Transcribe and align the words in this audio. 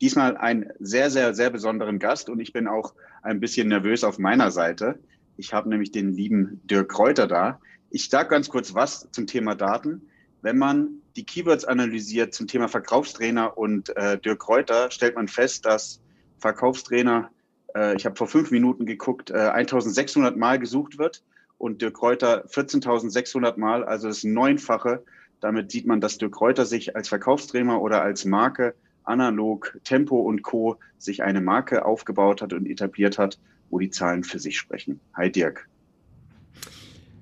Diesmal 0.00 0.36
einen 0.36 0.70
sehr, 0.78 1.10
sehr, 1.10 1.34
sehr 1.34 1.50
besonderen 1.50 1.98
Gast 1.98 2.28
und 2.28 2.40
ich 2.40 2.52
bin 2.52 2.68
auch 2.68 2.94
ein 3.22 3.40
bisschen 3.40 3.68
nervös 3.68 4.04
auf 4.04 4.18
meiner 4.18 4.50
Seite. 4.50 4.98
Ich 5.36 5.52
habe 5.52 5.68
nämlich 5.68 5.90
den 5.90 6.12
lieben 6.12 6.60
Dirk 6.64 6.88
Kräuter 6.88 7.26
da. 7.26 7.60
Ich 7.90 8.08
sage 8.08 8.28
ganz 8.28 8.48
kurz 8.48 8.74
was 8.74 9.08
zum 9.10 9.26
Thema 9.26 9.54
Daten. 9.54 10.08
Wenn 10.40 10.58
man 10.58 11.02
die 11.16 11.24
Keywords 11.24 11.64
analysiert 11.64 12.32
zum 12.32 12.46
Thema 12.46 12.68
Verkaufstrainer 12.68 13.58
und 13.58 13.94
äh, 13.96 14.18
Dirk 14.18 14.40
Kräuter, 14.40 14.90
stellt 14.90 15.16
man 15.16 15.26
fest, 15.26 15.66
dass 15.66 16.00
Verkaufstrainer, 16.38 17.30
äh, 17.74 17.96
ich 17.96 18.06
habe 18.06 18.14
vor 18.14 18.28
fünf 18.28 18.52
Minuten 18.52 18.86
geguckt, 18.86 19.30
äh, 19.30 19.34
1600 19.34 20.36
Mal 20.36 20.60
gesucht 20.60 20.98
wird 20.98 21.24
und 21.56 21.82
Dirk 21.82 21.94
Kräuter 21.94 22.46
14.600 22.46 23.58
Mal, 23.58 23.84
also 23.84 24.06
das 24.06 24.22
Neunfache. 24.22 25.02
Damit 25.40 25.72
sieht 25.72 25.86
man, 25.86 26.00
dass 26.00 26.18
Dirk 26.18 26.34
Kräuter 26.34 26.66
sich 26.66 26.94
als 26.94 27.08
Verkaufstrainer 27.08 27.80
oder 27.80 28.02
als 28.02 28.24
Marke 28.24 28.74
analog 29.08 29.78
Tempo 29.84 30.20
und 30.20 30.42
Co. 30.42 30.78
sich 30.98 31.22
eine 31.22 31.40
Marke 31.40 31.84
aufgebaut 31.84 32.42
hat 32.42 32.52
und 32.52 32.66
etabliert 32.66 33.18
hat, 33.18 33.38
wo 33.70 33.78
die 33.78 33.90
Zahlen 33.90 34.24
für 34.24 34.38
sich 34.38 34.58
sprechen. 34.58 35.00
Hi 35.14 35.30
Dirk. 35.30 35.68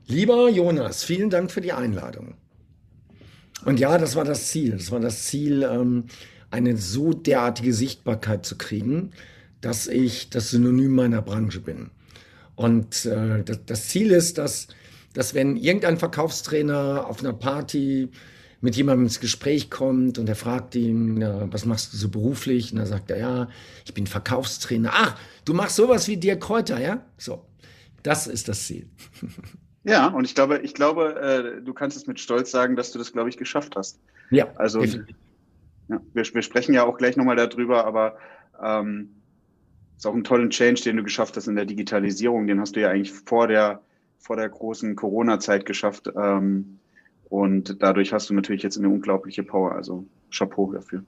Lieber 0.07 0.49
Jonas, 0.49 1.03
vielen 1.03 1.31
Dank 1.31 1.51
für 1.51 1.61
die 1.61 1.73
Einladung. 1.73 2.35
Und 3.65 3.81
ja, 3.81 3.99
das 3.99 4.15
war 4.15 4.25
das 4.25 4.49
Ziel. 4.49 4.73
Das 4.73 4.91
war 4.91 5.01
das 5.01 5.25
Ziel, 5.25 5.63
ähm, 5.63 6.05
eine 6.51 6.77
so 6.77 7.13
derartige 7.13 7.73
Sichtbarkeit 7.73 8.47
zu 8.47 8.57
kriegen, 8.57 9.11
dass 9.61 9.89
ich 9.89 10.31
das 10.31 10.51
Synonym 10.51 10.95
meiner 10.95 11.23
Branche 11.23 11.61
bin. 11.61 11.91
Und 12.55 13.05
äh, 13.05 13.43
das, 13.43 13.89
Ziel 13.89 14.13
ist, 14.13 14.39
dass, 14.39 14.69
dass 15.13 15.35
wenn 15.35 15.57
irgendein 15.57 15.99
Verkaufstrainer 15.99 17.07
auf 17.07 17.21
einer 17.21 17.33
Party 17.33 18.11
mit 18.61 18.77
jemandem 18.77 19.05
ins 19.05 19.21
Gespräch 19.21 19.71
kommt 19.71 20.19
und 20.19 20.29
er 20.29 20.37
fragt 20.37 20.75
ihn, 20.75 21.21
was 21.53 21.65
machst 21.67 21.93
du 21.93 21.97
so 21.97 22.09
beruflich? 22.09 22.73
Und 22.73 22.79
er 22.79 22.87
sagt 22.87 23.11
er, 23.11 23.19
ja, 23.19 23.49
ich 23.85 23.95
bin 23.95 24.07
Verkaufstrainer. 24.07 24.91
Ach, 24.93 25.19
du 25.45 25.55
machst 25.55 25.77
sowas 25.77 26.09
wie 26.09 26.17
Dirk 26.17 26.41
Kräuter, 26.41 26.81
ja? 26.81 27.03
So, 27.19 27.45
das 28.03 28.27
ist 28.27 28.49
das 28.49 28.67
Ziel. 28.67 28.89
Ja, 29.89 30.09
und 30.09 30.25
ich 30.25 30.35
glaube, 30.35 30.59
ich 30.65 30.75
glaube, 30.75 31.15
äh, 31.15 31.63
du 31.63 31.73
kannst 31.73 31.97
es 31.97 32.09
mit 32.09 32.19
Stolz 32.19 32.51
sagen, 32.51 32.75
dass 32.75 32.91
du 32.91 32.99
das, 32.99 33.13
glaube 33.13 33.29
ich, 33.29 33.37
geschafft 33.37 33.77
hast. 33.77 34.01
Ja, 34.33 34.49
also 34.57 34.83
ja, 34.83 34.99
wir, 36.13 36.25
wir, 36.25 36.43
sprechen 36.43 36.75
ja 36.75 36.83
auch 36.83 36.99
gleich 36.99 37.17
nochmal 37.17 37.37
darüber, 37.37 37.87
aber 37.87 38.17
ähm, 38.61 39.11
ist 39.97 40.05
auch 40.05 40.15
ein 40.15 40.25
toller 40.25 40.49
Change, 40.49 40.83
den 40.83 40.97
du 40.97 41.05
geschafft 41.05 41.37
hast 41.37 41.47
in 41.47 41.55
der 41.55 41.67
Digitalisierung. 41.67 42.49
Den 42.49 42.61
hast 42.61 42.75
du 42.75 42.81
ja 42.81 42.91
eigentlich 42.91 43.13
vor 43.13 43.47
der, 43.47 43.81
vor 44.19 44.35
der 44.35 44.49
großen 44.49 44.97
Corona-Zeit 44.97 45.65
geschafft. 45.67 46.11
Ähm, 46.17 46.81
und 47.29 47.83
dadurch 47.83 48.13
hast 48.13 48.31
du 48.31 48.35
natürlich 48.35 48.63
jetzt 48.63 48.79
eine 48.79 48.89
unglaubliche 48.89 49.43
Power. 49.43 49.73
Also 49.73 50.07
Chapeau 50.31 50.73
dafür. 50.73 51.05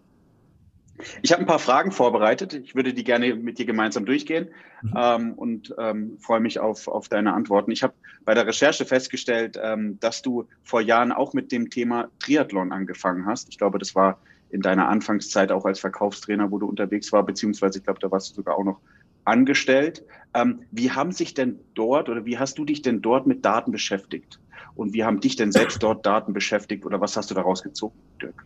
Ich 1.22 1.32
habe 1.32 1.42
ein 1.42 1.46
paar 1.46 1.60
Fragen 1.60 1.92
vorbereitet. 1.92 2.54
Ich 2.54 2.74
würde 2.74 2.92
die 2.92 3.04
gerne 3.04 3.34
mit 3.36 3.58
dir 3.58 3.66
gemeinsam 3.66 4.04
durchgehen 4.04 4.48
mhm. 4.82 4.94
ähm, 4.96 5.32
und 5.34 5.74
ähm, 5.78 6.18
freue 6.18 6.40
mich 6.40 6.58
auf, 6.58 6.88
auf 6.88 7.08
deine 7.08 7.34
Antworten. 7.34 7.70
Ich 7.70 7.82
habe 7.82 7.94
bei 8.24 8.34
der 8.34 8.46
Recherche 8.46 8.84
festgestellt, 8.84 9.58
ähm, 9.62 9.98
dass 10.00 10.22
du 10.22 10.48
vor 10.62 10.80
Jahren 10.80 11.12
auch 11.12 11.34
mit 11.34 11.52
dem 11.52 11.70
Thema 11.70 12.08
Triathlon 12.18 12.72
angefangen 12.72 13.26
hast. 13.26 13.48
Ich 13.48 13.58
glaube, 13.58 13.78
das 13.78 13.94
war 13.94 14.18
in 14.50 14.60
deiner 14.60 14.88
Anfangszeit 14.88 15.52
auch 15.52 15.64
als 15.66 15.78
Verkaufstrainer, 15.78 16.50
wo 16.50 16.58
du 16.58 16.66
unterwegs 16.66 17.12
war, 17.12 17.22
beziehungsweise 17.22 17.78
ich 17.78 17.84
glaube, 17.84 18.00
da 18.00 18.10
warst 18.10 18.30
du 18.30 18.34
sogar 18.34 18.56
auch 18.56 18.64
noch 18.64 18.80
angestellt. 19.24 20.04
Ähm, 20.34 20.62
wie 20.72 20.90
haben 20.90 21.12
sich 21.12 21.34
denn 21.34 21.60
dort 21.74 22.08
oder 22.08 22.24
wie 22.24 22.38
hast 22.38 22.58
du 22.58 22.64
dich 22.64 22.82
denn 22.82 23.02
dort 23.02 23.26
mit 23.26 23.44
Daten 23.44 23.70
beschäftigt? 23.70 24.40
Und 24.78 24.94
wie 24.94 25.02
haben 25.02 25.18
dich 25.18 25.34
denn 25.34 25.50
selbst 25.50 25.82
dort 25.82 26.06
Daten 26.06 26.32
beschäftigt 26.32 26.86
oder 26.86 27.00
was 27.00 27.16
hast 27.16 27.32
du 27.32 27.34
daraus 27.34 27.64
gezogen, 27.64 27.98
Dirk? 28.22 28.44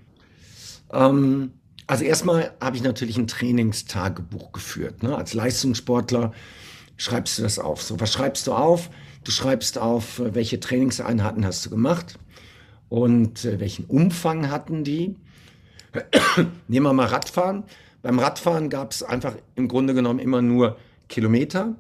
Ähm, 0.90 1.52
also 1.86 2.04
erstmal 2.04 2.54
habe 2.58 2.74
ich 2.74 2.82
natürlich 2.82 3.18
ein 3.18 3.26
Trainingstagebuch 3.26 4.50
geführt. 4.52 5.02
Ne? 5.02 5.14
Als 5.14 5.34
Leistungssportler 5.34 6.32
schreibst 6.96 7.38
du 7.38 7.42
das 7.42 7.58
auf. 7.58 7.82
So, 7.82 8.00
was 8.00 8.14
schreibst 8.14 8.46
du 8.46 8.54
auf? 8.54 8.88
Du 9.24 9.30
schreibst 9.30 9.76
auf, 9.76 10.22
welche 10.24 10.58
Trainingseinheiten 10.58 11.44
hast 11.44 11.66
du 11.66 11.70
gemacht 11.70 12.18
und 12.88 13.44
äh, 13.44 13.60
welchen 13.60 13.84
Umfang 13.84 14.50
hatten 14.50 14.84
die. 14.84 15.16
Nehmen 16.66 16.86
wir 16.86 16.94
mal 16.94 17.08
Radfahren. 17.08 17.64
Beim 18.00 18.18
Radfahren 18.18 18.70
gab 18.70 18.92
es 18.92 19.02
einfach 19.02 19.36
im 19.54 19.68
Grunde 19.68 19.92
genommen 19.92 20.18
immer 20.18 20.40
nur 20.40 20.78
Kilometer, 21.10 21.74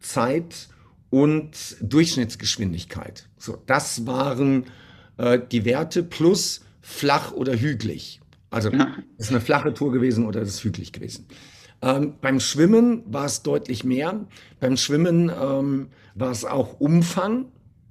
Zeit 0.00 0.68
und 1.14 1.76
Durchschnittsgeschwindigkeit. 1.80 3.28
So, 3.38 3.56
das 3.66 4.06
waren 4.06 4.64
äh, 5.16 5.38
die 5.50 5.64
Werte 5.64 6.02
plus 6.02 6.62
flach 6.80 7.32
oder 7.32 7.54
hügelig. 7.54 8.20
Also 8.50 8.70
ja. 8.70 8.96
ist 9.18 9.30
eine 9.30 9.40
flache 9.40 9.74
Tour 9.74 9.92
gewesen 9.92 10.26
oder 10.26 10.40
ist 10.40 10.48
es 10.48 10.64
hügelig 10.64 10.92
gewesen. 10.92 11.26
Ähm, 11.82 12.14
beim 12.20 12.40
Schwimmen 12.40 13.02
war 13.06 13.26
es 13.26 13.42
deutlich 13.42 13.84
mehr. 13.84 14.26
Beim 14.60 14.76
Schwimmen 14.76 15.30
ähm, 15.30 15.88
war 16.14 16.30
es 16.30 16.44
auch 16.44 16.80
Umfang, 16.80 17.46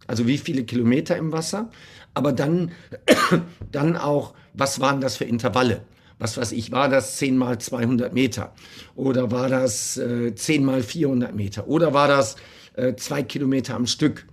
also 0.07 0.27
wie 0.27 0.37
viele 0.37 0.63
Kilometer 0.63 1.15
im 1.15 1.31
Wasser 1.31 1.69
aber 2.13 2.31
dann, 2.31 2.71
dann 3.71 3.97
auch, 3.97 4.33
was 4.53 4.79
waren 4.79 5.01
das 5.01 5.17
für 5.17 5.25
Intervalle? 5.25 5.81
Was 6.19 6.37
weiß 6.37 6.51
ich, 6.53 6.71
war 6.71 6.89
das 6.89 7.17
10 7.17 7.37
mal 7.37 7.57
200 7.57 8.13
Meter? 8.13 8.53
Oder 8.95 9.31
war 9.31 9.49
das 9.49 9.97
äh, 9.97 10.33
10 10.33 10.63
mal 10.63 10.83
400 10.83 11.35
Meter? 11.35 11.67
Oder 11.67 11.93
war 11.93 12.07
das 12.07 12.35
äh, 12.73 12.95
zwei 12.95 13.23
Kilometer 13.23 13.75
am 13.75 13.87
Stück? 13.87 14.25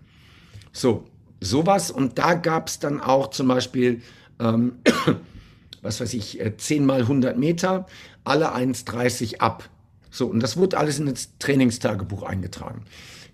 So, 0.72 1.04
sowas. 1.40 1.90
Und 1.90 2.18
da 2.18 2.34
gab 2.34 2.68
es 2.68 2.78
dann 2.78 3.00
auch 3.00 3.30
zum 3.30 3.48
Beispiel, 3.48 4.02
ähm, 4.38 4.74
was 5.82 6.00
weiß 6.00 6.14
ich, 6.14 6.40
äh, 6.40 6.56
10 6.56 6.86
mal 6.86 7.00
100 7.00 7.38
Meter, 7.38 7.86
alle 8.24 8.54
1,30 8.54 9.38
ab. 9.38 9.68
So, 10.10 10.26
und 10.26 10.40
das 10.40 10.56
wurde 10.56 10.78
alles 10.78 10.98
in 10.98 11.06
das 11.06 11.36
Trainingstagebuch 11.38 12.22
eingetragen. 12.22 12.84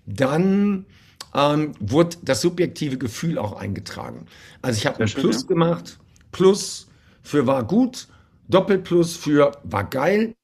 Dann 0.05 0.85
ähm, 1.33 1.73
wurde 1.79 2.17
das 2.21 2.41
subjektive 2.41 2.97
Gefühl 2.97 3.37
auch 3.37 3.53
eingetragen. 3.53 4.25
Also 4.61 4.77
ich 4.77 4.85
habe 4.85 5.03
ein 5.03 5.09
Plus 5.09 5.41
ja. 5.41 5.47
gemacht, 5.47 5.99
Plus 6.31 6.87
für 7.21 7.47
war 7.47 7.65
gut, 7.65 8.07
Doppelplus 8.47 9.15
für 9.15 9.51
war 9.63 9.89
geil, 9.89 10.35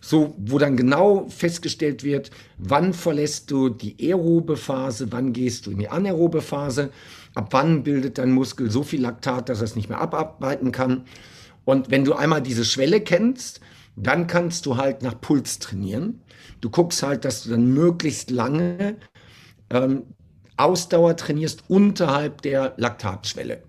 so, 0.00 0.34
wo 0.38 0.58
dann 0.58 0.76
genau 0.76 1.26
festgestellt 1.28 2.04
wird, 2.04 2.30
wann 2.58 2.94
verlässt 2.94 3.50
du 3.50 3.68
die 3.70 3.96
aerobe 3.98 4.56
Phase, 4.56 5.10
wann 5.10 5.32
gehst 5.32 5.66
du 5.66 5.72
in 5.72 5.78
die 5.78 5.88
anaerobe 5.88 6.42
Phase, 6.42 6.90
ab 7.34 7.48
wann 7.50 7.82
bildet 7.82 8.18
dein 8.18 8.30
Muskel 8.30 8.70
so 8.70 8.84
viel 8.84 9.00
Laktat, 9.00 9.48
dass 9.48 9.58
er 9.58 9.64
es 9.64 9.74
nicht 9.74 9.88
mehr 9.88 10.00
abarbeiten 10.00 10.70
kann. 10.70 11.06
Und 11.66 11.90
wenn 11.90 12.04
du 12.04 12.14
einmal 12.14 12.40
diese 12.40 12.64
Schwelle 12.64 13.00
kennst, 13.00 13.60
dann 13.96 14.26
kannst 14.28 14.64
du 14.66 14.76
halt 14.76 15.02
nach 15.02 15.20
Puls 15.20 15.58
trainieren. 15.58 16.22
Du 16.60 16.70
guckst 16.70 17.02
halt, 17.02 17.24
dass 17.24 17.42
du 17.42 17.50
dann 17.50 17.74
möglichst 17.74 18.30
lange 18.30 18.96
ähm, 19.70 20.04
Ausdauer 20.56 21.16
trainierst 21.16 21.64
unterhalb 21.68 22.40
der 22.42 22.74
Laktatschwelle. 22.76 23.62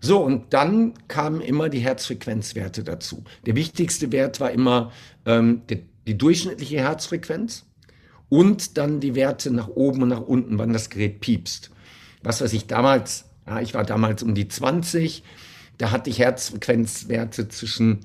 So, 0.00 0.20
und 0.20 0.52
dann 0.52 0.94
kamen 1.06 1.40
immer 1.40 1.68
die 1.68 1.78
Herzfrequenzwerte 1.78 2.82
dazu. 2.82 3.22
Der 3.46 3.54
wichtigste 3.54 4.10
Wert 4.10 4.40
war 4.40 4.50
immer 4.50 4.92
ähm, 5.24 5.62
die, 5.70 5.86
die 6.06 6.18
durchschnittliche 6.18 6.78
Herzfrequenz 6.78 7.66
und 8.28 8.78
dann 8.78 8.98
die 8.98 9.14
Werte 9.14 9.52
nach 9.52 9.68
oben 9.68 10.02
und 10.02 10.08
nach 10.08 10.20
unten, 10.22 10.58
wann 10.58 10.72
das 10.72 10.90
Gerät 10.90 11.20
piepst. 11.20 11.70
Was 12.22 12.40
weiß 12.40 12.52
ich 12.52 12.66
damals, 12.66 13.26
ja, 13.46 13.60
ich 13.60 13.74
war 13.74 13.84
damals 13.84 14.24
um 14.24 14.34
die 14.34 14.48
20, 14.48 15.22
da 15.78 15.90
hatte 15.90 16.10
ich 16.10 16.18
Herzfrequenzwerte 16.18 17.48
zwischen 17.48 18.00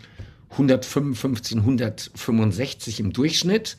155 0.52 1.58
und 1.58 1.64
165 1.64 3.00
im 3.00 3.12
Durchschnitt. 3.12 3.78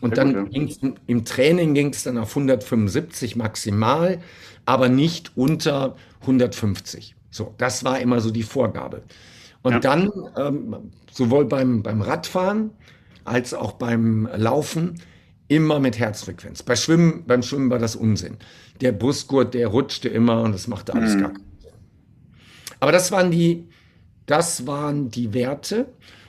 Und 0.00 0.18
dann 0.18 0.50
ging's, 0.50 0.78
im 1.06 1.24
Training 1.24 1.72
ging 1.72 1.88
es 1.88 2.02
dann 2.02 2.18
auf 2.18 2.30
175 2.30 3.34
maximal, 3.36 4.20
aber 4.66 4.90
nicht 4.90 5.32
unter 5.36 5.96
150. 6.20 7.14
So, 7.30 7.54
das 7.56 7.84
war 7.84 8.00
immer 8.00 8.20
so 8.20 8.30
die 8.30 8.42
Vorgabe. 8.42 9.02
Und 9.62 9.72
ja. 9.72 9.80
dann 9.80 10.10
ähm, 10.36 10.76
sowohl 11.10 11.46
beim, 11.46 11.82
beim 11.82 12.02
Radfahren 12.02 12.70
als 13.24 13.54
auch 13.54 13.72
beim 13.72 14.28
Laufen 14.36 15.00
immer 15.48 15.80
mit 15.80 15.98
Herzfrequenz. 15.98 16.62
Bei 16.62 16.76
Schwimmen, 16.76 17.24
beim 17.26 17.42
Schwimmen 17.42 17.70
war 17.70 17.78
das 17.78 17.96
Unsinn. 17.96 18.36
Der 18.80 18.92
Brustgurt, 18.92 19.54
der 19.54 19.68
rutschte 19.68 20.08
immer 20.08 20.42
und 20.42 20.52
das 20.52 20.68
machte 20.68 20.94
alles 20.94 21.14
mhm. 21.14 21.20
gar. 21.20 21.32
Aber 22.80 22.92
das 22.92 23.12
waren 23.12 23.30
die, 23.30 23.68
das 24.26 24.66
waren 24.66 25.10
die 25.10 25.34
Werte. 25.34 25.86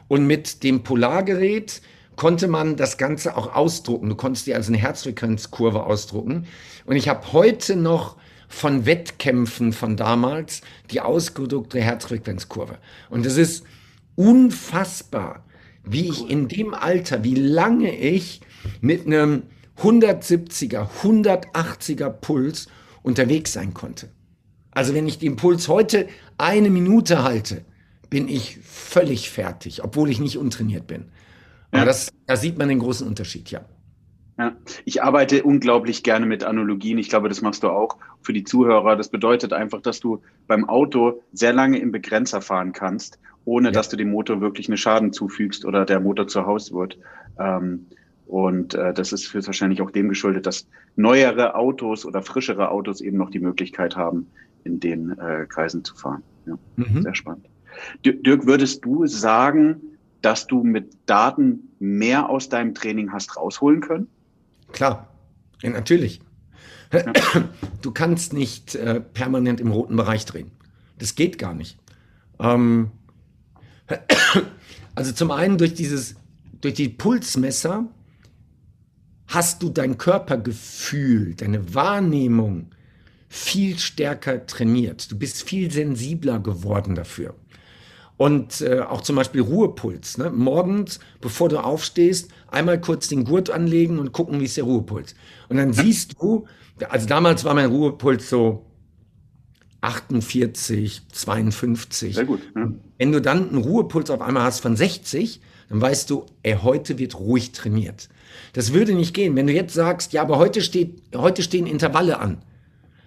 Und 0.07 0.25
mit 0.25 0.63
dem 0.63 0.83
Polargerät 0.83 1.81
konnte 2.15 2.47
man 2.47 2.75
das 2.75 2.97
Ganze 2.97 3.37
auch 3.37 3.55
ausdrucken. 3.55 4.09
Du 4.09 4.15
konntest 4.15 4.47
dir 4.47 4.55
also 4.55 4.71
eine 4.71 4.81
Herzfrequenzkurve 4.81 5.83
ausdrucken. 5.83 6.47
Und 6.85 6.95
ich 6.95 7.09
habe 7.09 7.33
heute 7.33 7.75
noch 7.75 8.17
von 8.47 8.85
Wettkämpfen 8.85 9.73
von 9.73 9.97
damals 9.97 10.61
die 10.91 11.01
ausgedruckte 11.01 11.81
Herzfrequenzkurve. 11.81 12.77
Und 13.09 13.25
es 13.25 13.37
ist 13.37 13.65
unfassbar, 14.15 15.43
wie 15.83 16.09
ich 16.09 16.29
in 16.29 16.47
dem 16.47 16.73
Alter, 16.73 17.23
wie 17.23 17.35
lange 17.35 17.95
ich 17.95 18.41
mit 18.81 19.05
einem 19.05 19.43
170er, 19.79 20.87
180er 21.03 22.09
Puls 22.09 22.67
unterwegs 23.03 23.53
sein 23.53 23.73
konnte. 23.73 24.09
Also 24.77 24.93
wenn 24.93 25.07
ich 25.07 25.17
den 25.17 25.37
Puls 25.37 25.69
heute 25.69 26.07
eine 26.37 26.69
Minute 26.69 27.23
halte, 27.23 27.65
bin 28.11 28.27
ich 28.27 28.59
völlig 28.59 29.31
fertig, 29.31 29.83
obwohl 29.83 30.11
ich 30.11 30.19
nicht 30.19 30.37
untrainiert 30.37 30.85
bin. 30.85 31.05
Aber 31.71 31.79
ja. 31.79 31.85
das, 31.85 32.13
da 32.27 32.35
sieht 32.35 32.59
man 32.59 32.69
den 32.69 32.77
großen 32.77 33.07
Unterschied, 33.07 33.49
ja. 33.49 33.61
Ja, 34.37 34.55
ich 34.85 35.01
arbeite 35.01 35.41
unglaublich 35.41 36.03
gerne 36.03 36.27
mit 36.27 36.43
Analogien. 36.43 36.99
Ich 36.99 37.09
glaube, 37.09 37.27
das 37.27 37.41
machst 37.41 37.63
du 37.63 37.69
auch 37.69 37.97
für 38.21 38.33
die 38.33 38.43
Zuhörer. 38.43 38.95
Das 38.95 39.09
bedeutet 39.09 39.51
einfach, 39.51 39.81
dass 39.81 39.99
du 39.99 40.21
beim 40.45 40.69
Auto 40.69 41.23
sehr 41.33 41.53
lange 41.53 41.79
im 41.79 41.91
Begrenzer 41.91 42.41
fahren 42.41 42.71
kannst, 42.71 43.17
ohne 43.45 43.69
ja. 43.69 43.71
dass 43.71 43.89
du 43.89 43.97
dem 43.97 44.11
Motor 44.11 44.41
wirklich 44.41 44.67
einen 44.69 44.77
Schaden 44.77 45.11
zufügst 45.11 45.65
oder 45.65 45.85
der 45.85 46.01
Motor 46.01 46.27
zu 46.27 46.45
Hause 46.45 46.75
wird. 46.75 46.99
Ähm, 47.39 47.87
und 48.27 48.75
äh, 48.75 48.93
das 48.93 49.11
ist 49.11 49.25
für 49.25 49.43
wahrscheinlich 49.43 49.81
auch 49.81 49.89
dem 49.89 50.07
geschuldet, 50.07 50.45
dass 50.45 50.67
neuere 50.95 51.55
Autos 51.55 52.05
oder 52.05 52.21
frischere 52.21 52.69
Autos 52.69 53.01
eben 53.01 53.17
noch 53.17 53.31
die 53.31 53.39
Möglichkeit 53.39 53.95
haben, 53.95 54.27
in 54.67 54.79
den 54.79 55.17
äh, 55.17 55.45
Kreisen 55.47 55.83
zu 55.83 55.95
fahren. 55.95 56.21
Ja, 56.45 56.57
mhm. 56.75 57.01
Sehr 57.01 57.15
spannend. 57.15 57.45
Dirk, 58.03 58.45
würdest 58.45 58.83
du 58.85 59.05
sagen, 59.05 59.81
dass 60.21 60.47
du 60.47 60.63
mit 60.63 60.97
Daten 61.05 61.69
mehr 61.79 62.29
aus 62.29 62.49
deinem 62.49 62.73
Training 62.73 63.11
hast 63.11 63.37
rausholen 63.37 63.81
können? 63.81 64.07
Klar, 64.71 65.07
ja, 65.61 65.69
natürlich. 65.69 66.21
Ja. 66.93 67.03
Du 67.81 67.91
kannst 67.91 68.33
nicht 68.33 68.75
äh, 68.75 68.99
permanent 68.99 69.61
im 69.61 69.71
roten 69.71 69.95
Bereich 69.95 70.25
drehen. 70.25 70.51
Das 70.97 71.15
geht 71.15 71.37
gar 71.37 71.53
nicht. 71.53 71.77
Ähm, 72.39 72.91
also 74.95 75.13
zum 75.13 75.31
einen 75.31 75.57
durch 75.57 75.73
dieses, 75.73 76.15
durch 76.59 76.73
die 76.73 76.89
Pulsmesser 76.89 77.87
hast 79.27 79.63
du 79.63 79.69
dein 79.69 79.97
Körpergefühl, 79.97 81.35
deine 81.35 81.73
Wahrnehmung 81.73 82.71
viel 83.27 83.77
stärker 83.77 84.45
trainiert. 84.45 85.11
Du 85.11 85.17
bist 85.17 85.43
viel 85.43 85.71
sensibler 85.71 86.39
geworden 86.39 86.95
dafür. 86.95 87.35
Und 88.17 88.61
äh, 88.61 88.79
auch 88.79 89.01
zum 89.01 89.15
Beispiel 89.15 89.41
Ruhepuls. 89.41 90.17
Ne? 90.17 90.31
Morgens, 90.31 90.99
bevor 91.21 91.49
du 91.49 91.63
aufstehst, 91.63 92.31
einmal 92.47 92.81
kurz 92.81 93.07
den 93.07 93.25
Gurt 93.25 93.51
anlegen 93.51 93.99
und 93.99 94.11
gucken, 94.11 94.39
wie 94.39 94.45
ist 94.45 94.57
der 94.57 94.63
Ruhepuls. 94.63 95.13
Und 95.49 95.57
dann 95.57 95.71
siehst 95.71 96.15
du, 96.19 96.47
also 96.89 97.07
damals 97.07 97.43
war 97.43 97.53
mein 97.53 97.69
Ruhepuls 97.69 98.27
so 98.27 98.65
48, 99.81 101.03
52. 101.11 102.15
Sehr 102.15 102.25
gut. 102.25 102.41
Ja. 102.55 102.71
Wenn 102.97 103.11
du 103.11 103.21
dann 103.21 103.49
einen 103.49 103.59
Ruhepuls 103.59 104.09
auf 104.09 104.21
einmal 104.21 104.43
hast 104.43 104.61
von 104.61 104.75
60, 104.75 105.39
dann 105.69 105.79
weißt 105.79 106.09
du, 106.09 106.25
ey, 106.41 106.57
heute 106.61 106.97
wird 106.97 107.19
ruhig 107.19 107.51
trainiert. 107.51 108.09
Das 108.53 108.73
würde 108.73 108.95
nicht 108.95 109.13
gehen. 109.13 109.35
Wenn 109.35 109.45
du 109.45 109.53
jetzt 109.53 109.73
sagst, 109.73 110.13
ja, 110.13 110.23
aber 110.23 110.39
heute 110.39 110.61
steht, 110.61 111.03
heute 111.15 111.43
stehen 111.43 111.67
Intervalle 111.67 112.19
an. 112.19 112.41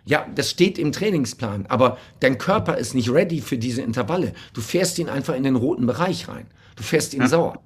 Ja, 0.05 0.27
das 0.35 0.51
steht 0.51 0.79
im 0.79 0.93
Trainingsplan, 0.93 1.67
aber 1.69 1.99
dein 2.21 2.39
Körper 2.39 2.77
ist 2.79 2.95
nicht 2.95 3.11
ready 3.11 3.41
für 3.41 3.59
diese 3.59 3.83
Intervalle. 3.83 4.33
Du 4.55 4.61
fährst 4.61 4.99
ihn 4.99 5.09
einfach 5.09 5.35
in 5.35 5.43
den 5.43 5.57
roten 5.57 5.87
Bereich 5.87 6.29
rein. 6.29 6.47
Du 6.77 6.83
fährst 6.83 7.15
ihn 7.15 7.21
ja. 7.21 7.29
sauer. 7.29 7.63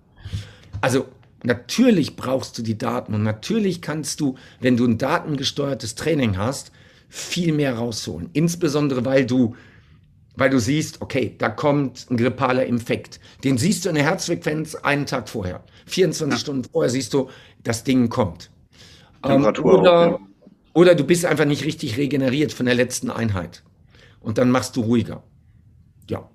Also 0.81 1.06
natürlich 1.44 2.16
brauchst 2.16 2.58
du 2.58 2.62
die 2.62 2.76
Daten 2.76 3.14
und 3.14 3.22
natürlich 3.22 3.81
kannst 3.81 4.20
du, 4.20 4.34
wenn 4.60 4.76
du 4.76 4.84
ein 4.86 4.98
datengesteuertes 4.98 5.94
Training 5.94 6.36
hast, 6.36 6.72
viel 7.08 7.52
mehr 7.52 7.76
rausholen. 7.76 8.31
Insbesondere 8.32 9.04
weil 9.04 9.25
du, 9.25 9.54
weil 10.36 10.50
du 10.50 10.58
siehst, 10.58 11.00
okay, 11.00 11.36
da 11.38 11.48
kommt 11.48 12.10
ein 12.10 12.16
grippaler 12.16 12.66
Infekt. 12.66 13.20
Den 13.44 13.56
siehst 13.56 13.84
du 13.84 13.88
in 13.88 13.94
der 13.94 14.04
Herzfrequenz 14.04 14.75
einen 14.75 15.06
Tag 15.06 15.28
vorher. 15.28 15.62
24 15.86 16.32
ja. 16.32 16.40
Stunden 16.40 16.64
vorher 16.64 16.90
siehst 16.90 17.14
du, 17.14 17.31
das 17.62 17.84
Ding 17.84 18.08
kommt. 18.08 18.50
Temperatur 19.22 19.75
ähm, 19.75 19.81
oder. 19.81 20.20
Oder 20.74 20.94
du 20.94 21.04
bist 21.04 21.24
einfach 21.24 21.44
nicht 21.44 21.64
richtig 21.64 21.96
regeneriert 21.96 22.52
von 22.52 22.66
der 22.66 22.74
letzten 22.74 23.10
Einheit. 23.10 23.62
Und 24.20 24.38
dann 24.38 24.50
machst 24.50 24.76
du 24.76 24.82
ruhiger. 24.82 25.22
Ja. 26.08 26.28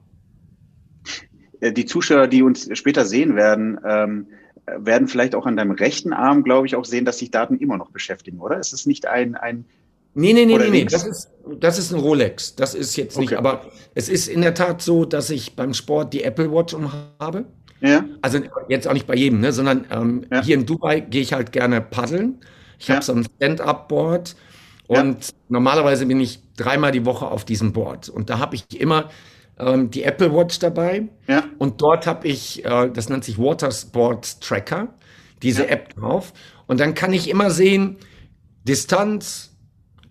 Äh, 1.59 1.73
die 1.73 1.85
Zuschauer, 1.85 2.27
die 2.27 2.41
uns 2.41 2.69
später 2.77 3.05
sehen 3.05 3.35
werden, 3.35 3.79
ähm, 3.85 4.27
werden 4.77 5.07
vielleicht 5.07 5.35
auch 5.35 5.45
an 5.45 5.57
deinem 5.57 5.71
rechten 5.71 6.13
Arm, 6.13 6.43
glaube 6.43 6.67
ich, 6.67 6.75
auch 6.75 6.85
sehen, 6.85 7.05
dass 7.05 7.19
sich 7.19 7.31
Daten 7.31 7.57
immer 7.57 7.77
noch 7.77 7.91
beschäftigen, 7.91 8.39
oder? 8.39 8.59
Ist 8.59 8.73
es 8.73 8.85
nicht 8.85 9.07
ein, 9.07 9.35
ein 9.35 9.65
Nee, 10.15 10.33
nee, 10.33 10.45
nee, 10.45 10.57
nee, 10.57 10.69
nee. 10.69 10.85
Das 10.85 11.05
ist, 11.05 11.29
das 11.59 11.77
ist 11.77 11.93
ein 11.93 11.99
Rolex. 11.99 12.55
Das 12.55 12.73
ist 12.73 12.95
jetzt 12.95 13.17
nicht. 13.19 13.29
Okay. 13.29 13.37
Aber 13.37 13.65
es 13.93 14.09
ist 14.09 14.27
in 14.27 14.41
der 14.41 14.53
Tat 14.53 14.81
so, 14.81 15.05
dass 15.05 15.29
ich 15.29 15.55
beim 15.55 15.73
Sport 15.73 16.13
die 16.13 16.23
Apple 16.23 16.51
Watch 16.51 16.73
umhabe. 16.73 17.45
Ja. 17.79 18.05
Also 18.21 18.39
jetzt 18.67 18.87
auch 18.87 18.93
nicht 18.93 19.07
bei 19.07 19.15
jedem, 19.15 19.39
ne, 19.39 19.53
sondern 19.53 19.85
ähm, 19.91 20.25
ja. 20.31 20.43
hier 20.43 20.55
in 20.55 20.65
Dubai 20.65 20.99
gehe 20.99 21.21
ich 21.21 21.33
halt 21.33 21.51
gerne 21.51 21.79
paddeln. 21.79 22.39
Ich 22.79 22.87
ja. 22.87 22.95
habe 22.95 23.05
so 23.05 23.13
ein 23.13 23.25
Stand-up-Board 23.35 24.35
und 24.87 25.27
ja. 25.27 25.33
normalerweise 25.49 26.07
bin 26.07 26.19
ich 26.19 26.39
dreimal 26.57 26.91
die 26.91 27.05
Woche 27.05 27.27
auf 27.27 27.45
diesem 27.45 27.73
Board. 27.73 28.09
Und 28.09 28.29
da 28.31 28.39
habe 28.39 28.55
ich 28.55 28.79
immer 28.79 29.09
ähm, 29.59 29.91
die 29.91 30.03
Apple 30.03 30.33
Watch 30.33 30.57
dabei. 30.59 31.07
Ja. 31.27 31.43
Und 31.59 31.81
dort 31.81 32.07
habe 32.07 32.27
ich, 32.27 32.65
äh, 32.65 32.89
das 32.89 33.09
nennt 33.09 33.23
sich 33.23 33.37
Watersport 33.37 34.41
Tracker, 34.41 34.95
diese. 35.43 35.69
App 35.69 35.93
drauf. 35.95 36.33
Und 36.65 36.79
dann 36.79 36.95
kann 36.95 37.13
ich 37.13 37.29
immer 37.29 37.51
sehen, 37.51 37.97
Distanz, 38.63 39.51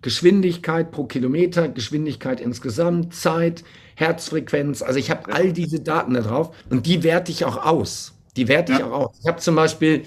Geschwindigkeit 0.01 0.91
pro 0.91 1.05
Kilometer, 1.05 1.67
Geschwindigkeit 1.67 2.39
insgesamt, 2.39 3.13
Zeit, 3.13 3.63
Herzfrequenz. 3.95 4.81
Also 4.81 4.97
ich 4.97 5.11
habe 5.11 5.33
all 5.33 5.51
diese 5.51 5.81
Daten 5.81 6.13
da 6.13 6.21
drauf 6.21 6.55
und 6.69 6.85
die 6.85 7.03
werte 7.03 7.31
ich 7.31 7.43
auch 7.43 7.65
aus. 7.65 8.13
Die 8.37 8.47
werte 8.47 8.71
ich 8.71 8.83
auch 8.83 8.91
aus. 8.91 9.17
Ich 9.19 9.27
habe 9.27 9.39
zum 9.39 9.55
Beispiel 9.55 10.05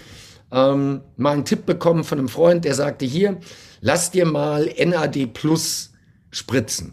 ähm, 0.53 1.01
mal 1.17 1.33
einen 1.33 1.45
Tipp 1.45 1.67
bekommen 1.67 2.05
von 2.05 2.19
einem 2.19 2.29
Freund, 2.29 2.65
der 2.65 2.75
sagte, 2.75 3.07
hier, 3.07 3.39
lass 3.81 4.11
dir 4.11 4.27
mal 4.27 4.71
NAD 4.79 5.33
Plus 5.33 5.93
spritzen. 6.31 6.93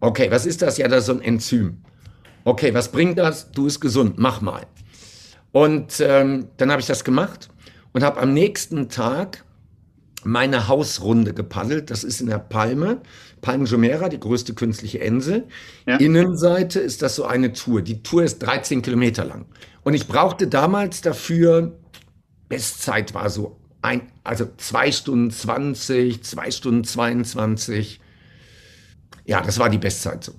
Okay, 0.00 0.30
was 0.30 0.46
ist 0.46 0.62
das? 0.62 0.76
Ja, 0.76 0.88
das 0.88 1.00
ist 1.00 1.06
so 1.06 1.12
ein 1.12 1.22
Enzym. 1.22 1.78
Okay, 2.44 2.72
was 2.74 2.92
bringt 2.92 3.18
das? 3.18 3.50
Du 3.50 3.64
bist 3.64 3.80
gesund, 3.80 4.18
mach 4.18 4.40
mal. 4.40 4.66
Und 5.52 6.00
ähm, 6.00 6.48
dann 6.58 6.70
habe 6.70 6.80
ich 6.80 6.86
das 6.86 7.02
gemacht 7.02 7.48
und 7.92 8.04
habe 8.04 8.20
am 8.20 8.34
nächsten 8.34 8.88
Tag 8.88 9.44
meine 10.22 10.68
Hausrunde 10.68 11.32
gepaddelt. 11.32 11.90
Das 11.90 12.04
ist 12.04 12.20
in 12.20 12.26
der 12.26 12.38
Palme, 12.38 13.00
Palm 13.40 13.64
Jumeirah, 13.64 14.08
die 14.08 14.20
größte 14.20 14.54
künstliche 14.54 14.98
Insel. 14.98 15.44
Ja. 15.86 15.96
Innenseite 15.96 16.80
ist 16.80 17.00
das 17.00 17.16
so 17.16 17.24
eine 17.24 17.52
Tour. 17.52 17.80
Die 17.80 18.02
Tour 18.02 18.24
ist 18.24 18.40
13 18.40 18.82
Kilometer 18.82 19.24
lang. 19.24 19.46
Und 19.82 19.94
ich 19.94 20.06
brauchte 20.06 20.46
damals 20.46 21.00
dafür 21.00 21.78
Bestzeit 22.48 23.14
war 23.14 23.30
so 23.30 23.58
ein, 23.82 24.02
also 24.24 24.48
zwei 24.56 24.92
Stunden 24.92 25.30
20, 25.30 26.22
zwei 26.22 26.50
Stunden 26.50 26.84
22. 26.84 28.00
Ja, 29.24 29.40
das 29.40 29.58
war 29.58 29.68
die 29.70 29.78
Bestzeit 29.78 30.24
so. 30.24 30.32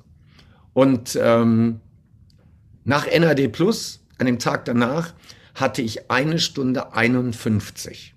Und 0.74 1.18
ähm, 1.22 1.80
nach 2.84 3.08
NAD 3.08 3.52
Plus, 3.52 4.06
an 4.18 4.26
dem 4.26 4.40
Tag 4.40 4.66
danach, 4.66 5.14
hatte 5.56 5.82
ich 5.82 6.10
eine 6.12 6.40
Stunde 6.40 6.94
51. 6.94 8.16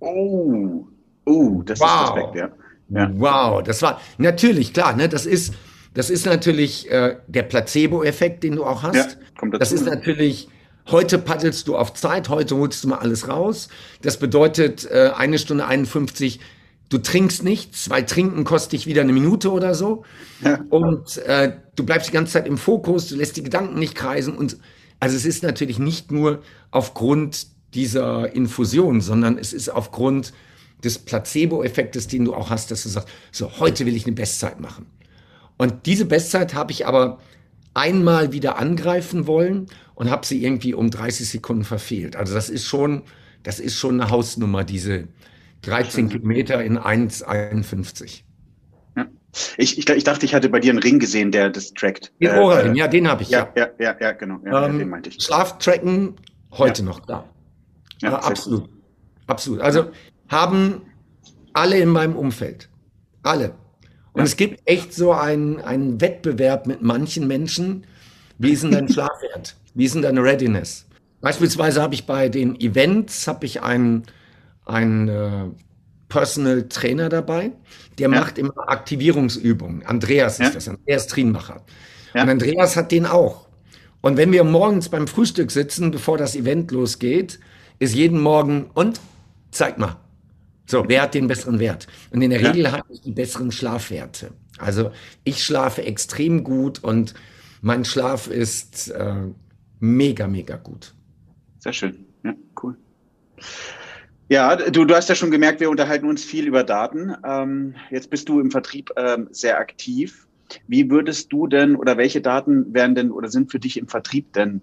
Oh, 0.00 0.86
oh, 1.24 1.62
das 1.62 1.80
wow. 1.80 1.88
ist 1.88 2.16
Respekt, 2.16 2.34
ja. 2.36 2.50
ja. 2.88 3.10
Wow, 3.14 3.62
das 3.62 3.82
war 3.82 4.00
natürlich 4.16 4.72
klar, 4.72 4.96
ne? 4.96 5.08
Das 5.08 5.26
ist, 5.26 5.54
Das 5.98 6.10
ist 6.10 6.26
natürlich 6.26 6.88
äh, 6.92 7.16
der 7.26 7.42
Placebo-Effekt, 7.42 8.44
den 8.44 8.54
du 8.54 8.64
auch 8.64 8.84
hast. 8.84 8.94
Ja, 8.94 9.06
kommt 9.36 9.54
dazu. 9.54 9.58
Das 9.58 9.72
ist 9.72 9.84
natürlich, 9.84 10.48
heute 10.90 11.18
paddelst 11.18 11.68
du 11.68 11.76
auf 11.76 11.94
Zeit, 11.94 12.28
heute 12.28 12.56
holst 12.56 12.84
du 12.84 12.88
mal 12.88 12.98
alles 12.98 13.28
raus. 13.28 13.68
Das 14.02 14.18
bedeutet 14.18 14.90
äh, 14.90 15.12
eine 15.16 15.38
Stunde 15.38 15.66
51 15.66 16.40
du 16.88 16.98
trinkst 16.98 17.42
nichts, 17.42 17.90
weil 17.90 18.04
Trinken 18.06 18.44
kostet 18.44 18.72
dich 18.72 18.86
wieder 18.86 19.02
eine 19.02 19.12
Minute 19.12 19.52
oder 19.52 19.74
so. 19.74 20.04
Ja. 20.42 20.60
Und 20.70 21.18
äh, 21.18 21.56
du 21.76 21.84
bleibst 21.84 22.08
die 22.08 22.12
ganze 22.12 22.32
Zeit 22.32 22.46
im 22.46 22.58
Fokus, 22.58 23.08
du 23.08 23.16
lässt 23.16 23.36
die 23.36 23.42
Gedanken 23.42 23.78
nicht 23.78 23.94
kreisen. 23.94 24.36
Und 24.36 24.56
also 25.00 25.16
es 25.16 25.24
ist 25.24 25.42
natürlich 25.42 25.78
nicht 25.78 26.10
nur 26.10 26.42
aufgrund 26.70 27.46
dieser 27.74 28.34
Infusion, 28.34 29.00
sondern 29.00 29.38
es 29.38 29.52
ist 29.52 29.68
aufgrund 29.68 30.32
des 30.82 30.98
Placebo-Effektes, 30.98 32.06
den 32.08 32.24
du 32.24 32.34
auch 32.34 32.50
hast, 32.50 32.70
dass 32.70 32.84
du 32.84 32.88
sagst, 32.88 33.08
so 33.32 33.58
heute 33.58 33.84
will 33.84 33.96
ich 33.96 34.06
eine 34.06 34.14
Bestzeit 34.14 34.60
machen. 34.60 34.86
Und 35.56 35.86
diese 35.86 36.04
Bestzeit 36.04 36.54
habe 36.54 36.72
ich 36.72 36.86
aber 36.86 37.18
einmal 37.78 38.32
wieder 38.32 38.58
angreifen 38.58 39.26
wollen 39.26 39.66
und 39.94 40.10
habe 40.10 40.26
sie 40.26 40.42
irgendwie 40.42 40.74
um 40.74 40.90
30 40.90 41.28
Sekunden 41.28 41.64
verfehlt. 41.64 42.16
Also 42.16 42.34
das 42.34 42.50
ist 42.50 42.66
schon, 42.66 43.02
das 43.42 43.60
ist 43.60 43.78
schon 43.78 44.00
eine 44.00 44.10
Hausnummer, 44.10 44.64
diese 44.64 45.08
13 45.62 46.08
Kilometer 46.08 46.62
in 46.62 46.78
1,51. 46.78 48.22
Ja. 48.96 49.06
Ich, 49.56 49.78
ich, 49.78 49.88
ich, 49.88 50.04
dachte, 50.04 50.26
ich 50.26 50.34
hatte 50.34 50.48
bei 50.48 50.60
dir 50.60 50.70
einen 50.70 50.80
Ring 50.80 50.98
gesehen, 50.98 51.30
der 51.30 51.50
das 51.50 51.72
trackt. 51.72 52.12
Den 52.20 52.30
äh, 52.30 52.38
Ohrring, 52.38 52.74
ja, 52.74 52.88
den 52.88 53.08
habe 53.08 53.22
ich. 53.22 53.30
Ja, 53.30 53.48
ja, 53.56 53.68
ja, 53.78 53.96
ja, 54.00 54.12
genau. 54.12 54.40
Ja, 54.44 54.66
ähm, 54.66 54.78
den 54.78 54.88
meinte 54.88 55.10
ich. 55.10 55.22
Schlaftracken 55.22 56.16
heute 56.50 56.82
noch 56.82 57.00
da. 57.00 57.28
Ja, 58.00 58.10
ja 58.10 58.18
absolut. 58.18 58.68
Absolut. 59.26 59.60
Also 59.60 59.90
haben 60.28 60.82
alle 61.52 61.78
in 61.78 61.90
meinem 61.90 62.16
Umfeld. 62.16 62.68
Alle. 63.22 63.54
Und 64.18 64.24
ja. 64.24 64.24
es 64.24 64.36
gibt 64.36 64.60
echt 64.64 64.92
so 64.92 65.12
einen, 65.12 65.60
einen 65.60 66.00
Wettbewerb 66.00 66.66
mit 66.66 66.82
manchen 66.82 67.28
Menschen. 67.28 67.86
Wie 68.36 68.50
ist 68.50 68.64
denn 68.64 68.72
dein 68.72 68.88
Schlafwert? 68.88 69.54
Wie 69.74 69.84
ist 69.84 69.94
denn 69.94 70.02
deine 70.02 70.20
Readiness? 70.24 70.86
Beispielsweise 71.20 71.80
habe 71.80 71.94
ich 71.94 72.04
bei 72.04 72.28
den 72.28 72.60
Events 72.60 73.28
habe 73.28 73.46
ich 73.46 73.62
einen, 73.62 74.02
einen 74.66 75.08
äh, 75.08 75.44
Personal 76.08 76.64
Trainer 76.68 77.08
dabei, 77.08 77.52
der 77.98 78.10
ja. 78.10 78.20
macht 78.20 78.38
immer 78.38 78.68
Aktivierungsübungen. 78.68 79.86
Andreas 79.86 80.40
ist 80.40 80.56
das, 80.56 80.68
Andreas 80.68 81.06
Trienmacher. 81.06 81.62
Und 82.12 82.28
Andreas 82.28 82.74
hat 82.74 82.90
den 82.90 83.06
auch. 83.06 83.46
Und 84.00 84.16
wenn 84.16 84.32
wir 84.32 84.42
morgens 84.42 84.88
beim 84.88 85.06
Frühstück 85.06 85.52
sitzen, 85.52 85.92
bevor 85.92 86.18
das 86.18 86.34
Event 86.34 86.72
losgeht, 86.72 87.38
ist 87.78 87.94
jeden 87.94 88.20
Morgen 88.20 88.70
und 88.74 89.00
zeig 89.52 89.78
mal, 89.78 89.96
so, 90.68 90.84
wer 90.86 91.02
hat 91.02 91.14
den 91.14 91.28
besseren 91.28 91.58
Wert? 91.58 91.86
Und 92.10 92.20
in 92.20 92.28
der 92.28 92.42
ja. 92.42 92.50
Regel 92.50 92.70
habe 92.70 92.92
ich 92.92 93.00
die 93.00 93.12
besseren 93.12 93.50
Schlafwerte. 93.50 94.32
Also 94.58 94.90
ich 95.24 95.42
schlafe 95.42 95.82
extrem 95.82 96.44
gut 96.44 96.84
und 96.84 97.14
mein 97.62 97.86
Schlaf 97.86 98.26
ist 98.26 98.90
äh, 98.90 99.14
mega, 99.80 100.28
mega 100.28 100.56
gut. 100.56 100.94
Sehr 101.58 101.72
schön. 101.72 102.04
Ja, 102.22 102.34
cool. 102.62 102.76
Ja, 104.28 104.56
du, 104.56 104.84
du 104.84 104.94
hast 104.94 105.08
ja 105.08 105.14
schon 105.14 105.30
gemerkt, 105.30 105.60
wir 105.60 105.70
unterhalten 105.70 106.06
uns 106.06 106.22
viel 106.22 106.46
über 106.46 106.64
Daten. 106.64 107.14
Ähm, 107.24 107.74
jetzt 107.90 108.10
bist 108.10 108.28
du 108.28 108.38
im 108.38 108.50
Vertrieb 108.50 108.90
ähm, 108.98 109.28
sehr 109.30 109.58
aktiv. 109.58 110.28
Wie 110.66 110.90
würdest 110.90 111.32
du 111.32 111.46
denn 111.46 111.76
oder 111.76 111.96
welche 111.96 112.20
Daten 112.20 112.74
wären 112.74 112.94
denn 112.94 113.10
oder 113.10 113.28
sind 113.28 113.50
für 113.50 113.58
dich 113.58 113.78
im 113.78 113.88
Vertrieb 113.88 114.34
denn 114.34 114.60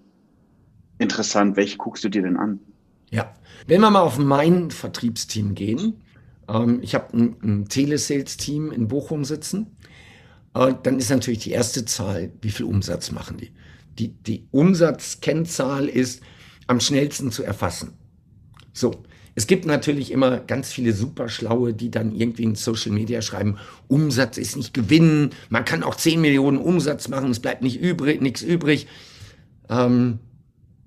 interessant? 0.99 1.57
Welche 1.57 1.77
guckst 1.77 2.03
du 2.03 2.09
dir 2.09 2.21
denn 2.21 2.37
an? 2.37 2.59
Ja, 3.15 3.33
wenn 3.65 3.79
wir 3.79 3.89
mal 3.89 4.01
auf 4.01 4.17
mein 4.17 4.71
Vertriebsteam 4.71 5.55
gehen, 5.55 6.01
ähm, 6.49 6.79
ich 6.81 6.93
habe 6.95 7.17
ein, 7.17 7.35
ein 7.41 7.69
Telesales-Team 7.69 8.73
in 8.73 8.89
Bochum 8.89 9.23
sitzen, 9.23 9.77
äh, 10.53 10.73
dann 10.83 10.99
ist 10.99 11.09
natürlich 11.09 11.39
die 11.39 11.51
erste 11.51 11.85
Zahl, 11.85 12.33
wie 12.41 12.49
viel 12.49 12.65
Umsatz 12.65 13.11
machen 13.11 13.37
die? 13.37 13.51
Die, 13.97 14.09
die 14.09 14.47
Umsatzkennzahl 14.51 15.87
ist 15.87 16.21
am 16.67 16.81
schnellsten 16.81 17.31
zu 17.31 17.43
erfassen. 17.43 17.93
So, 18.73 18.91
es 19.33 19.47
gibt 19.47 19.65
natürlich 19.65 20.11
immer 20.11 20.39
ganz 20.39 20.73
viele 20.73 20.91
Superschlaue, 20.91 21.73
die 21.73 21.91
dann 21.91 22.13
irgendwie 22.13 22.43
in 22.43 22.55
Social 22.55 22.91
Media 22.91 23.21
schreiben, 23.21 23.57
Umsatz 23.87 24.37
ist 24.37 24.57
nicht 24.57 24.73
Gewinn, 24.73 25.29
man 25.47 25.63
kann 25.63 25.83
auch 25.83 25.95
10 25.95 26.19
Millionen 26.19 26.57
Umsatz 26.57 27.07
machen, 27.07 27.31
es 27.31 27.39
bleibt 27.39 27.61
nicht 27.61 27.79
übrig, 27.79 28.19
nichts 28.19 28.41
übrig. 28.41 28.87
Ähm, 29.69 30.19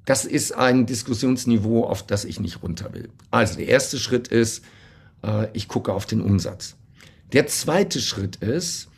das 0.09 0.25
ist 0.25 0.53
ein 0.53 0.87
Diskussionsniveau, 0.87 1.85
auf 1.85 2.03
das 2.03 2.25
ich 2.25 2.41
nicht 2.41 2.63
runter 2.63 2.95
will. 2.95 3.11
Also 3.31 3.57
der 3.57 3.69
erste 3.69 3.99
Schritt 3.99 4.29
ist, 4.29 4.65
äh, 5.23 5.49
ich 5.53 5.69
gucke 5.69 5.93
auf 5.93 6.07
den 6.07 6.23
Umsatz. 6.23 6.77
Der 7.35 7.47
zweite 7.47 8.01
Schritt 8.01 8.37
ist, 8.37 8.89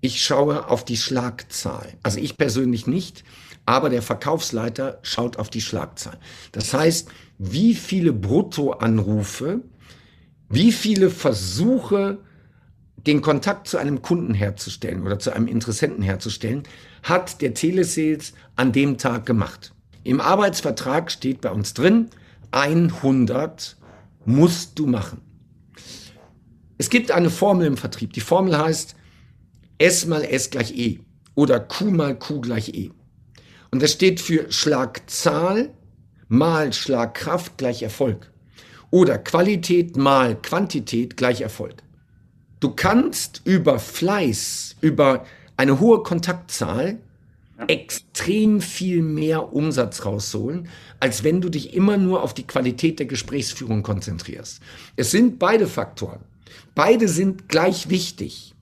ich 0.00 0.24
schaue 0.24 0.68
auf 0.68 0.84
die 0.84 0.96
Schlagzahl. 0.96 1.92
Also 2.02 2.18
ich 2.18 2.36
persönlich 2.36 2.88
nicht, 2.88 3.22
aber 3.64 3.90
der 3.90 4.02
Verkaufsleiter 4.02 4.98
schaut 5.02 5.36
auf 5.36 5.50
die 5.50 5.60
Schlagzahl. 5.60 6.18
Das 6.50 6.74
heißt, 6.74 7.10
wie 7.38 7.76
viele 7.76 8.12
Bruttoanrufe, 8.12 9.60
wie 10.48 10.72
viele 10.72 11.10
Versuche, 11.10 12.18
den 12.96 13.20
Kontakt 13.20 13.68
zu 13.68 13.78
einem 13.78 14.02
Kunden 14.02 14.34
herzustellen 14.34 15.04
oder 15.06 15.20
zu 15.20 15.30
einem 15.30 15.46
Interessenten 15.46 16.02
herzustellen, 16.02 16.64
hat 17.04 17.40
der 17.40 17.54
Telesales 17.54 18.32
an 18.56 18.72
dem 18.72 18.98
Tag 18.98 19.26
gemacht. 19.26 19.72
Im 20.06 20.20
Arbeitsvertrag 20.20 21.10
steht 21.10 21.40
bei 21.40 21.50
uns 21.50 21.74
drin, 21.74 22.10
100 22.52 23.76
musst 24.24 24.78
du 24.78 24.86
machen. 24.86 25.20
Es 26.78 26.90
gibt 26.90 27.10
eine 27.10 27.28
Formel 27.28 27.66
im 27.66 27.76
Vertrieb. 27.76 28.12
Die 28.12 28.20
Formel 28.20 28.56
heißt 28.56 28.94
S 29.78 30.06
mal 30.06 30.22
S 30.22 30.50
gleich 30.50 30.76
E 30.78 31.00
oder 31.34 31.58
Q 31.58 31.90
mal 31.90 32.16
Q 32.16 32.40
gleich 32.40 32.68
E. 32.68 32.92
Und 33.72 33.82
das 33.82 33.92
steht 33.92 34.20
für 34.20 34.50
Schlagzahl 34.52 35.74
mal 36.28 36.72
Schlagkraft 36.72 37.58
gleich 37.58 37.82
Erfolg. 37.82 38.30
Oder 38.92 39.18
Qualität 39.18 39.96
mal 39.96 40.36
Quantität 40.40 41.16
gleich 41.16 41.40
Erfolg. 41.40 41.82
Du 42.60 42.70
kannst 42.70 43.42
über 43.44 43.80
Fleiß, 43.80 44.76
über 44.80 45.24
eine 45.56 45.80
hohe 45.80 46.04
Kontaktzahl 46.04 47.00
extrem 47.68 48.60
viel 48.60 49.02
mehr 49.02 49.52
Umsatz 49.52 50.04
rausholen, 50.04 50.68
als 51.00 51.24
wenn 51.24 51.40
du 51.40 51.48
dich 51.48 51.74
immer 51.74 51.96
nur 51.96 52.22
auf 52.22 52.34
die 52.34 52.46
Qualität 52.46 52.98
der 52.98 53.06
Gesprächsführung 53.06 53.82
konzentrierst. 53.82 54.60
Es 54.96 55.10
sind 55.10 55.38
beide 55.38 55.66
Faktoren. 55.66 56.20
Beide 56.74 57.08
sind 57.08 57.48
gleich 57.48 57.88
wichtig. 57.88 58.54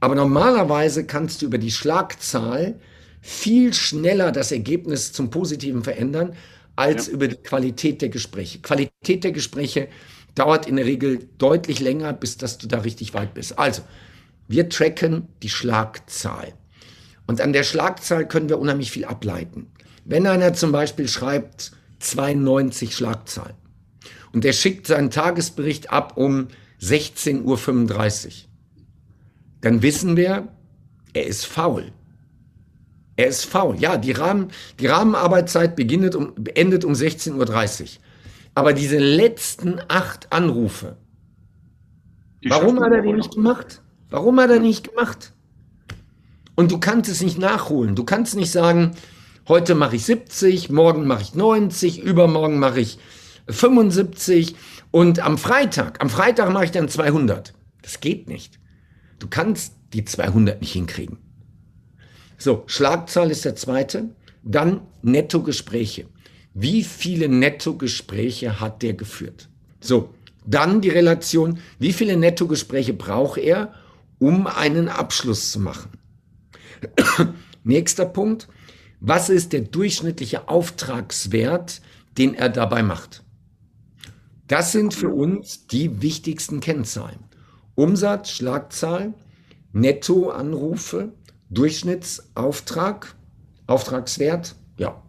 Aber 0.00 0.14
normalerweise 0.14 1.06
kannst 1.06 1.40
du 1.40 1.46
über 1.46 1.58
die 1.58 1.70
Schlagzahl 1.70 2.78
viel 3.22 3.72
schneller 3.72 4.30
das 4.30 4.52
Ergebnis 4.52 5.12
zum 5.12 5.30
Positiven 5.30 5.82
verändern, 5.82 6.36
als 6.76 7.06
ja. 7.06 7.14
über 7.14 7.28
die 7.28 7.36
Qualität 7.36 8.02
der 8.02 8.10
Gespräche. 8.10 8.58
Qualität 8.58 9.24
der 9.24 9.32
Gespräche 9.32 9.88
dauert 10.34 10.68
in 10.68 10.76
der 10.76 10.84
Regel 10.84 11.26
deutlich 11.38 11.80
länger, 11.80 12.12
bis 12.12 12.36
dass 12.36 12.58
du 12.58 12.68
da 12.68 12.80
richtig 12.80 13.14
weit 13.14 13.32
bist. 13.32 13.58
Also, 13.58 13.82
wir 14.46 14.68
tracken 14.68 15.26
die 15.42 15.48
Schlagzahl. 15.48 16.52
Und 17.26 17.40
an 17.40 17.52
der 17.52 17.64
Schlagzahl 17.64 18.26
können 18.26 18.48
wir 18.48 18.58
unheimlich 18.58 18.90
viel 18.90 19.04
ableiten. 19.04 19.66
Wenn 20.04 20.26
einer 20.26 20.54
zum 20.54 20.72
Beispiel 20.72 21.08
schreibt 21.08 21.72
92 21.98 22.94
Schlagzahlen 22.94 23.54
und 24.32 24.44
der 24.44 24.52
schickt 24.52 24.86
seinen 24.86 25.10
Tagesbericht 25.10 25.90
ab 25.90 26.16
um 26.16 26.48
16.35 26.80 28.26
Uhr, 28.26 28.32
dann 29.60 29.82
wissen 29.82 30.16
wir, 30.16 30.48
er 31.12 31.26
ist 31.26 31.46
faul. 31.46 31.92
Er 33.16 33.28
ist 33.28 33.46
faul. 33.46 33.76
Ja, 33.80 33.96
die, 33.96 34.12
Rahmen, 34.12 34.48
die 34.78 34.86
Rahmenarbeitszeit 34.86 35.74
beginnt 35.74 36.14
um, 36.14 36.34
endet 36.54 36.84
um 36.84 36.92
16.30 36.92 37.82
Uhr. 37.82 37.88
Aber 38.54 38.72
diese 38.72 38.98
letzten 38.98 39.80
acht 39.88 40.32
Anrufe, 40.32 40.96
die 42.44 42.50
warum 42.50 42.80
hat 42.80 42.92
er 42.92 43.02
die 43.02 43.12
nicht 43.12 43.34
gemacht? 43.34 43.82
Warum 44.10 44.38
hat 44.38 44.50
er 44.50 44.60
nicht 44.60 44.90
gemacht? 44.90 45.32
Und 46.56 46.72
du 46.72 46.78
kannst 46.78 47.10
es 47.10 47.22
nicht 47.22 47.38
nachholen. 47.38 47.94
Du 47.94 48.04
kannst 48.04 48.34
nicht 48.34 48.50
sagen, 48.50 48.96
heute 49.46 49.74
mache 49.74 49.96
ich 49.96 50.04
70, 50.04 50.70
morgen 50.70 51.06
mache 51.06 51.22
ich 51.22 51.34
90, 51.34 52.02
übermorgen 52.02 52.58
mache 52.58 52.80
ich 52.80 52.98
75 53.48 54.56
und 54.90 55.20
am 55.20 55.38
Freitag, 55.38 56.00
am 56.00 56.10
Freitag 56.10 56.50
mache 56.52 56.64
ich 56.64 56.70
dann 56.72 56.88
200. 56.88 57.54
Das 57.82 58.00
geht 58.00 58.28
nicht. 58.28 58.58
Du 59.18 59.28
kannst 59.28 59.74
die 59.92 60.04
200 60.04 60.60
nicht 60.60 60.72
hinkriegen. 60.72 61.18
So, 62.38 62.64
Schlagzahl 62.66 63.30
ist 63.30 63.44
der 63.44 63.54
zweite. 63.54 64.10
Dann 64.42 64.80
Nettogespräche. 65.02 66.06
Wie 66.54 66.84
viele 66.84 67.28
Nettogespräche 67.28 68.60
hat 68.60 68.82
der 68.82 68.94
geführt? 68.94 69.48
So, 69.80 70.14
dann 70.46 70.80
die 70.80 70.88
Relation, 70.88 71.58
wie 71.78 71.92
viele 71.92 72.16
Nettogespräche 72.16 72.94
braucht 72.94 73.38
er, 73.38 73.74
um 74.18 74.46
einen 74.46 74.88
Abschluss 74.88 75.52
zu 75.52 75.60
machen? 75.60 75.90
Nächster 77.64 78.06
Punkt. 78.06 78.48
Was 79.00 79.28
ist 79.28 79.52
der 79.52 79.60
durchschnittliche 79.60 80.48
Auftragswert, 80.48 81.80
den 82.16 82.34
er 82.34 82.48
dabei 82.48 82.82
macht? 82.82 83.22
Das 84.48 84.72
sind 84.72 84.94
für 84.94 85.08
uns 85.08 85.66
die 85.66 86.00
wichtigsten 86.02 86.60
Kennzahlen. 86.60 87.18
Umsatz, 87.74 88.30
Schlagzahl, 88.30 89.12
Nettoanrufe, 89.72 91.12
Durchschnittsauftrag, 91.50 93.14
Auftragswert, 93.66 94.54
ja, 94.78 95.02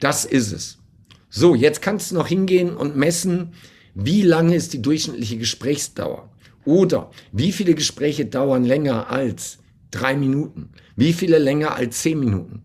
das 0.00 0.24
ist 0.24 0.52
es. 0.52 0.78
So, 1.28 1.54
jetzt 1.54 1.82
kannst 1.82 2.10
du 2.10 2.14
noch 2.14 2.28
hingehen 2.28 2.76
und 2.76 2.96
messen, 2.96 3.54
wie 3.94 4.22
lange 4.22 4.54
ist 4.54 4.72
die 4.72 4.82
durchschnittliche 4.82 5.38
Gesprächsdauer? 5.38 6.30
Oder 6.64 7.10
wie 7.32 7.52
viele 7.52 7.74
Gespräche 7.74 8.24
dauern 8.26 8.64
länger 8.64 9.10
als 9.10 9.58
drei 9.90 10.16
Minuten? 10.16 10.70
Wie 10.96 11.12
viele 11.12 11.38
länger 11.38 11.74
als 11.74 12.00
zehn 12.02 12.18
Minuten? 12.18 12.62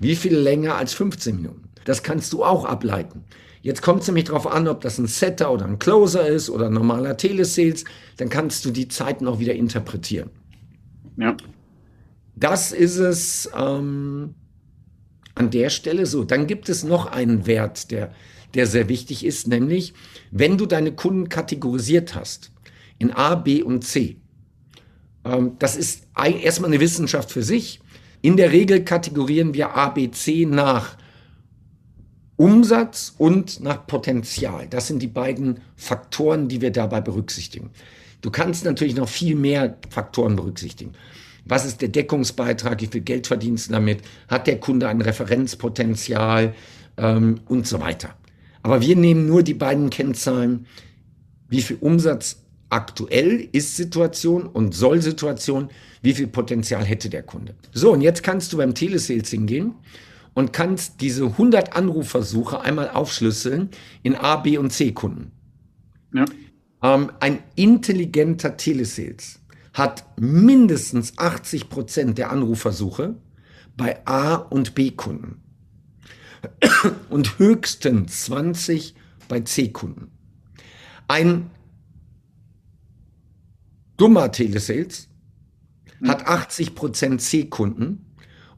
Wie 0.00 0.16
viele 0.16 0.40
länger 0.40 0.76
als 0.76 0.94
15 0.94 1.36
Minuten? 1.36 1.68
Das 1.84 2.02
kannst 2.02 2.32
du 2.32 2.44
auch 2.44 2.64
ableiten. 2.64 3.24
Jetzt 3.62 3.82
kommt 3.82 4.02
es 4.02 4.08
nämlich 4.08 4.24
darauf 4.24 4.46
an, 4.46 4.66
ob 4.66 4.80
das 4.80 4.98
ein 4.98 5.06
Setter 5.06 5.52
oder 5.52 5.64
ein 5.66 5.78
Closer 5.78 6.26
ist 6.26 6.50
oder 6.50 6.66
ein 6.66 6.72
normaler 6.72 7.16
Telesales. 7.16 7.84
Dann 8.16 8.28
kannst 8.28 8.64
du 8.64 8.70
die 8.72 8.88
Zeiten 8.88 9.28
auch 9.28 9.38
wieder 9.38 9.54
interpretieren. 9.54 10.30
Ja. 11.16 11.36
Das 12.34 12.72
ist 12.72 12.96
es 12.96 13.48
ähm, 13.56 14.34
an 15.36 15.50
der 15.50 15.70
Stelle 15.70 16.06
so. 16.06 16.24
Dann 16.24 16.48
gibt 16.48 16.68
es 16.68 16.82
noch 16.82 17.06
einen 17.06 17.46
Wert, 17.46 17.92
der, 17.92 18.12
der 18.54 18.66
sehr 18.66 18.88
wichtig 18.88 19.24
ist, 19.24 19.46
nämlich 19.46 19.94
wenn 20.32 20.58
du 20.58 20.66
deine 20.66 20.92
Kunden 20.92 21.28
kategorisiert 21.28 22.16
hast 22.16 22.50
in 22.98 23.12
A, 23.12 23.36
B 23.36 23.62
und 23.62 23.84
C. 23.84 24.21
Ähm, 25.24 25.52
das 25.58 25.76
ist 25.76 26.06
erstmal 26.16 26.70
eine 26.70 26.80
Wissenschaft 26.80 27.30
für 27.30 27.42
sich. 27.42 27.80
In 28.20 28.36
der 28.36 28.52
Regel 28.52 28.84
kategorieren 28.84 29.54
wir 29.54 29.76
A, 29.76 29.88
B, 29.88 30.10
C 30.10 30.46
nach 30.46 30.96
Umsatz 32.36 33.14
und 33.18 33.60
nach 33.60 33.86
Potenzial. 33.86 34.66
Das 34.68 34.88
sind 34.88 35.00
die 35.00 35.08
beiden 35.08 35.60
Faktoren, 35.76 36.48
die 36.48 36.60
wir 36.60 36.70
dabei 36.70 37.00
berücksichtigen. 37.00 37.70
Du 38.20 38.30
kannst 38.30 38.64
natürlich 38.64 38.96
noch 38.96 39.08
viel 39.08 39.34
mehr 39.34 39.76
Faktoren 39.90 40.36
berücksichtigen. 40.36 40.92
Was 41.44 41.64
ist 41.64 41.82
der 41.82 41.88
Deckungsbeitrag? 41.88 42.80
Wie 42.80 42.86
viel 42.86 43.00
Geld 43.00 43.26
verdienst 43.26 43.68
du 43.68 43.72
damit? 43.72 44.02
Hat 44.28 44.46
der 44.46 44.60
Kunde 44.60 44.88
ein 44.88 45.00
Referenzpotenzial? 45.00 46.54
Ähm, 46.96 47.40
und 47.48 47.66
so 47.66 47.80
weiter. 47.80 48.14
Aber 48.62 48.80
wir 48.80 48.96
nehmen 48.96 49.26
nur 49.26 49.42
die 49.42 49.54
beiden 49.54 49.90
Kennzahlen, 49.90 50.66
wie 51.48 51.62
viel 51.62 51.78
Umsatz 51.80 52.41
aktuell 52.72 53.48
ist 53.52 53.76
Situation 53.76 54.46
und 54.46 54.74
soll 54.74 55.02
Situation, 55.02 55.68
wie 56.00 56.14
viel 56.14 56.26
Potenzial 56.26 56.84
hätte 56.84 57.10
der 57.10 57.22
Kunde. 57.22 57.54
So, 57.72 57.92
und 57.92 58.00
jetzt 58.00 58.22
kannst 58.22 58.52
du 58.52 58.56
beim 58.56 58.74
Telesales 58.74 59.30
hingehen 59.30 59.74
und 60.34 60.52
kannst 60.52 61.00
diese 61.00 61.24
100 61.24 61.76
Anrufversuche 61.76 62.60
einmal 62.62 62.88
aufschlüsseln 62.90 63.68
in 64.02 64.16
A, 64.16 64.36
B 64.36 64.56
und 64.56 64.72
C 64.72 64.92
Kunden. 64.92 65.32
Ja. 66.14 66.24
Ähm, 66.82 67.12
ein 67.20 67.40
intelligenter 67.56 68.56
Telesales 68.56 69.40
hat 69.74 70.04
mindestens 70.18 71.18
80 71.18 71.68
Prozent 71.68 72.18
der 72.18 72.30
Anrufversuche 72.30 73.16
bei 73.76 74.06
A 74.06 74.34
und 74.34 74.74
B 74.74 74.90
Kunden 74.90 75.42
und 77.10 77.38
höchstens 77.38 78.24
20 78.24 78.94
bei 79.28 79.40
C 79.40 79.68
Kunden. 79.68 80.10
Ein 81.08 81.50
dummer 84.02 84.32
Telesales 84.32 85.08
hm. 86.00 86.08
hat 86.08 86.26
80 86.26 86.74
Prozent 86.74 87.22
C 87.22 87.44
Kunden 87.44 88.04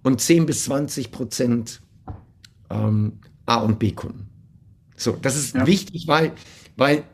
und 0.03 0.19
10 0.19 0.47
bis 0.47 0.65
20 0.65 1.13
Prozent 1.13 1.83
ähm, 2.71 3.21
A 3.45 3.57
und 3.57 3.79
B 3.79 3.93
Kunden. 3.93 4.31
So, 4.97 5.13
das 5.13 5.37
ist 5.37 5.55
ja. 5.55 5.67
wichtig, 5.67 6.09
weil, 6.09 6.33
weil 6.77 7.05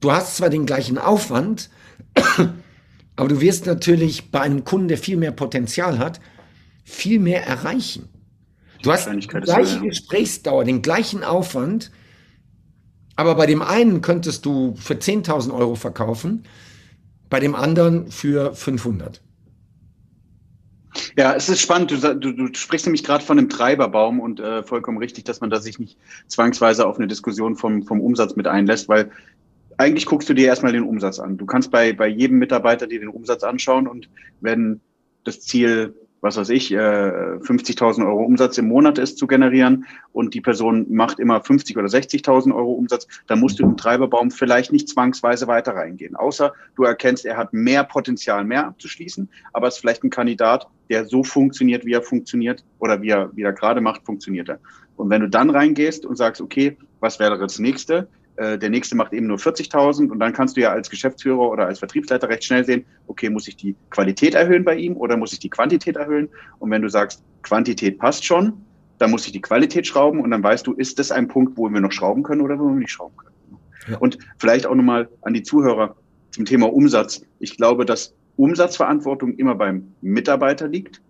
du 0.00 0.12
hast 0.12 0.36
zwar 0.36 0.50
den 0.50 0.66
gleichen 0.66 0.98
Aufwand, 0.98 1.70
aber 3.16 3.28
du 3.28 3.40
wirst 3.40 3.64
natürlich 3.64 4.30
bei 4.30 4.42
einem 4.42 4.64
Kunden, 4.64 4.88
der 4.88 4.98
viel 4.98 5.16
mehr 5.16 5.32
Potenzial 5.32 5.98
hat, 5.98 6.20
viel 6.84 7.18
mehr 7.18 7.46
erreichen. 7.46 8.10
Du 8.82 8.92
hast 8.92 9.08
die 9.10 9.26
gleiche 9.26 9.80
Gesprächsdauer, 9.80 10.64
den 10.64 10.82
gleichen 10.82 11.24
Aufwand, 11.24 11.90
aber 13.16 13.36
bei 13.36 13.46
dem 13.46 13.62
einen 13.62 14.02
könntest 14.02 14.44
du 14.44 14.74
für 14.76 14.94
10.000 14.94 15.54
Euro 15.54 15.76
verkaufen, 15.76 16.44
bei 17.34 17.40
dem 17.40 17.56
anderen 17.56 18.12
für 18.12 18.54
500. 18.54 19.20
Ja, 21.16 21.34
es 21.34 21.48
ist 21.48 21.60
spannend. 21.60 21.90
Du, 21.90 22.14
du, 22.14 22.30
du 22.30 22.54
sprichst 22.54 22.86
nämlich 22.86 23.02
gerade 23.02 23.24
von 23.24 23.36
einem 23.36 23.48
Treiberbaum 23.48 24.20
und 24.20 24.38
äh, 24.38 24.62
vollkommen 24.62 24.98
richtig, 24.98 25.24
dass 25.24 25.40
man 25.40 25.50
da 25.50 25.60
sich 25.60 25.80
nicht 25.80 25.98
zwangsweise 26.28 26.86
auf 26.86 26.96
eine 26.96 27.08
Diskussion 27.08 27.56
vom, 27.56 27.82
vom 27.82 28.00
Umsatz 28.00 28.36
mit 28.36 28.46
einlässt, 28.46 28.88
weil 28.88 29.10
eigentlich 29.78 30.06
guckst 30.06 30.28
du 30.28 30.34
dir 30.34 30.46
erstmal 30.46 30.70
den 30.70 30.84
Umsatz 30.84 31.18
an. 31.18 31.36
Du 31.36 31.44
kannst 31.44 31.72
bei, 31.72 31.92
bei 31.92 32.06
jedem 32.06 32.38
Mitarbeiter 32.38 32.86
dir 32.86 33.00
den 33.00 33.08
Umsatz 33.08 33.42
anschauen 33.42 33.88
und 33.88 34.08
wenn 34.40 34.80
das 35.24 35.40
Ziel 35.40 35.92
was 36.24 36.38
weiß 36.38 36.48
ich, 36.48 36.70
50.000 36.70 38.00
äh, 38.00 38.04
Euro 38.06 38.24
Umsatz 38.24 38.56
im 38.56 38.66
Monat 38.66 38.96
ist 38.96 39.18
zu 39.18 39.26
generieren 39.26 39.84
und 40.12 40.32
die 40.32 40.40
Person 40.40 40.86
macht 40.88 41.20
immer 41.20 41.42
50 41.42 41.76
oder 41.76 41.86
60.000 41.86 42.54
Euro 42.54 42.72
Umsatz, 42.72 43.06
dann 43.26 43.40
musst 43.40 43.58
du 43.58 43.64
im 43.64 43.76
Treiberbaum 43.76 44.30
vielleicht 44.30 44.72
nicht 44.72 44.88
zwangsweise 44.88 45.46
weiter 45.48 45.74
reingehen. 45.74 46.16
Außer 46.16 46.54
du 46.76 46.84
erkennst, 46.84 47.26
er 47.26 47.36
hat 47.36 47.52
mehr 47.52 47.84
Potenzial, 47.84 48.42
mehr 48.44 48.66
abzuschließen, 48.66 49.28
aber 49.52 49.68
es 49.68 49.74
ist 49.74 49.80
vielleicht 49.80 50.02
ein 50.02 50.08
Kandidat, 50.08 50.66
der 50.88 51.04
so 51.04 51.24
funktioniert, 51.24 51.84
wie 51.84 51.92
er 51.92 52.02
funktioniert 52.02 52.64
oder 52.78 53.02
wie 53.02 53.10
er, 53.10 53.30
wie 53.36 53.42
er 53.42 53.52
gerade 53.52 53.82
macht, 53.82 54.06
funktioniert 54.06 54.48
er. 54.48 54.60
Und 54.96 55.10
wenn 55.10 55.20
du 55.20 55.28
dann 55.28 55.50
reingehst 55.50 56.06
und 56.06 56.16
sagst, 56.16 56.40
okay, 56.40 56.78
was 57.00 57.18
wäre 57.18 57.38
das 57.38 57.58
nächste? 57.58 58.08
Äh, 58.36 58.58
der 58.58 58.70
nächste 58.70 58.96
macht 58.96 59.12
eben 59.12 59.26
nur 59.26 59.38
40.000 59.38 60.10
und 60.10 60.18
dann 60.18 60.32
kannst 60.32 60.56
du 60.56 60.60
ja 60.60 60.72
als 60.72 60.90
Geschäftsführer 60.90 61.50
oder 61.50 61.66
als 61.66 61.78
Vertriebsleiter 61.78 62.28
recht 62.28 62.44
schnell 62.44 62.64
sehen, 62.64 62.84
okay, 63.06 63.30
muss 63.30 63.46
ich 63.46 63.56
die 63.56 63.76
Qualität 63.90 64.34
erhöhen 64.34 64.64
bei 64.64 64.74
ihm 64.76 64.96
oder 64.96 65.16
muss 65.16 65.32
ich 65.32 65.38
die 65.38 65.50
Quantität 65.50 65.96
erhöhen? 65.96 66.28
Und 66.58 66.70
wenn 66.70 66.82
du 66.82 66.88
sagst, 66.88 67.22
Quantität 67.42 67.98
passt 67.98 68.24
schon, 68.24 68.54
dann 68.98 69.10
muss 69.10 69.26
ich 69.26 69.32
die 69.32 69.40
Qualität 69.40 69.86
schrauben 69.86 70.20
und 70.20 70.30
dann 70.30 70.42
weißt 70.42 70.66
du, 70.66 70.72
ist 70.72 70.98
das 70.98 71.12
ein 71.12 71.28
Punkt, 71.28 71.56
wo 71.56 71.68
wir 71.68 71.80
noch 71.80 71.92
schrauben 71.92 72.22
können 72.22 72.40
oder 72.40 72.58
wo 72.58 72.68
wir 72.68 72.74
nicht 72.74 72.90
schrauben 72.90 73.16
können. 73.16 73.34
Ja. 73.88 73.98
Und 73.98 74.18
vielleicht 74.38 74.66
auch 74.66 74.74
nochmal 74.74 75.08
an 75.22 75.34
die 75.34 75.42
Zuhörer 75.42 75.94
zum 76.30 76.44
Thema 76.44 76.72
Umsatz. 76.72 77.22
Ich 77.38 77.56
glaube, 77.56 77.84
dass 77.84 78.14
Umsatzverantwortung 78.36 79.34
immer 79.34 79.54
beim 79.54 79.94
Mitarbeiter 80.00 80.66
liegt. 80.66 81.00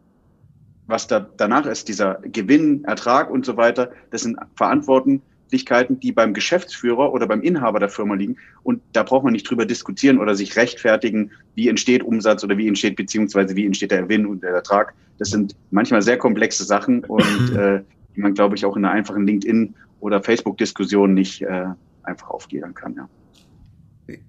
Was 0.87 1.07
da 1.07 1.21
danach 1.21 1.65
ist, 1.65 1.89
dieser 1.89 2.21
Gewinn, 2.23 2.85
Ertrag 2.85 3.31
und 3.31 3.47
so 3.47 3.57
weiter, 3.57 3.93
das 4.11 4.23
sind 4.23 4.39
Verantworten, 4.57 5.23
Möglichkeiten, 5.45 6.01
die 6.01 6.13
beim 6.13 6.35
Geschäftsführer 6.35 7.13
oder 7.13 7.27
beim 7.27 7.43
Inhaber 7.43 7.79
der 7.79 7.89
Firma 7.89 8.15
liegen. 8.15 8.37
Und 8.63 8.83
da 8.93 9.03
braucht 9.03 9.25
man 9.25 9.33
nicht 9.33 9.49
drüber 9.49 9.67
diskutieren 9.67 10.19
oder 10.19 10.35
sich 10.35 10.57
rechtfertigen, 10.57 11.31
wie 11.55 11.69
entsteht 11.69 12.03
Umsatz 12.03 12.43
oder 12.43 12.57
wie 12.57 12.67
entsteht 12.67 12.97
beziehungsweise 12.97 13.55
wie 13.55 13.67
entsteht 13.67 13.91
der 13.91 14.03
Gewinn 14.03 14.27
und 14.27 14.43
der 14.43 14.51
Ertrag. 14.51 14.95
Das 15.19 15.31
sind 15.31 15.55
manchmal 15.71 16.03
sehr 16.03 16.19
komplexe 16.19 16.65
Sachen 16.65 17.05
und 17.05 17.55
äh, 17.57 17.83
die 18.17 18.21
man, 18.21 18.35
glaube 18.35 18.57
ich, 18.57 18.65
auch 18.65 18.77
in 18.77 18.85
einer 18.85 18.95
einfachen 18.95 19.27
LinkedIn- 19.27 19.75
oder 20.01 20.23
Facebook-Diskussion 20.23 21.15
nicht 21.15 21.43
äh, 21.43 21.67
einfach 22.03 22.31
aufgliedern 22.31 22.75
kann. 22.75 22.95
Ja. 22.97 23.09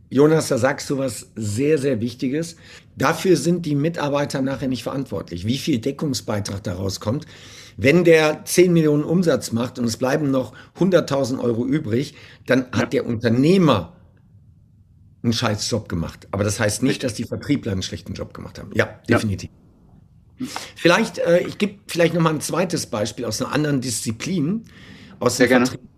Jonas, 0.10 0.48
da 0.48 0.58
sagst 0.58 0.90
du 0.90 0.98
was 0.98 1.32
sehr, 1.36 1.78
sehr 1.78 2.00
Wichtiges. 2.00 2.56
Dafür 2.96 3.36
sind 3.36 3.66
die 3.66 3.76
Mitarbeiter 3.76 4.42
nachher 4.42 4.70
nicht 4.70 4.84
verantwortlich. 4.84 5.46
Wie 5.46 5.58
viel 5.58 5.80
Deckungsbeitrag 5.80 6.64
daraus 6.64 7.00
kommt, 7.00 7.26
wenn 7.78 8.04
der 8.04 8.46
10 8.46 8.72
Millionen 8.74 9.04
Umsatz 9.04 9.52
macht 9.52 9.80
und 9.80 9.86
es 9.86 9.98
bleiben 9.98 10.32
noch 10.32 10.54
100.000 10.80 11.40
Euro 11.40 11.66
übrig, 11.66 12.16
dann 12.46 12.68
ja. 12.72 12.80
hat 12.80 12.94
der 12.94 13.06
Unternehmer 13.06 13.94
einen 15.24 15.34
scheiß 15.34 15.70
Job 15.70 15.90
gemacht. 15.90 16.28
Aber 16.32 16.44
das 16.44 16.60
heißt 16.60 16.84
nicht, 16.84 17.04
dass 17.04 17.16
die 17.16 17.26
Vertriebler 17.26 17.72
einen 17.72 17.82
schlechten 17.82 18.14
Job 18.14 18.34
gemacht 18.34 18.60
haben. 18.60 18.72
Ja, 18.74 19.00
definitiv. 19.10 19.50
Ja. 20.40 20.48
Vielleicht, 20.76 21.18
äh, 21.18 21.40
ich 21.40 21.58
gebe 21.58 21.80
vielleicht 21.88 22.14
noch 22.14 22.22
mal 22.22 22.34
ein 22.34 22.42
zweites 22.42 22.88
Beispiel 22.88 23.26
aus 23.26 23.42
einer 23.42 23.54
anderen 23.54 23.82
Disziplin, 23.82 24.66
aus 25.20 25.38
Sehr 25.38 25.48
gerne. 25.48 25.66
Vertrieb. 25.66 25.90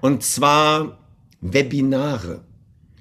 Und 0.00 0.22
zwar 0.22 0.98
Webinare. 1.40 2.44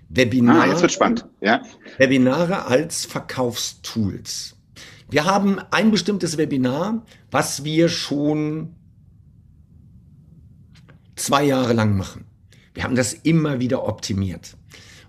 Webinare. 0.10 0.62
Ah, 0.62 0.68
jetzt 0.68 0.82
wird 0.82 0.92
spannend. 0.92 1.28
Ja. 1.40 1.64
Webinare 1.98 2.66
als 2.66 3.06
Verkaufstools. 3.06 4.58
Wir 5.12 5.26
haben 5.26 5.60
ein 5.72 5.92
bestimmtes 5.92 6.38
Webinar, 6.38 7.06
was 7.32 7.66
wir 7.66 7.90
schon 7.90 8.76
zwei 11.18 11.44
Jahre 11.44 11.74
lang 11.74 11.98
machen. 11.98 12.24
Wir 12.74 12.84
haben 12.84 12.96
das 12.96 13.12
immer 13.12 13.60
wieder 13.60 13.86
optimiert. 13.86 14.56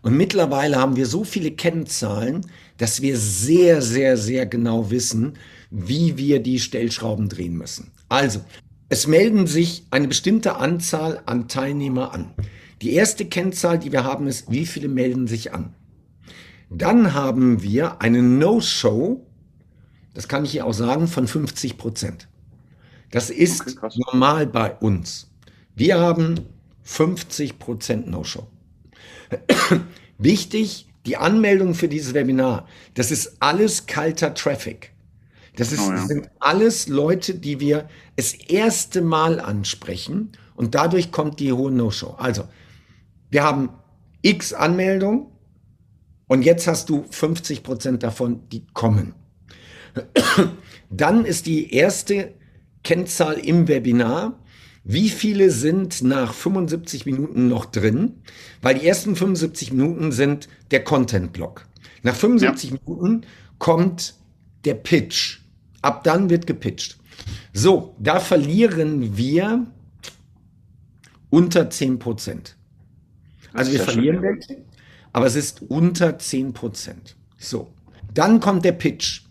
Und 0.03 0.17
mittlerweile 0.17 0.77
haben 0.77 0.97
wir 0.97 1.07
so 1.07 1.23
viele 1.23 1.53
Kennzahlen, 1.53 2.45
dass 2.79 3.01
wir 3.01 3.17
sehr, 3.17 3.81
sehr, 3.81 4.17
sehr 4.17 4.45
genau 4.45 4.91
wissen, 4.91 5.35
wie 5.71 6.19
wir 6.19 6.43
die 6.43 6.59
Stellschrauben 6.59 7.29
drehen 7.29 7.57
müssen. 7.57 7.93
Also, 8.09 8.41
es 8.89 9.07
melden 9.07 9.47
sich 9.47 9.87
eine 9.93 10.09
bestimmte 10.09 10.57
Anzahl 10.57 11.23
an 11.27 11.47
Teilnehmer 11.47 12.13
an. 12.13 12.35
Die 12.83 12.93
erste 12.95 13.25
Kennzahl, 13.25 13.79
die 13.79 13.93
wir 13.93 14.03
haben, 14.03 14.27
ist, 14.27 14.51
wie 14.51 14.67
viele 14.67 14.89
melden 14.89 15.29
sich 15.29 15.55
an. 15.55 15.77
Dann 16.71 17.15
haben 17.15 17.63
wir 17.63 18.03
eine 18.03 18.21
No-Show 18.21 19.25
das 20.15 20.29
kann 20.29 20.45
ich 20.45 20.53
hier 20.53 20.67
auch 20.67 20.73
sagen, 20.73 21.09
von 21.09 21.27
50 21.27 21.79
Prozent. 21.79 22.29
Das 23.11 23.31
ist 23.31 23.77
okay, 23.77 24.01
normal 24.07 24.47
bei 24.47 24.75
uns. 24.75 25.31
Wir 25.75 25.99
haben 25.99 26.41
50 26.83 27.59
Prozent 27.59 28.09
No-Show. 28.09 28.47
Wichtig, 30.19 30.89
die 31.07 31.17
Anmeldung 31.17 31.75
für 31.75 31.89
dieses 31.89 32.15
Webinar, 32.15 32.67
das 32.95 33.11
ist 33.11 33.37
alles 33.41 33.87
kalter 33.87 34.35
Traffic. 34.35 34.93
Das, 35.57 35.73
ist, 35.73 35.81
oh 35.81 35.91
ja. 35.91 35.97
das 35.97 36.09
sind 36.09 36.31
alles 36.41 36.89
Leute, 36.89 37.35
die 37.35 37.61
wir 37.61 37.89
das 38.17 38.33
erste 38.33 39.03
Mal 39.03 39.41
ansprechen 39.41 40.33
und 40.55 40.75
dadurch 40.75 41.13
kommt 41.13 41.41
die 41.41 41.53
hohe 41.53 41.71
No-Show. 41.71 42.15
Also, 42.19 42.45
wir 43.31 43.43
haben 43.43 43.71
x 44.23 44.53
Anmeldungen 44.53 45.27
und 46.29 46.43
jetzt 46.43 46.67
hast 46.67 46.89
du 46.89 47.05
50 47.11 47.63
Prozent 47.63 48.03
davon, 48.03 48.49
die 48.51 48.67
kommen. 48.73 49.15
Dann 50.91 51.25
ist 51.25 51.47
die 51.47 51.73
erste 51.73 52.35
Kennzahl 52.83 53.35
im 53.35 53.69
Webinar, 53.69 54.39
wie 54.85 55.11
viele 55.11 55.51
sind 55.51 56.03
nach 56.03 56.35
75 56.35 57.07
Minuten 57.07 57.49
noch 57.49 57.67
drin? 57.67 58.23
Weil 58.61 58.79
die 58.79 58.87
ersten 58.87 59.15
75 59.15 59.73
Minuten 59.73 60.11
sind 60.11 60.49
der 60.73 60.83
Content-Block. 60.83 61.67
Nach 62.03 62.15
75 62.15 62.71
ja. 62.71 62.77
Minuten 62.85 63.27
kommt 63.59 64.15
der 64.65 64.75
Pitch. 64.75 65.41
Ab 65.83 66.03
dann 66.03 66.31
wird 66.31 66.47
gepitcht. 66.47 66.99
So, 67.53 67.95
da 68.01 68.19
verlieren 68.19 69.17
wir 69.17 69.67
unter 71.31 71.71
10 71.71 71.99
Prozent. 71.99 72.57
Also 73.53 73.73
wir 73.73 73.81
verlieren 73.81 74.23
welche, 74.23 74.65
aber 75.13 75.27
es 75.27 75.37
ist 75.37 75.63
unter 75.63 76.19
10 76.19 76.53
Prozent. 76.55 77.17
So, 77.39 77.73
dann 78.15 78.41
kommt 78.41 78.65
der 78.65 78.73
Pitch. 78.73 79.23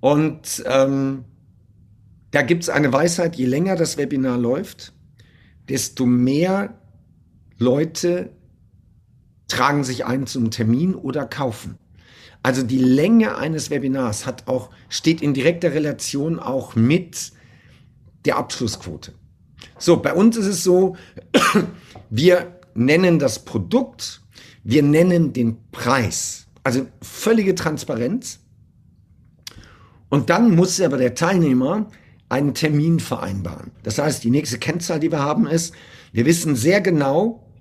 Und 0.00 0.62
ähm, 0.66 1.24
da 2.30 2.42
gibt 2.42 2.64
es 2.64 2.68
eine 2.68 2.92
Weisheit, 2.92 3.36
je 3.36 3.46
länger 3.46 3.76
das 3.76 3.96
Webinar 3.96 4.38
läuft, 4.38 4.92
desto 5.68 6.06
mehr 6.06 6.78
Leute 7.58 8.30
tragen 9.48 9.84
sich 9.84 10.04
ein 10.04 10.26
zum 10.26 10.50
Termin 10.50 10.94
oder 10.94 11.26
kaufen. 11.26 11.78
Also 12.42 12.62
die 12.62 12.78
Länge 12.78 13.36
eines 13.36 13.70
Webinars 13.70 14.26
hat 14.26 14.46
auch, 14.46 14.70
steht 14.88 15.20
in 15.22 15.34
direkter 15.34 15.72
Relation 15.74 16.38
auch 16.38 16.76
mit 16.76 17.32
der 18.24 18.36
Abschlussquote. 18.36 19.14
So, 19.78 19.96
bei 19.96 20.12
uns 20.12 20.36
ist 20.36 20.46
es 20.46 20.62
so, 20.62 20.96
wir 22.10 22.60
nennen 22.74 23.18
das 23.18 23.44
Produkt, 23.44 24.22
wir 24.62 24.82
nennen 24.82 25.32
den 25.32 25.58
Preis. 25.70 26.46
Also 26.62 26.86
völlige 27.02 27.54
Transparenz. 27.54 28.40
Und 30.16 30.30
dann 30.30 30.54
muss 30.54 30.80
aber 30.80 30.96
der 30.96 31.14
Teilnehmer 31.14 31.90
einen 32.30 32.54
Termin 32.54 33.00
vereinbaren. 33.00 33.72
Das 33.82 33.98
heißt, 33.98 34.24
die 34.24 34.30
nächste 34.30 34.58
Kennzahl, 34.58 34.98
die 34.98 35.12
wir 35.12 35.18
haben, 35.18 35.46
ist, 35.46 35.74
wir 36.10 36.24
wissen 36.24 36.56
sehr 36.56 36.80
genau, 36.80 37.52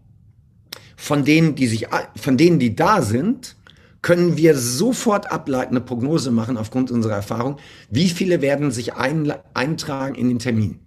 von 0.95 1.25
denen, 1.25 1.55
die 1.55 1.67
sich, 1.67 1.87
von 2.15 2.37
denen, 2.37 2.57
die 2.57 2.73
da 2.73 3.01
sind, 3.01 3.57
können 4.01 4.37
wir 4.37 4.55
sofort 4.55 5.29
ableiten, 5.33 5.75
eine 5.75 5.83
Prognose 5.83 6.31
machen 6.31 6.55
aufgrund 6.55 6.91
unserer 6.91 7.15
Erfahrung, 7.15 7.57
wie 7.89 8.07
viele 8.07 8.41
werden 8.41 8.71
sich 8.71 8.93
ein, 8.93 9.33
eintragen 9.53 10.15
in 10.15 10.29
den 10.29 10.39
Termin. 10.39 10.79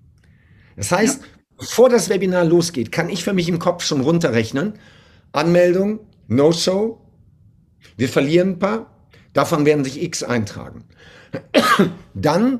Das 0.75 0.91
heißt, 0.91 1.21
ja. 1.21 1.27
bevor 1.59 1.91
das 1.91 2.09
Webinar 2.09 2.47
losgeht, 2.47 2.93
kann 2.93 3.11
ich 3.11 3.25
für 3.25 3.35
mich 3.35 3.51
im 3.51 3.59
Kopf 3.59 3.85
schon 3.85 4.01
runterrechnen. 4.01 4.73
Anmeldung, 5.33 6.01
No-Show, 6.29 6.99
wir 7.99 8.09
verlieren 8.09 8.53
ein 8.53 8.59
paar, 8.59 8.98
davon 9.39 9.65
werden 9.65 9.85
sich 9.85 10.03
X 10.03 10.25
eintragen. 10.25 10.83
Dann 12.15 12.59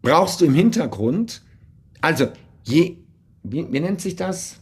brauchst 0.00 0.40
du 0.40 0.46
im 0.46 0.54
Hintergrund, 0.54 1.42
also 2.00 2.28
je, 2.64 2.96
wie, 3.42 3.70
wie 3.70 3.80
nennt 3.80 4.00
sich 4.00 4.16
das? 4.16 4.56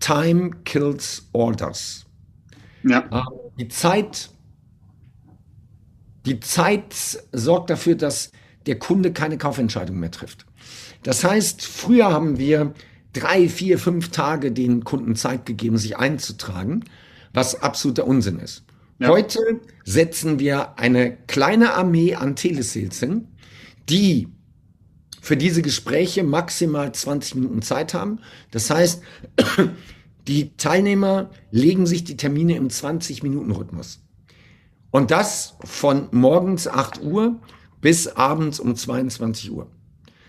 Time 0.00 0.52
kills 0.64 1.28
orders. 1.34 2.06
Ja. 2.82 3.04
Ähm, 3.12 3.50
die 3.58 3.68
Zeit, 3.68 4.30
die 6.24 6.40
Zeit 6.40 6.94
sorgt 7.32 7.68
dafür, 7.68 7.94
dass 7.94 8.32
der 8.64 8.78
Kunde 8.78 9.12
keine 9.12 9.36
Kaufentscheidung 9.36 10.00
mehr 10.00 10.10
trifft. 10.10 10.46
Das 11.02 11.24
heißt, 11.24 11.62
früher 11.62 12.10
haben 12.10 12.38
wir 12.38 12.72
drei, 13.12 13.50
vier, 13.50 13.78
fünf 13.78 14.08
Tage 14.08 14.50
den 14.50 14.82
Kunden 14.82 15.14
Zeit 15.14 15.44
gegeben, 15.44 15.76
sich 15.76 15.98
einzutragen, 15.98 16.84
was 17.32 17.62
absoluter 17.62 18.06
Unsinn 18.06 18.38
ist. 18.38 18.64
Ja. 18.98 19.08
Heute 19.08 19.38
setzen 19.84 20.38
wir 20.38 20.78
eine 20.78 21.16
kleine 21.26 21.74
Armee 21.74 22.14
an 22.14 22.36
Telesales 22.36 23.00
hin, 23.00 23.28
die 23.88 24.28
für 25.22 25.36
diese 25.36 25.62
Gespräche 25.62 26.22
maximal 26.22 26.92
20 26.92 27.36
Minuten 27.36 27.62
Zeit 27.62 27.94
haben. 27.94 28.20
Das 28.50 28.70
heißt, 28.70 29.02
die 30.28 30.56
Teilnehmer 30.56 31.30
legen 31.50 31.86
sich 31.86 32.04
die 32.04 32.16
Termine 32.16 32.56
im 32.56 32.68
20-Minuten-Rhythmus. 32.68 34.00
Und 34.90 35.10
das 35.10 35.54
von 35.64 36.08
morgens 36.10 36.66
8 36.66 37.02
Uhr 37.02 37.40
bis 37.80 38.06
abends 38.08 38.60
um 38.60 38.74
22 38.74 39.50
Uhr. 39.52 39.70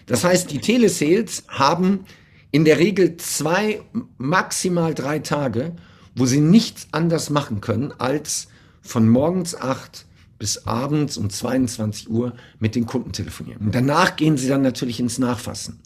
Das 0.05 0.23
heißt, 0.23 0.51
die 0.51 0.59
Telesales 0.59 1.43
haben 1.47 2.05
in 2.51 2.65
der 2.65 2.79
Regel 2.79 3.17
zwei, 3.17 3.81
maximal 4.17 4.93
drei 4.93 5.19
Tage, 5.19 5.75
wo 6.15 6.25
sie 6.25 6.41
nichts 6.41 6.87
anders 6.91 7.29
machen 7.29 7.61
können, 7.61 7.93
als 7.97 8.47
von 8.81 9.07
morgens 9.07 9.55
8 9.55 10.05
bis 10.39 10.65
abends 10.65 11.17
um 11.17 11.29
22 11.29 12.09
Uhr 12.09 12.33
mit 12.59 12.75
den 12.75 12.85
Kunden 12.85 13.11
telefonieren. 13.11 13.65
Und 13.65 13.75
danach 13.75 14.15
gehen 14.15 14.37
sie 14.37 14.47
dann 14.47 14.63
natürlich 14.63 14.99
ins 14.99 15.19
Nachfassen. 15.19 15.79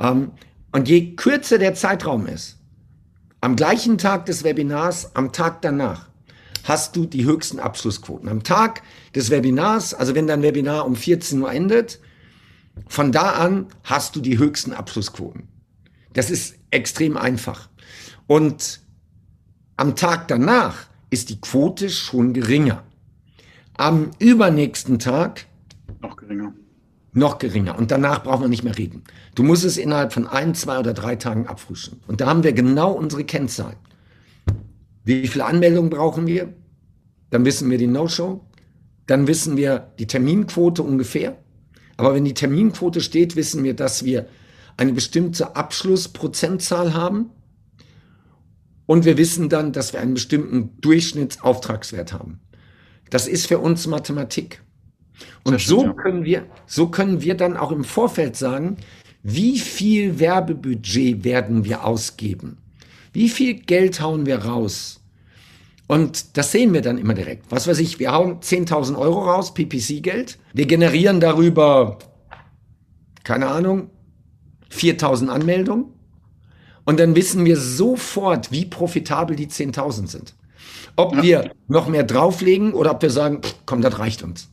Ähm, 0.00 0.30
und 0.72 0.88
je 0.88 1.14
kürzer 1.14 1.58
der 1.58 1.74
Zeitraum 1.74 2.26
ist, 2.26 2.58
am 3.42 3.56
gleichen 3.56 3.98
Tag 3.98 4.26
des 4.26 4.44
Webinars, 4.44 5.14
am 5.14 5.32
Tag 5.32 5.62
danach, 5.62 6.08
hast 6.64 6.96
du 6.96 7.06
die 7.06 7.24
höchsten 7.24 7.58
Abschlussquoten. 7.58 8.28
Am 8.28 8.42
Tag 8.42 8.82
des 9.14 9.30
Webinars, 9.30 9.94
also 9.94 10.14
wenn 10.14 10.26
dein 10.26 10.42
Webinar 10.42 10.86
um 10.86 10.96
14 10.96 11.42
Uhr 11.42 11.52
endet, 11.52 12.00
von 12.86 13.12
da 13.12 13.32
an 13.32 13.66
hast 13.84 14.16
du 14.16 14.20
die 14.20 14.38
höchsten 14.38 14.72
Abschlussquoten. 14.72 15.48
Das 16.14 16.30
ist 16.30 16.54
extrem 16.70 17.16
einfach. 17.16 17.68
Und 18.26 18.80
am 19.82 19.96
Tag 19.96 20.28
danach 20.28 20.86
ist 21.10 21.28
die 21.28 21.40
Quote 21.40 21.90
schon 21.90 22.32
geringer. 22.34 22.84
Am 23.76 24.12
übernächsten 24.20 25.00
Tag 25.00 25.46
noch 26.00 26.16
geringer. 26.16 26.54
Noch 27.12 27.38
geringer. 27.38 27.76
Und 27.76 27.90
danach 27.90 28.22
braucht 28.22 28.42
man 28.42 28.50
nicht 28.50 28.62
mehr 28.62 28.78
reden. 28.78 29.02
Du 29.34 29.42
musst 29.42 29.64
es 29.64 29.78
innerhalb 29.78 30.12
von 30.12 30.28
ein, 30.28 30.54
zwei 30.54 30.78
oder 30.78 30.94
drei 30.94 31.16
Tagen 31.16 31.48
abfrischen. 31.48 32.00
Und 32.06 32.20
da 32.20 32.28
haben 32.28 32.44
wir 32.44 32.52
genau 32.52 32.92
unsere 32.92 33.24
Kennzahlen. 33.24 33.74
Wie 35.02 35.26
viele 35.26 35.46
Anmeldungen 35.46 35.90
brauchen 35.90 36.28
wir? 36.28 36.54
Dann 37.30 37.44
wissen 37.44 37.68
wir 37.68 37.76
die 37.76 37.88
No-Show. 37.88 38.40
Dann 39.08 39.26
wissen 39.26 39.56
wir 39.56 39.92
die 39.98 40.06
Terminquote 40.06 40.84
ungefähr. 40.84 41.38
Aber 41.96 42.14
wenn 42.14 42.24
die 42.24 42.34
Terminquote 42.34 43.00
steht, 43.00 43.34
wissen 43.34 43.64
wir, 43.64 43.74
dass 43.74 44.04
wir 44.04 44.28
eine 44.76 44.92
bestimmte 44.92 45.56
Abschlussprozentzahl 45.56 46.94
haben. 46.94 47.30
Und 48.86 49.04
wir 49.04 49.16
wissen 49.16 49.48
dann, 49.48 49.72
dass 49.72 49.92
wir 49.92 50.00
einen 50.00 50.14
bestimmten 50.14 50.80
Durchschnittsauftragswert 50.80 52.12
haben. 52.12 52.40
Das 53.10 53.28
ist 53.28 53.46
für 53.46 53.58
uns 53.58 53.86
Mathematik. 53.86 54.62
Und 55.44 55.60
so 55.60 55.92
können 55.94 56.24
wir, 56.24 56.46
so 56.66 56.88
können 56.88 57.20
wir 57.20 57.36
dann 57.36 57.56
auch 57.56 57.70
im 57.70 57.84
Vorfeld 57.84 58.36
sagen, 58.36 58.76
wie 59.22 59.58
viel 59.58 60.18
Werbebudget 60.18 61.22
werden 61.22 61.64
wir 61.64 61.84
ausgeben? 61.84 62.58
Wie 63.12 63.28
viel 63.28 63.54
Geld 63.54 64.00
hauen 64.00 64.26
wir 64.26 64.38
raus? 64.38 65.00
Und 65.86 66.38
das 66.38 66.52
sehen 66.52 66.72
wir 66.72 66.80
dann 66.80 66.98
immer 66.98 67.14
direkt. 67.14 67.50
Was 67.50 67.66
weiß 67.66 67.78
ich, 67.80 67.98
wir 67.98 68.12
hauen 68.12 68.40
10.000 68.40 68.96
Euro 68.96 69.30
raus, 69.30 69.52
PPC-Geld. 69.52 70.38
Wir 70.54 70.66
generieren 70.66 71.20
darüber, 71.20 71.98
keine 73.24 73.48
Ahnung, 73.48 73.90
4.000 74.70 75.28
Anmeldungen. 75.28 75.86
Und 76.84 76.98
dann 76.98 77.14
wissen 77.14 77.44
wir 77.44 77.56
sofort, 77.56 78.50
wie 78.50 78.64
profitabel 78.64 79.36
die 79.36 79.46
10.000 79.46 80.08
sind. 80.08 80.34
Ob 80.96 81.14
ja. 81.16 81.22
wir 81.22 81.50
noch 81.68 81.88
mehr 81.88 82.02
drauflegen 82.02 82.72
oder 82.72 82.92
ob 82.92 83.02
wir 83.02 83.10
sagen, 83.10 83.40
komm, 83.66 83.80
das 83.82 83.98
reicht 83.98 84.22
uns. 84.22 84.50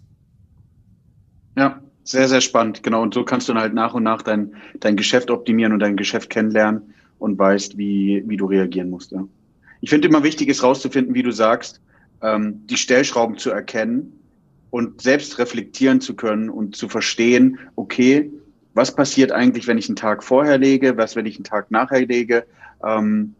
Ja, 1.57 1.81
sehr, 2.03 2.27
sehr 2.27 2.41
spannend. 2.41 2.83
Genau. 2.83 3.01
Und 3.01 3.13
so 3.13 3.23
kannst 3.23 3.49
du 3.49 3.53
dann 3.53 3.61
halt 3.61 3.73
nach 3.73 3.93
und 3.93 4.03
nach 4.03 4.21
dein, 4.21 4.53
dein 4.79 4.95
Geschäft 4.95 5.31
optimieren 5.31 5.73
und 5.73 5.79
dein 5.79 5.97
Geschäft 5.97 6.29
kennenlernen 6.29 6.93
und 7.17 7.37
weißt, 7.37 7.77
wie, 7.77 8.23
wie 8.25 8.37
du 8.37 8.45
reagieren 8.45 8.89
musst. 8.89 9.11
Ja. 9.11 9.27
Ich 9.81 9.89
finde 9.89 10.07
immer 10.07 10.23
wichtig 10.23 10.49
ist 10.49 10.63
rauszufinden, 10.63 11.13
wie 11.13 11.23
du 11.23 11.31
sagst, 11.31 11.81
ähm, 12.21 12.65
die 12.67 12.77
Stellschrauben 12.77 13.37
zu 13.37 13.49
erkennen 13.49 14.13
und 14.71 15.01
selbst 15.01 15.37
reflektieren 15.39 16.01
zu 16.01 16.15
können 16.15 16.49
und 16.49 16.75
zu 16.75 16.87
verstehen, 16.89 17.59
okay, 17.75 18.31
was 18.73 18.95
passiert 18.95 19.31
eigentlich, 19.31 19.67
wenn 19.67 19.77
ich 19.77 19.89
einen 19.89 19.95
Tag 19.95 20.23
vorher 20.23 20.57
lege, 20.57 20.97
was, 20.97 21.15
wenn 21.15 21.25
ich 21.25 21.37
einen 21.37 21.43
Tag 21.43 21.71
nachher 21.71 22.05
lege. 22.05 22.45
Ähm, 22.83 23.35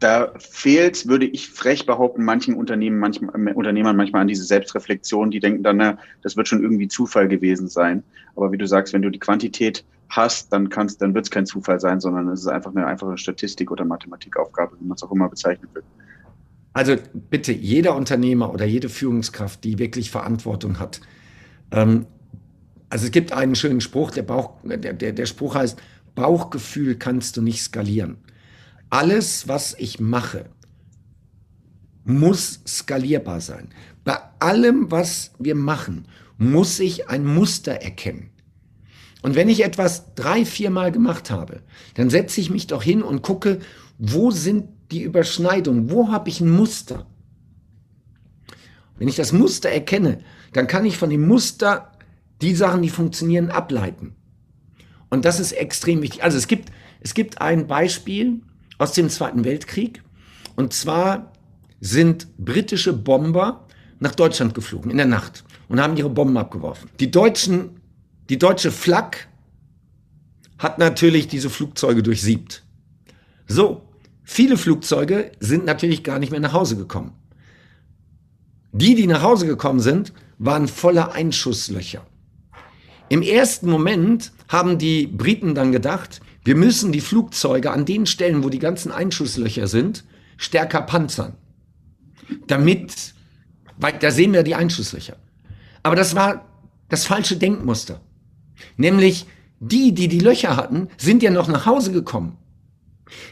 da 0.00 0.32
fehlt, 0.38 1.08
würde 1.08 1.26
ich 1.26 1.48
frech 1.48 1.84
behaupten, 1.84 2.24
manchen 2.24 2.54
Unternehmen, 2.54 2.98
manchmal, 2.98 3.48
äh, 3.48 3.52
Unternehmern 3.52 3.96
manchmal 3.96 4.22
an 4.22 4.28
diese 4.28 4.44
Selbstreflexion. 4.44 5.30
Die 5.30 5.40
denken 5.40 5.62
dann, 5.64 5.78
na, 5.78 5.98
das 6.22 6.36
wird 6.36 6.46
schon 6.46 6.62
irgendwie 6.62 6.88
Zufall 6.88 7.26
gewesen 7.26 7.68
sein. 7.68 8.04
Aber 8.36 8.52
wie 8.52 8.58
du 8.58 8.66
sagst, 8.66 8.92
wenn 8.92 9.02
du 9.02 9.10
die 9.10 9.18
Quantität 9.18 9.84
hast, 10.08 10.52
dann 10.52 10.68
kannst, 10.68 11.02
dann 11.02 11.14
wird 11.14 11.26
es 11.26 11.30
kein 11.30 11.46
Zufall 11.46 11.80
sein, 11.80 12.00
sondern 12.00 12.28
es 12.28 12.40
ist 12.40 12.46
einfach 12.46 12.74
eine 12.74 12.86
einfache 12.86 13.18
Statistik 13.18 13.70
oder 13.70 13.84
Mathematikaufgabe, 13.84 14.76
wie 14.80 14.84
man 14.86 14.94
es 14.94 15.02
auch 15.02 15.12
immer 15.12 15.28
bezeichnet 15.28 15.74
wird. 15.74 15.84
Also 16.72 16.94
bitte, 17.12 17.52
jeder 17.52 17.96
Unternehmer 17.96 18.52
oder 18.52 18.64
jede 18.64 18.88
Führungskraft, 18.88 19.64
die 19.64 19.80
wirklich 19.80 20.12
Verantwortung 20.12 20.78
hat. 20.78 21.00
Ähm, 21.72 22.06
also 22.90 23.06
es 23.06 23.10
gibt 23.10 23.32
einen 23.32 23.54
schönen 23.54 23.80
Spruch, 23.80 24.10
der, 24.10 24.22
Bauch, 24.22 24.54
der, 24.62 24.78
der, 24.78 25.12
der 25.12 25.26
Spruch 25.26 25.54
heißt, 25.54 25.78
Bauchgefühl 26.14 26.96
kannst 26.96 27.36
du 27.36 27.42
nicht 27.42 27.62
skalieren. 27.62 28.18
Alles, 28.90 29.46
was 29.46 29.74
ich 29.78 30.00
mache, 30.00 30.46
muss 32.04 32.60
skalierbar 32.66 33.40
sein. 33.40 33.68
Bei 34.04 34.18
allem, 34.38 34.90
was 34.90 35.32
wir 35.38 35.54
machen, 35.54 36.06
muss 36.38 36.80
ich 36.80 37.08
ein 37.08 37.26
Muster 37.26 37.72
erkennen. 37.72 38.30
Und 39.20 39.34
wenn 39.34 39.48
ich 39.48 39.64
etwas 39.64 40.14
drei, 40.14 40.44
viermal 40.46 40.92
gemacht 40.92 41.30
habe, 41.30 41.62
dann 41.94 42.08
setze 42.08 42.40
ich 42.40 42.50
mich 42.50 42.66
doch 42.68 42.82
hin 42.82 43.02
und 43.02 43.22
gucke, 43.22 43.58
wo 43.98 44.30
sind 44.30 44.68
die 44.90 45.02
Überschneidungen, 45.02 45.90
wo 45.90 46.10
habe 46.10 46.30
ich 46.30 46.40
ein 46.40 46.50
Muster. 46.50 47.06
Wenn 48.96 49.08
ich 49.08 49.16
das 49.16 49.32
Muster 49.32 49.68
erkenne, 49.68 50.20
dann 50.52 50.66
kann 50.66 50.86
ich 50.86 50.96
von 50.96 51.10
dem 51.10 51.26
Muster 51.26 51.92
die 52.40 52.54
Sachen, 52.54 52.82
die 52.82 52.88
funktionieren, 52.88 53.50
ableiten. 53.50 54.14
Und 55.10 55.24
das 55.24 55.40
ist 55.40 55.52
extrem 55.52 56.02
wichtig. 56.02 56.22
Also 56.22 56.36
es 56.36 56.46
gibt, 56.46 56.70
es 57.00 57.14
gibt 57.14 57.40
ein 57.40 57.66
Beispiel 57.66 58.42
aus 58.78 58.92
dem 58.92 59.08
Zweiten 59.10 59.44
Weltkrieg. 59.44 60.02
Und 60.56 60.72
zwar 60.72 61.32
sind 61.80 62.26
britische 62.38 62.92
Bomber 62.92 63.66
nach 64.00 64.14
Deutschland 64.14 64.54
geflogen 64.54 64.90
in 64.90 64.96
der 64.96 65.06
Nacht 65.06 65.44
und 65.68 65.80
haben 65.80 65.96
ihre 65.96 66.10
Bomben 66.10 66.36
abgeworfen. 66.36 66.90
Die 67.00 67.10
Deutschen, 67.10 67.80
die 68.28 68.38
deutsche 68.38 68.70
Flak 68.70 69.28
hat 70.58 70.78
natürlich 70.78 71.28
diese 71.28 71.50
Flugzeuge 71.50 72.02
durchsiebt. 72.02 72.64
So, 73.46 73.82
viele 74.24 74.56
Flugzeuge 74.56 75.32
sind 75.40 75.64
natürlich 75.64 76.04
gar 76.04 76.18
nicht 76.18 76.30
mehr 76.30 76.40
nach 76.40 76.52
Hause 76.52 76.76
gekommen. 76.76 77.12
Die, 78.72 78.94
die 78.94 79.06
nach 79.06 79.22
Hause 79.22 79.46
gekommen 79.46 79.80
sind, 79.80 80.12
waren 80.38 80.68
voller 80.68 81.12
Einschusslöcher. 81.12 82.06
Im 83.08 83.22
ersten 83.22 83.70
Moment 83.70 84.32
haben 84.48 84.78
die 84.78 85.06
Briten 85.06 85.54
dann 85.54 85.72
gedacht, 85.72 86.20
wir 86.44 86.56
müssen 86.56 86.92
die 86.92 87.00
Flugzeuge 87.00 87.70
an 87.70 87.84
den 87.84 88.06
Stellen, 88.06 88.42
wo 88.44 88.48
die 88.48 88.58
ganzen 88.58 88.92
Einschusslöcher 88.92 89.66
sind, 89.66 90.04
stärker 90.36 90.82
panzern. 90.82 91.34
Damit, 92.46 93.14
weil 93.78 93.94
da 93.98 94.10
sehen 94.10 94.32
wir 94.32 94.42
die 94.42 94.54
Einschusslöcher. 94.54 95.16
Aber 95.82 95.96
das 95.96 96.14
war 96.14 96.44
das 96.88 97.06
falsche 97.06 97.36
Denkmuster. 97.36 98.00
Nämlich 98.76 99.26
die, 99.60 99.92
die 99.92 100.08
die 100.08 100.20
Löcher 100.20 100.56
hatten, 100.56 100.88
sind 100.96 101.22
ja 101.22 101.30
noch 101.30 101.48
nach 101.48 101.66
Hause 101.66 101.92
gekommen. 101.92 102.36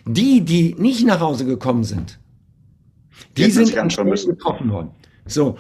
Die, 0.07 0.41
die 0.41 0.75
nicht 0.79 1.07
nach 1.07 1.21
Hause 1.21 1.45
gekommen 1.45 1.85
sind, 1.85 2.19
die 3.37 3.43
Jetzt 3.43 3.55
sind 3.55 3.77
an 3.77 3.89
getroffen 3.89 4.71
worden. 4.71 4.91
So. 5.27 5.59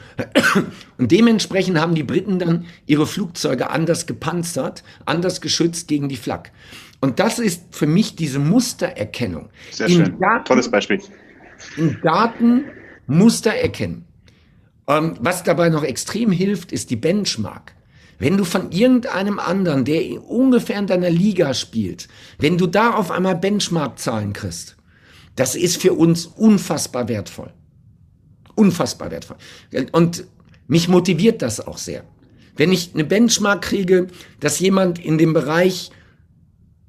Und 0.98 1.12
dementsprechend 1.12 1.78
haben 1.78 1.94
die 1.94 2.04
Briten 2.04 2.38
dann 2.38 2.66
ihre 2.86 3.06
Flugzeuge 3.06 3.70
anders 3.70 4.06
gepanzert, 4.06 4.82
anders 5.04 5.40
geschützt 5.40 5.88
gegen 5.88 6.08
die 6.08 6.16
Flak. 6.16 6.52
Und 7.00 7.18
das 7.18 7.38
ist 7.38 7.74
für 7.74 7.86
mich 7.86 8.16
diese 8.16 8.38
Mustererkennung. 8.38 9.50
Sehr 9.70 9.88
in 9.88 9.94
schön. 9.94 10.20
Daten, 10.20 10.44
Tolles 10.44 10.70
Beispiel. 10.70 11.00
In 11.76 11.98
Daten 12.02 12.64
Muster 13.06 13.52
erkennen. 13.52 14.04
Ähm, 14.88 15.16
was 15.20 15.42
dabei 15.42 15.68
noch 15.68 15.84
extrem 15.84 16.30
hilft, 16.30 16.72
ist 16.72 16.90
die 16.90 16.96
Benchmark. 16.96 17.74
Wenn 18.18 18.36
du 18.36 18.44
von 18.44 18.72
irgendeinem 18.72 19.38
anderen, 19.38 19.84
der 19.84 20.22
ungefähr 20.26 20.78
in 20.78 20.86
deiner 20.86 21.10
Liga 21.10 21.52
spielt, 21.52 22.08
wenn 22.38 22.56
du 22.56 22.66
da 22.66 22.94
auf 22.94 23.10
einmal 23.10 23.36
Benchmark-Zahlen 23.36 24.32
kriegst, 24.32 24.76
das 25.34 25.54
ist 25.54 25.82
für 25.82 25.92
uns 25.92 26.26
unfassbar 26.26 27.08
wertvoll. 27.08 27.52
Unfassbar 28.56 29.10
wertvoll. 29.12 29.36
Und 29.92 30.24
mich 30.66 30.88
motiviert 30.88 31.42
das 31.42 31.64
auch 31.64 31.78
sehr. 31.78 32.02
Wenn 32.56 32.72
ich 32.72 32.94
eine 32.94 33.04
Benchmark 33.04 33.62
kriege, 33.62 34.08
dass 34.40 34.58
jemand 34.58 34.98
in 34.98 35.18
dem 35.18 35.32
Bereich 35.32 35.92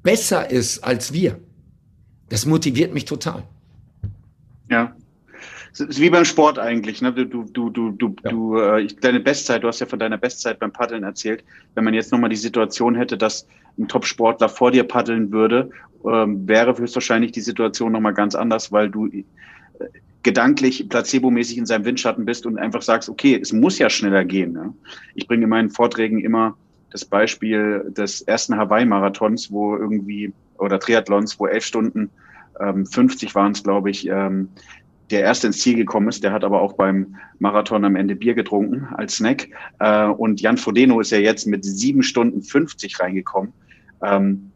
besser 0.02 0.50
ist 0.50 0.82
als 0.82 1.12
wir, 1.12 1.38
das 2.30 2.46
motiviert 2.46 2.92
mich 2.92 3.04
total. 3.04 3.44
Ja, 4.70 4.94
es 5.72 5.80
ist 5.80 6.00
wie 6.00 6.10
beim 6.10 6.24
Sport 6.24 6.58
eigentlich. 6.58 7.02
Ne? 7.02 7.12
Du, 7.12 7.24
du, 7.24 7.70
du, 7.70 7.90
du, 7.90 8.16
ja. 8.24 8.30
du, 8.30 8.58
äh, 8.58 8.86
deine 9.00 9.20
Bestzeit, 9.20 9.62
du 9.62 9.68
hast 9.68 9.80
ja 9.80 9.86
von 9.86 9.98
deiner 9.98 10.18
Bestzeit 10.18 10.58
beim 10.58 10.72
Paddeln 10.72 11.04
erzählt. 11.04 11.44
Wenn 11.74 11.84
man 11.84 11.94
jetzt 11.94 12.10
nochmal 12.10 12.30
die 12.30 12.36
Situation 12.36 12.94
hätte, 12.94 13.16
dass 13.16 13.46
ein 13.78 13.86
Top-Sportler 13.86 14.48
vor 14.48 14.70
dir 14.70 14.84
paddeln 14.84 15.30
würde, 15.30 15.70
ähm, 16.04 16.48
wäre 16.48 16.76
höchstwahrscheinlich 16.76 17.32
die 17.32 17.40
Situation 17.40 17.92
nochmal 17.92 18.14
ganz 18.14 18.34
anders, 18.34 18.72
weil 18.72 18.90
du 18.90 19.06
äh, 19.06 19.22
gedanklich 20.28 20.86
placebomäßig 20.90 21.56
in 21.56 21.64
seinem 21.64 21.86
Windschatten 21.86 22.26
bist 22.26 22.44
und 22.44 22.58
einfach 22.58 22.82
sagst, 22.82 23.08
okay, 23.08 23.38
es 23.40 23.50
muss 23.50 23.78
ja 23.78 23.88
schneller 23.88 24.26
gehen. 24.26 24.52
Ne? 24.52 24.74
Ich 25.14 25.26
bringe 25.26 25.44
in 25.44 25.48
meinen 25.48 25.70
Vorträgen 25.70 26.20
immer 26.20 26.54
das 26.90 27.06
Beispiel 27.06 27.90
des 27.96 28.20
ersten 28.20 28.54
Hawaii-Marathons, 28.58 29.50
wo 29.50 29.74
irgendwie, 29.74 30.34
oder 30.58 30.78
Triathlons, 30.78 31.40
wo 31.40 31.46
elf 31.46 31.64
Stunden 31.64 32.10
ähm, 32.60 32.84
50 32.84 33.34
waren 33.34 33.52
es, 33.52 33.62
glaube 33.62 33.88
ich, 33.88 34.06
ähm, 34.06 34.50
der 35.08 35.22
erste 35.22 35.46
ins 35.46 35.62
Ziel 35.62 35.76
gekommen 35.76 36.08
ist. 36.08 36.22
Der 36.22 36.32
hat 36.32 36.44
aber 36.44 36.60
auch 36.60 36.74
beim 36.74 37.16
Marathon 37.38 37.86
am 37.86 37.96
Ende 37.96 38.14
Bier 38.14 38.34
getrunken 38.34 38.86
als 38.96 39.16
Snack. 39.16 39.48
Äh, 39.78 40.08
und 40.08 40.42
Jan 40.42 40.58
Frodeno 40.58 41.00
ist 41.00 41.10
ja 41.10 41.18
jetzt 41.18 41.46
mit 41.46 41.64
sieben 41.64 42.02
Stunden 42.02 42.42
50 42.42 43.00
reingekommen. 43.00 43.54
Ähm, 44.02 44.47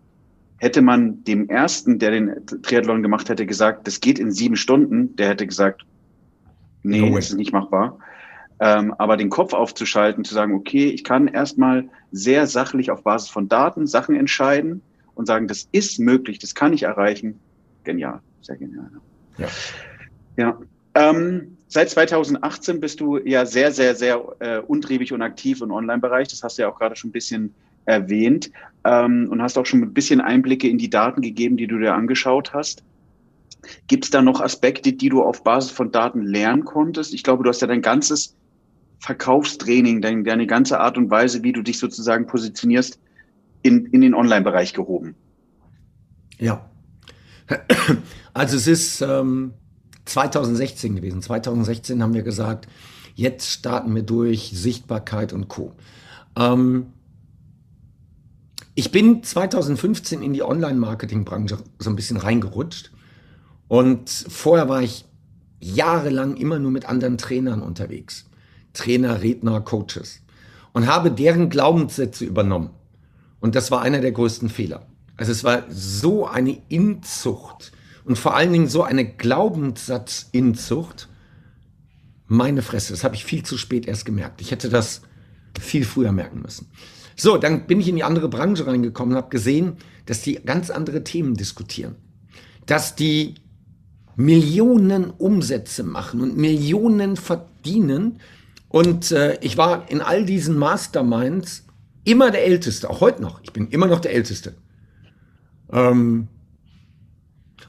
hätte 0.63 0.81
man 0.81 1.25
dem 1.25 1.49
ersten, 1.49 1.99
der 1.99 2.13
den 2.13 2.47
Triathlon 2.63 3.03
gemacht 3.03 3.29
hätte, 3.29 3.47
gesagt, 3.47 3.89
das 3.89 3.99
geht 3.99 4.21
in 4.21 4.31
sieben 4.31 4.55
Stunden, 4.55 5.17
der 5.17 5.31
hätte 5.31 5.45
gesagt, 5.45 5.85
nee, 6.85 7.01
no 7.01 7.17
das 7.17 7.31
ist 7.31 7.35
nicht 7.35 7.53
machbar. 7.53 7.99
Ähm, 8.61 8.95
aber 8.97 9.17
den 9.17 9.29
Kopf 9.29 9.55
aufzuschalten, 9.55 10.25
zu 10.25 10.35
sagen, 10.35 10.55
okay, 10.55 10.85
ich 10.87 11.03
kann 11.03 11.27
erstmal 11.27 11.89
sehr 12.13 12.47
sachlich 12.47 12.93
auf 12.93 13.03
Basis 13.03 13.29
von 13.29 13.49
Daten 13.49 13.89
Sachen 13.89 14.15
entscheiden 14.15 14.83
und 15.17 15.27
sagen, 15.27 15.49
das 15.49 15.67
ist 15.73 15.99
möglich, 15.99 16.39
das 16.39 16.55
kann 16.55 16.73
ich 16.73 16.85
erreichen. 16.85 17.41
Genial, 17.83 18.21
sehr 18.41 18.57
genial. 18.57 18.89
Ja. 19.39 19.49
Ja. 20.37 20.61
Ähm, 20.95 21.57
seit 21.67 21.91
2018 21.91 22.79
bist 22.79 23.01
du 23.01 23.19
ja 23.19 23.47
sehr, 23.47 23.73
sehr, 23.73 23.97
sehr 23.97 24.23
äh, 24.39 24.59
untriebig 24.59 25.13
und 25.13 25.23
aktiv 25.23 25.61
im 25.61 25.73
Online-Bereich. 25.73 26.29
Das 26.29 26.45
hast 26.45 26.57
du 26.57 26.63
ja 26.63 26.69
auch 26.69 26.79
gerade 26.79 26.95
schon 26.95 27.09
ein 27.11 27.13
bisschen 27.13 27.53
erwähnt 27.85 28.51
ähm, 28.85 29.29
und 29.31 29.43
hast 29.43 29.59
auch 29.59 29.67
schon 29.67 29.83
ein 29.83 29.93
bisschen 29.93 30.21
Einblicke 30.21 30.69
in 30.69 30.79
die 30.79 30.91
Daten 30.91 31.21
gegeben, 31.21 31.57
die 31.57 31.67
du 31.67 31.79
dir 31.79 31.95
angeschaut 31.95 32.53
hast. 32.53 32.83
Gibt 33.87 34.05
es 34.05 34.11
da 34.11 34.23
noch 34.23 34.41
Aspekte, 34.41 34.93
die 34.93 35.09
du 35.09 35.23
auf 35.23 35.45
Basis 35.45 35.71
von 35.71 35.93
Daten 35.93 36.23
lernen 36.23 36.65
konntest? 36.65 37.15
Ich 37.15 37.23
glaube, 37.23 37.45
du 37.45 37.49
hast 37.49 37.61
ja 37.61 37.69
dein 37.69 37.83
ganzes 37.83 38.35
Verkaufstraining, 38.99 40.01
dein, 40.01 40.25
deine 40.25 40.47
ganze 40.47 40.81
Art 40.81 40.97
und 40.97 41.11
Weise, 41.11 41.43
wie 41.43 41.53
du 41.53 41.63
dich 41.63 41.79
sozusagen 41.79 42.27
positionierst, 42.27 42.99
in, 43.63 43.87
in 43.87 44.01
den 44.01 44.15
Online-Bereich 44.15 44.75
gehoben. 44.75 45.15
Ja. 46.39 46.69
Also 48.35 48.57
es 48.57 48.67
ist 48.67 49.03
ähm, 49.03 49.53
2016 50.07 50.97
gewesen. 50.97 51.21
2016 51.21 52.03
haben 52.03 52.15
wir 52.15 52.23
gesagt, 52.23 52.67
jetzt 53.15 53.51
starten 53.51 53.95
wir 53.95 54.03
durch 54.03 54.53
Sichtbarkeit 54.55 55.35
und 55.35 55.49
Co. 55.49 55.73
Ähm, 56.39 56.87
ich 58.75 58.91
bin 58.91 59.23
2015 59.23 60.23
in 60.23 60.33
die 60.33 60.43
Online-Marketing-Branche 60.43 61.59
so 61.79 61.91
ein 61.91 61.97
bisschen 61.97 62.17
reingerutscht. 62.17 62.91
Und 63.69 64.11
vorher 64.11 64.69
war 64.69 64.83
ich 64.83 65.05
jahrelang 65.61 66.37
immer 66.37 66.59
nur 66.59 66.71
mit 66.71 66.87
anderen 66.87 67.19
Trainern 67.19 67.63
unterwegs. 67.63 68.27
Trainer, 68.73 69.23
Redner, 69.23 69.61
Coaches. 69.61 70.21
Und 70.73 70.87
habe 70.87 71.11
deren 71.11 71.51
Glaubenssätze 71.51 72.25
übernommen. 72.25 72.71
Und 73.41 73.55
das 73.55 73.71
war 73.71 73.83
einer 73.83 74.01
der 74.01 74.13
größten 74.13 74.49
Fehler. 74.49 74.87
Also 75.17 75.33
es 75.33 75.45
war 75.45 75.65
so 75.69 76.27
eine 76.27 76.59
Inzucht 76.69 77.73
und 78.05 78.19
vor 78.19 78.35
allen 78.35 78.53
Dingen 78.53 78.69
so 78.69 78.83
eine 78.83 79.05
Glaubenssatzinzucht. 79.05 81.09
Meine 82.27 82.63
Fresse, 82.63 82.95
das 82.95 83.05
habe 83.05 83.15
ich 83.15 83.25
viel 83.25 83.43
zu 83.43 83.59
spät 83.59 83.87
erst 83.87 84.07
gemerkt. 84.07 84.41
Ich 84.41 84.51
hätte 84.51 84.71
das 84.71 85.03
viel 85.61 85.85
früher 85.85 86.13
merken 86.13 86.41
müssen. 86.41 86.71
So, 87.17 87.37
dann 87.37 87.67
bin 87.67 87.81
ich 87.81 87.89
in 87.89 87.97
die 87.97 88.05
andere 88.05 88.29
Branche 88.29 88.67
reingekommen 88.67 89.15
und 89.15 89.19
habe 89.19 89.31
gesehen, 89.31 89.77
dass 90.07 90.23
die 90.23 90.35
ganz 90.35 90.71
andere 90.71 91.05
Themen 91.05 91.35
diskutieren. 91.35 91.97
Dass 92.67 92.95
die 92.95 93.35
Millionen 94.17 95.11
Umsätze 95.11 95.83
machen 95.83 96.21
und 96.21 96.37
Millionen 96.37 97.17
verdienen. 97.17 98.19
Und 98.69 99.11
äh, 99.13 99.39
ich 99.41 99.57
war 99.57 99.91
in 99.91 100.01
all 100.01 100.25
diesen 100.25 100.59
Masterminds 100.59 101.65
immer 102.05 102.31
der 102.31 102.45
Älteste, 102.45 102.91
auch 102.91 103.01
heute 103.01 103.23
noch. 103.23 103.41
Ich 103.43 103.53
bin 103.53 103.69
immer 103.69 103.87
noch 103.87 104.01
der 104.01 104.13
Älteste. 104.13 104.55
Ähm, 105.73 106.29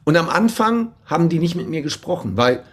und 0.04 0.18
am 0.18 0.30
Anfang 0.30 0.94
haben 1.06 1.30
die 1.30 1.40
nicht 1.40 1.56
mit 1.56 1.70
mir 1.70 1.82
gesprochen, 1.82 2.36
weil, 2.36 2.64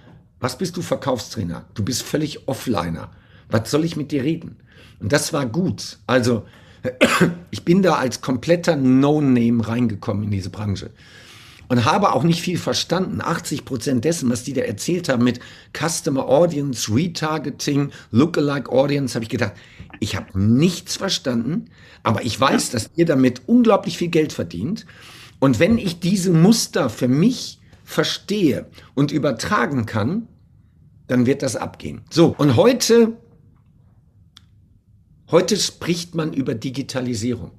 was 0.41 0.59
bist 0.59 0.77
du 0.77 0.83
Verkaufstrainer? 0.83 1.65
Du 1.75 1.85
bist 1.85 2.03
völlig 2.03 2.49
Offliner. 2.49 3.11
Was 3.51 3.71
soll 3.71 3.85
ich 3.85 3.97
mit 3.97 4.13
dir 4.13 4.23
reden? 4.23 4.57
Und 5.01 5.13
das 5.13 5.33
war 5.33 5.47
gut. 5.47 5.99
Also, 6.07 6.45
ich 7.51 7.65
bin 7.65 7.83
da 7.83 7.95
als 7.95 8.21
kompletter 8.21 8.77
No-Name 8.77 9.67
reingekommen 9.67 10.25
in 10.25 10.31
diese 10.31 10.51
Branche. 10.51 10.91
und 11.69 11.85
habe 11.85 12.13
auch 12.13 12.25
nicht 12.25 12.43
viel 12.43 12.59
verstanden. 12.59 13.21
80 13.21 13.65
Prozent 13.65 14.05
dessen, 14.05 14.29
was 14.29 14.43
die 14.43 14.53
da 14.53 14.63
erzählt 14.63 15.09
haben 15.09 15.23
mit 15.23 15.39
Customer 15.73 16.29
Audience, 16.29 16.93
Retargeting, 16.93 17.93
Lookalike 18.11 18.71
Audience, 18.71 19.15
habe 19.15 19.25
ich 19.25 19.31
gedacht, 19.31 19.53
ich 20.01 20.17
habe 20.17 20.39
nichts 20.39 20.97
verstanden, 20.97 21.67
aber 22.03 22.25
ich 22.25 22.39
weiß, 22.39 22.71
dass 22.71 22.91
ihr 22.97 23.07
damit 23.07 23.43
unglaublich 23.47 23.99
viel 23.99 24.09
Geld 24.09 24.33
verdient. 24.33 24.85
Und 25.39 25.61
wenn 25.61 25.79
ich 25.79 26.01
diese 26.01 26.33
Muster 26.33 26.91
für 26.91 27.09
mich 27.09 27.61
verstehe 27.85 28.67
und 28.95 29.13
übertragen 29.13 29.87
kann, 29.87 30.27
dann 31.07 31.27
wird 31.27 31.43
das 31.43 31.57
abgehen. 31.57 32.03
So, 32.11 32.35
und 32.39 32.57
heute, 32.57 33.13
heute 35.31 35.57
spricht 35.57 36.15
man 36.15 36.33
über 36.33 36.55
Digitalisierung. 36.55 37.53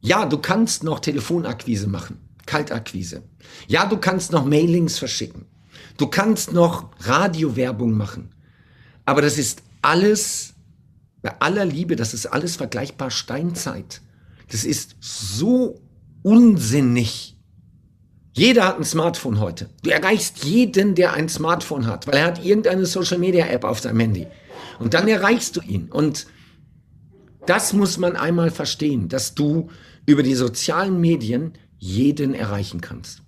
Ja, 0.00 0.26
du 0.26 0.38
kannst 0.38 0.84
noch 0.84 1.00
Telefonakquise 1.00 1.88
machen, 1.88 2.18
Kaltakquise. 2.46 3.22
Ja, 3.66 3.86
du 3.86 3.96
kannst 3.96 4.32
noch 4.32 4.44
Mailings 4.44 4.98
verschicken. 4.98 5.46
Du 5.96 6.06
kannst 6.06 6.52
noch 6.52 6.90
Radiowerbung 7.00 7.92
machen. 7.92 8.30
Aber 9.04 9.22
das 9.22 9.38
ist 9.38 9.62
alles, 9.82 10.54
bei 11.22 11.40
aller 11.40 11.64
Liebe, 11.64 11.96
das 11.96 12.14
ist 12.14 12.26
alles 12.26 12.56
vergleichbar 12.56 13.10
Steinzeit. 13.10 14.02
Das 14.50 14.64
ist 14.64 14.96
so 15.00 15.80
unsinnig. 16.22 17.36
Jeder 18.32 18.66
hat 18.66 18.78
ein 18.78 18.84
Smartphone 18.84 19.40
heute. 19.40 19.70
Du 19.82 19.90
erreichst 19.90 20.44
jeden, 20.44 20.94
der 20.94 21.14
ein 21.14 21.28
Smartphone 21.28 21.86
hat, 21.86 22.06
weil 22.06 22.16
er 22.16 22.26
hat 22.26 22.44
irgendeine 22.44 22.84
Social 22.84 23.18
Media 23.18 23.46
App 23.46 23.64
auf 23.64 23.80
seinem 23.80 24.00
Handy. 24.00 24.26
Und 24.78 24.94
dann 24.94 25.08
erreichst 25.08 25.56
du 25.56 25.60
ihn. 25.60 25.90
Und 25.90 26.26
das 27.46 27.72
muss 27.72 27.98
man 27.98 28.16
einmal 28.16 28.50
verstehen, 28.50 29.08
dass 29.08 29.34
du 29.34 29.70
über 30.04 30.22
die 30.22 30.34
sozialen 30.34 31.00
Medien 31.00 31.52
jeden 31.78 32.34
erreichen 32.34 32.80
kannst. 32.80 33.22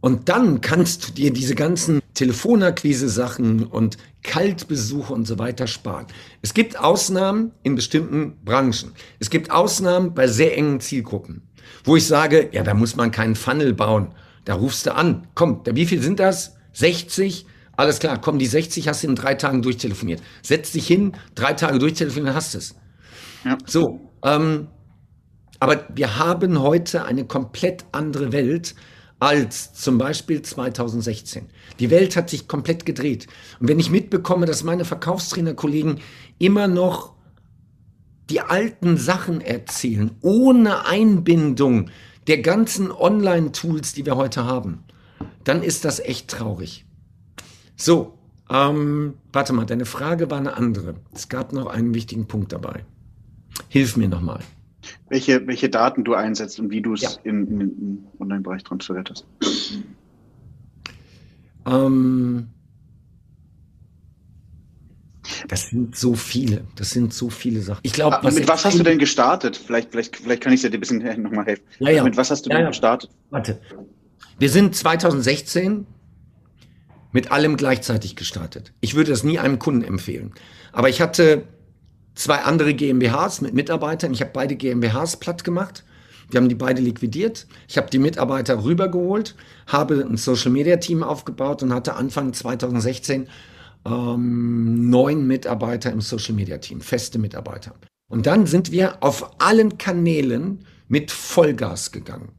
Und 0.00 0.28
dann 0.28 0.60
kannst 0.60 1.08
du 1.08 1.12
dir 1.12 1.32
diese 1.32 1.54
ganzen 1.54 2.00
Telefonakquise-Sachen 2.14 3.64
und 3.64 3.96
Kaltbesuche 4.22 5.12
und 5.12 5.26
so 5.26 5.38
weiter 5.38 5.66
sparen. 5.66 6.06
Es 6.40 6.54
gibt 6.54 6.78
Ausnahmen 6.78 7.52
in 7.64 7.74
bestimmten 7.74 8.36
Branchen. 8.44 8.92
Es 9.18 9.28
gibt 9.28 9.50
Ausnahmen 9.50 10.14
bei 10.14 10.28
sehr 10.28 10.56
engen 10.56 10.80
Zielgruppen, 10.80 11.42
wo 11.84 11.96
ich 11.96 12.06
sage, 12.06 12.48
ja, 12.52 12.62
da 12.62 12.74
muss 12.74 12.94
man 12.94 13.10
keinen 13.10 13.34
Funnel 13.34 13.74
bauen. 13.74 14.14
Da 14.44 14.54
rufst 14.54 14.86
du 14.86 14.94
an. 14.94 15.26
Komm, 15.34 15.62
wie 15.64 15.86
viel 15.86 16.00
sind 16.00 16.20
das? 16.20 16.54
60? 16.74 17.46
Alles 17.78 18.00
klar, 18.00 18.20
komm, 18.20 18.40
die 18.40 18.46
60 18.46 18.88
hast 18.88 19.04
du 19.04 19.06
in 19.06 19.14
drei 19.14 19.36
Tagen 19.36 19.62
durchtelefoniert. 19.62 20.20
Setz 20.42 20.72
dich 20.72 20.88
hin, 20.88 21.12
drei 21.36 21.52
Tage 21.52 21.78
durchtelefoniert, 21.78 22.34
hast 22.34 22.56
es. 22.56 22.74
Ja. 23.44 23.56
So, 23.66 24.00
ähm, 24.24 24.66
aber 25.60 25.86
wir 25.94 26.18
haben 26.18 26.60
heute 26.60 27.04
eine 27.04 27.24
komplett 27.24 27.84
andere 27.92 28.32
Welt 28.32 28.74
als 29.20 29.74
zum 29.74 29.96
Beispiel 29.96 30.42
2016. 30.42 31.46
Die 31.78 31.90
Welt 31.90 32.16
hat 32.16 32.30
sich 32.30 32.48
komplett 32.48 32.84
gedreht. 32.84 33.28
Und 33.60 33.68
wenn 33.68 33.78
ich 33.78 33.90
mitbekomme, 33.90 34.46
dass 34.46 34.64
meine 34.64 34.84
Verkaufstrainerkollegen 34.84 36.00
immer 36.40 36.66
noch 36.66 37.14
die 38.28 38.40
alten 38.40 38.96
Sachen 38.96 39.40
erzählen, 39.40 40.10
ohne 40.20 40.84
Einbindung 40.84 41.90
der 42.26 42.38
ganzen 42.38 42.90
Online-Tools, 42.90 43.92
die 43.92 44.04
wir 44.04 44.16
heute 44.16 44.46
haben, 44.46 44.82
dann 45.44 45.62
ist 45.62 45.84
das 45.84 46.00
echt 46.00 46.26
traurig. 46.26 46.84
So, 47.78 48.18
ähm, 48.50 49.14
warte 49.32 49.54
mal, 49.54 49.64
deine 49.64 49.86
Frage 49.86 50.30
war 50.30 50.38
eine 50.38 50.54
andere. 50.54 50.96
Es 51.14 51.30
gab 51.30 51.54
noch 51.54 51.66
einen 51.66 51.94
wichtigen 51.94 52.26
Punkt 52.26 52.52
dabei. 52.52 52.84
Hilf 53.68 53.96
mir 53.96 54.08
nochmal 54.08 54.40
welche, 55.08 55.46
welche 55.46 55.68
Daten 55.68 56.04
du 56.04 56.14
einsetzt 56.14 56.60
und 56.60 56.70
wie 56.70 56.80
du 56.80 56.94
es 56.94 57.02
ja. 57.02 57.10
in, 57.24 57.60
in 57.60 58.06
Online-Bereich 58.20 58.64
transferiert 58.64 59.10
hast. 59.10 59.26
Ähm, 61.66 62.48
das 65.48 65.68
sind 65.68 65.96
so 65.96 66.14
viele, 66.14 66.64
das 66.76 66.90
sind 66.90 67.12
so 67.12 67.30
viele 67.30 67.60
Sachen. 67.60 67.80
Ich 67.82 67.92
glaube, 67.92 68.18
was 68.22 68.34
mit 68.34 68.48
was 68.48 68.64
hast 68.64 68.78
du 68.78 68.82
denn 68.82 68.98
gestartet? 68.98 69.56
Vielleicht, 69.56 69.90
vielleicht, 69.90 70.16
vielleicht 70.16 70.42
kann 70.42 70.52
ich 70.52 70.62
dir 70.62 70.72
ein 70.72 70.80
bisschen 70.80 70.98
nochmal 71.22 71.46
helfen. 71.46 71.64
Ja, 71.80 71.90
ja. 71.90 72.04
Mit 72.04 72.16
was 72.16 72.30
hast 72.30 72.46
du 72.46 72.50
ja, 72.50 72.58
denn 72.58 72.68
gestartet? 72.68 73.10
Warte. 73.30 73.60
Wir 74.38 74.50
sind 74.50 74.74
2016 74.74 75.86
mit 77.12 77.32
allem 77.32 77.56
gleichzeitig 77.56 78.16
gestartet. 78.16 78.72
Ich 78.80 78.94
würde 78.94 79.10
das 79.10 79.24
nie 79.24 79.38
einem 79.38 79.58
Kunden 79.58 79.84
empfehlen. 79.84 80.32
Aber 80.72 80.88
ich 80.88 81.00
hatte 81.00 81.44
zwei 82.14 82.38
andere 82.38 82.74
GmbHs 82.74 83.40
mit 83.40 83.54
Mitarbeitern. 83.54 84.12
Ich 84.12 84.20
habe 84.20 84.30
beide 84.32 84.56
GmbHs 84.56 85.16
platt 85.16 85.44
gemacht. 85.44 85.84
Wir 86.30 86.40
haben 86.40 86.48
die 86.48 86.54
beide 86.54 86.82
liquidiert. 86.82 87.46
Ich 87.68 87.78
habe 87.78 87.88
die 87.88 87.98
Mitarbeiter 87.98 88.62
rübergeholt, 88.62 89.34
habe 89.66 90.06
ein 90.08 90.18
Social 90.18 90.50
Media 90.50 90.76
Team 90.76 91.02
aufgebaut 91.02 91.62
und 91.62 91.72
hatte 91.72 91.94
Anfang 91.94 92.34
2016 92.34 93.28
ähm, 93.86 94.90
neun 94.90 95.26
Mitarbeiter 95.26 95.90
im 95.90 96.02
Social 96.02 96.34
Media 96.34 96.58
Team, 96.58 96.80
feste 96.80 97.18
Mitarbeiter. 97.18 97.74
Und 98.10 98.26
dann 98.26 98.46
sind 98.46 98.72
wir 98.72 99.02
auf 99.02 99.40
allen 99.40 99.78
Kanälen 99.78 100.64
mit 100.88 101.10
Vollgas 101.10 101.92
gegangen. 101.92 102.32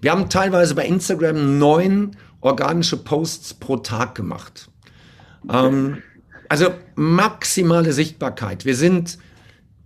Wir 0.00 0.12
haben 0.12 0.30
teilweise 0.30 0.74
bei 0.74 0.86
Instagram 0.86 1.58
neun 1.58 2.16
organische 2.40 2.96
Posts 2.96 3.54
pro 3.54 3.76
Tag 3.76 4.14
gemacht. 4.14 4.70
Ähm, 5.48 6.02
also 6.48 6.70
maximale 6.96 7.92
Sichtbarkeit. 7.92 8.64
Wir 8.64 8.76
sind 8.76 9.18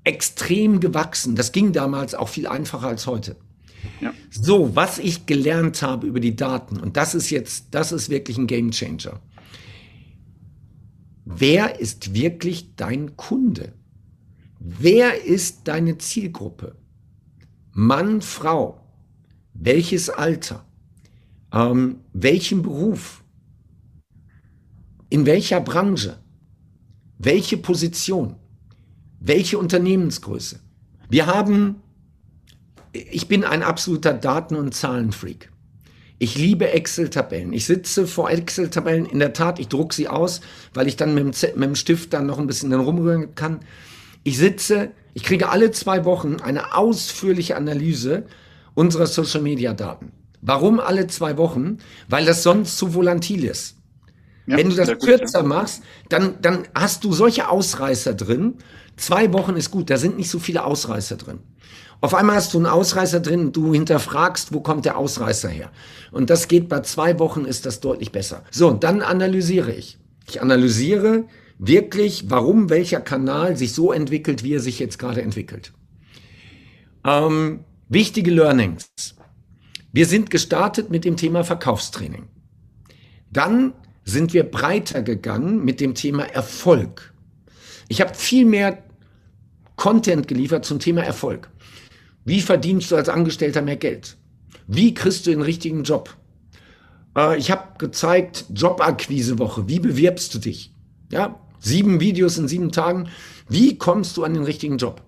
extrem 0.04 0.80
gewachsen. 0.80 1.36
Das 1.36 1.52
ging 1.52 1.72
damals 1.72 2.14
auch 2.14 2.28
viel 2.28 2.46
einfacher 2.46 2.88
als 2.88 3.06
heute. 3.06 3.36
Ja. 4.00 4.12
So, 4.30 4.74
was 4.74 4.98
ich 4.98 5.26
gelernt 5.26 5.82
habe 5.82 6.06
über 6.06 6.20
die 6.20 6.36
Daten, 6.36 6.78
und 6.78 6.96
das 6.96 7.14
ist 7.14 7.30
jetzt, 7.30 7.66
das 7.72 7.92
ist 7.92 8.08
wirklich 8.08 8.38
ein 8.38 8.46
Game 8.46 8.70
Changer. 8.70 9.20
Wer 11.24 11.80
ist 11.80 12.14
wirklich 12.14 12.76
dein 12.76 13.16
Kunde? 13.16 13.72
Wer 14.58 15.24
ist 15.24 15.68
deine 15.68 15.98
Zielgruppe? 15.98 16.76
Mann, 17.72 18.20
Frau, 18.20 18.80
welches 19.52 20.10
Alter, 20.10 20.63
ähm, 21.54 22.00
welchen 22.12 22.62
Beruf, 22.62 23.22
in 25.08 25.26
welcher 25.26 25.60
Branche? 25.60 26.18
Welche 27.18 27.56
Position? 27.56 28.34
Welche 29.20 29.58
Unternehmensgröße? 29.58 30.58
Wir 31.08 31.26
haben, 31.26 31.76
ich 32.92 33.28
bin 33.28 33.44
ein 33.44 33.62
absoluter 33.62 34.12
Daten- 34.12 34.56
und 34.56 34.74
Zahlenfreak. 34.74 35.50
Ich 36.18 36.36
liebe 36.36 36.70
Excel-Tabellen. 36.70 37.52
Ich 37.52 37.66
sitze 37.66 38.06
vor 38.06 38.30
Excel-Tabellen. 38.30 39.06
In 39.06 39.18
der 39.18 39.32
Tat, 39.32 39.58
ich 39.58 39.68
drucke 39.68 39.94
sie 39.94 40.08
aus, 40.08 40.40
weil 40.72 40.88
ich 40.88 40.96
dann 40.96 41.14
mit 41.14 41.24
dem, 41.24 41.32
Z 41.32 41.56
mit 41.56 41.68
dem 41.68 41.74
Stift 41.76 42.12
dann 42.12 42.26
noch 42.26 42.38
ein 42.38 42.46
bisschen 42.46 42.70
dann 42.70 42.80
rumrühren 42.80 43.34
kann. 43.34 43.60
Ich 44.22 44.38
sitze, 44.38 44.90
ich 45.12 45.22
kriege 45.22 45.50
alle 45.50 45.70
zwei 45.70 46.04
Wochen 46.04 46.36
eine 46.36 46.74
ausführliche 46.74 47.56
Analyse 47.56 48.26
unserer 48.74 49.06
Social-Media-Daten. 49.06 50.12
Warum 50.46 50.78
alle 50.78 51.06
zwei 51.06 51.38
Wochen? 51.38 51.78
Weil 52.08 52.26
das 52.26 52.42
sonst 52.42 52.76
zu 52.76 52.94
volatil 52.94 53.44
ist. 53.44 53.76
Ja, 54.46 54.58
Wenn 54.58 54.68
du 54.68 54.76
das 54.76 54.88
kürzer 54.98 55.40
gut, 55.40 55.50
ja. 55.50 55.56
machst, 55.56 55.82
dann, 56.10 56.34
dann 56.42 56.68
hast 56.74 57.02
du 57.02 57.14
solche 57.14 57.48
Ausreißer 57.48 58.12
drin. 58.12 58.56
Zwei 58.96 59.32
Wochen 59.32 59.56
ist 59.56 59.70
gut, 59.70 59.88
da 59.88 59.96
sind 59.96 60.18
nicht 60.18 60.28
so 60.28 60.38
viele 60.38 60.64
Ausreißer 60.64 61.16
drin. 61.16 61.38
Auf 62.02 62.14
einmal 62.14 62.36
hast 62.36 62.52
du 62.52 62.58
einen 62.58 62.66
Ausreißer 62.66 63.20
drin, 63.20 63.52
du 63.52 63.72
hinterfragst, 63.72 64.52
wo 64.52 64.60
kommt 64.60 64.84
der 64.84 64.98
Ausreißer 64.98 65.48
her? 65.48 65.70
Und 66.12 66.28
das 66.28 66.46
geht 66.46 66.68
bei 66.68 66.80
zwei 66.80 67.18
Wochen, 67.18 67.46
ist 67.46 67.64
das 67.64 67.80
deutlich 67.80 68.12
besser. 68.12 68.44
So, 68.50 68.72
dann 68.72 69.00
analysiere 69.00 69.72
ich. 69.72 69.98
Ich 70.28 70.42
analysiere 70.42 71.24
wirklich, 71.58 72.28
warum 72.28 72.68
welcher 72.68 73.00
Kanal 73.00 73.56
sich 73.56 73.72
so 73.72 73.92
entwickelt, 73.92 74.44
wie 74.44 74.54
er 74.54 74.60
sich 74.60 74.78
jetzt 74.78 74.98
gerade 74.98 75.22
entwickelt. 75.22 75.72
Ähm, 77.06 77.60
wichtige 77.88 78.30
Learnings. 78.30 78.90
Wir 79.94 80.06
sind 80.06 80.28
gestartet 80.28 80.90
mit 80.90 81.04
dem 81.04 81.16
Thema 81.16 81.44
Verkaufstraining. 81.44 82.26
Dann 83.30 83.74
sind 84.02 84.32
wir 84.32 84.42
breiter 84.42 85.02
gegangen 85.02 85.64
mit 85.64 85.80
dem 85.80 85.94
Thema 85.94 86.24
Erfolg. 86.24 87.14
Ich 87.86 88.00
habe 88.00 88.12
viel 88.12 88.44
mehr 88.44 88.82
Content 89.76 90.26
geliefert 90.26 90.64
zum 90.64 90.80
Thema 90.80 91.02
Erfolg. 91.02 91.48
Wie 92.24 92.40
verdienst 92.40 92.90
du 92.90 92.96
als 92.96 93.08
Angestellter 93.08 93.62
mehr 93.62 93.76
Geld? 93.76 94.16
Wie 94.66 94.94
kriegst 94.94 95.26
du 95.26 95.30
den 95.30 95.42
richtigen 95.42 95.84
Job? 95.84 96.16
Äh, 97.16 97.38
ich 97.38 97.52
habe 97.52 97.78
gezeigt, 97.78 98.46
Jobakquisewoche. 98.52 99.68
Wie 99.68 99.78
bewirbst 99.78 100.34
du 100.34 100.40
dich? 100.40 100.74
Ja, 101.12 101.38
sieben 101.60 102.00
Videos 102.00 102.36
in 102.36 102.48
sieben 102.48 102.72
Tagen. 102.72 103.10
Wie 103.48 103.78
kommst 103.78 104.16
du 104.16 104.24
an 104.24 104.34
den 104.34 104.42
richtigen 104.42 104.76
Job? 104.76 105.02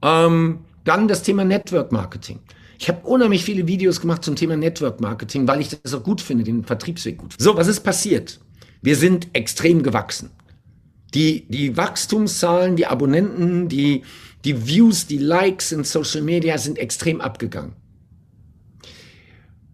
Ähm, 0.00 0.60
dann 0.84 1.08
das 1.08 1.24
Thema 1.24 1.44
Network 1.44 1.92
Marketing. 1.92 2.40
Ich 2.80 2.88
habe 2.88 3.06
unheimlich 3.06 3.44
viele 3.44 3.66
Videos 3.66 4.00
gemacht 4.00 4.24
zum 4.24 4.36
Thema 4.36 4.56
Network 4.56 5.02
Marketing, 5.02 5.46
weil 5.46 5.60
ich 5.60 5.68
das 5.68 5.92
auch 5.92 6.02
gut 6.02 6.22
finde, 6.22 6.44
den 6.44 6.64
Vertriebsweg 6.64 7.18
gut. 7.18 7.34
So, 7.38 7.54
was 7.54 7.66
ist 7.66 7.80
passiert? 7.80 8.40
Wir 8.80 8.96
sind 8.96 9.28
extrem 9.34 9.82
gewachsen. 9.82 10.30
Die, 11.12 11.46
die 11.48 11.76
Wachstumszahlen, 11.76 12.76
die 12.76 12.86
Abonnenten, 12.86 13.68
die, 13.68 14.02
die 14.46 14.66
Views, 14.66 15.06
die 15.06 15.18
Likes 15.18 15.72
in 15.72 15.84
Social 15.84 16.22
Media 16.22 16.56
sind 16.56 16.78
extrem 16.78 17.20
abgegangen. 17.20 17.74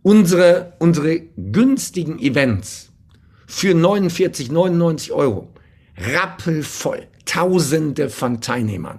Unsere, 0.02 0.72
unsere 0.80 1.20
günstigen 1.36 2.18
Events 2.18 2.90
für 3.46 3.72
49, 3.72 4.50
99 4.50 5.12
Euro, 5.12 5.54
rappelvoll, 5.96 7.06
tausende 7.24 8.10
von 8.10 8.40
Teilnehmern. 8.40 8.98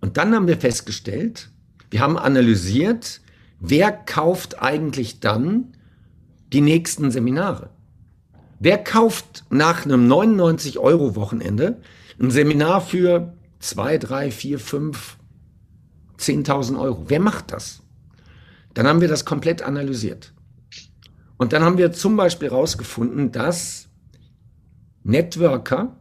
Und 0.00 0.16
dann 0.16 0.32
haben 0.32 0.46
wir 0.46 0.58
festgestellt, 0.58 1.50
wir 1.90 2.00
haben 2.00 2.18
analysiert, 2.18 3.20
wer 3.60 3.92
kauft 3.92 4.60
eigentlich 4.60 5.20
dann 5.20 5.72
die 6.52 6.60
nächsten 6.60 7.10
Seminare? 7.10 7.70
Wer 8.58 8.82
kauft 8.82 9.44
nach 9.50 9.84
einem 9.84 10.06
99 10.06 10.78
Euro 10.78 11.14
Wochenende 11.14 11.80
ein 12.18 12.30
Seminar 12.30 12.80
für 12.80 13.34
2, 13.60 13.98
3, 13.98 14.30
4, 14.30 14.58
5, 14.58 15.16
10.000 16.18 16.80
Euro? 16.80 17.04
Wer 17.08 17.20
macht 17.20 17.52
das? 17.52 17.82
Dann 18.74 18.86
haben 18.86 19.00
wir 19.00 19.08
das 19.08 19.24
komplett 19.24 19.62
analysiert. 19.62 20.32
Und 21.36 21.52
dann 21.52 21.62
haben 21.62 21.78
wir 21.78 21.92
zum 21.92 22.16
Beispiel 22.16 22.48
herausgefunden, 22.48 23.30
dass 23.30 23.88
Networker 25.02 25.96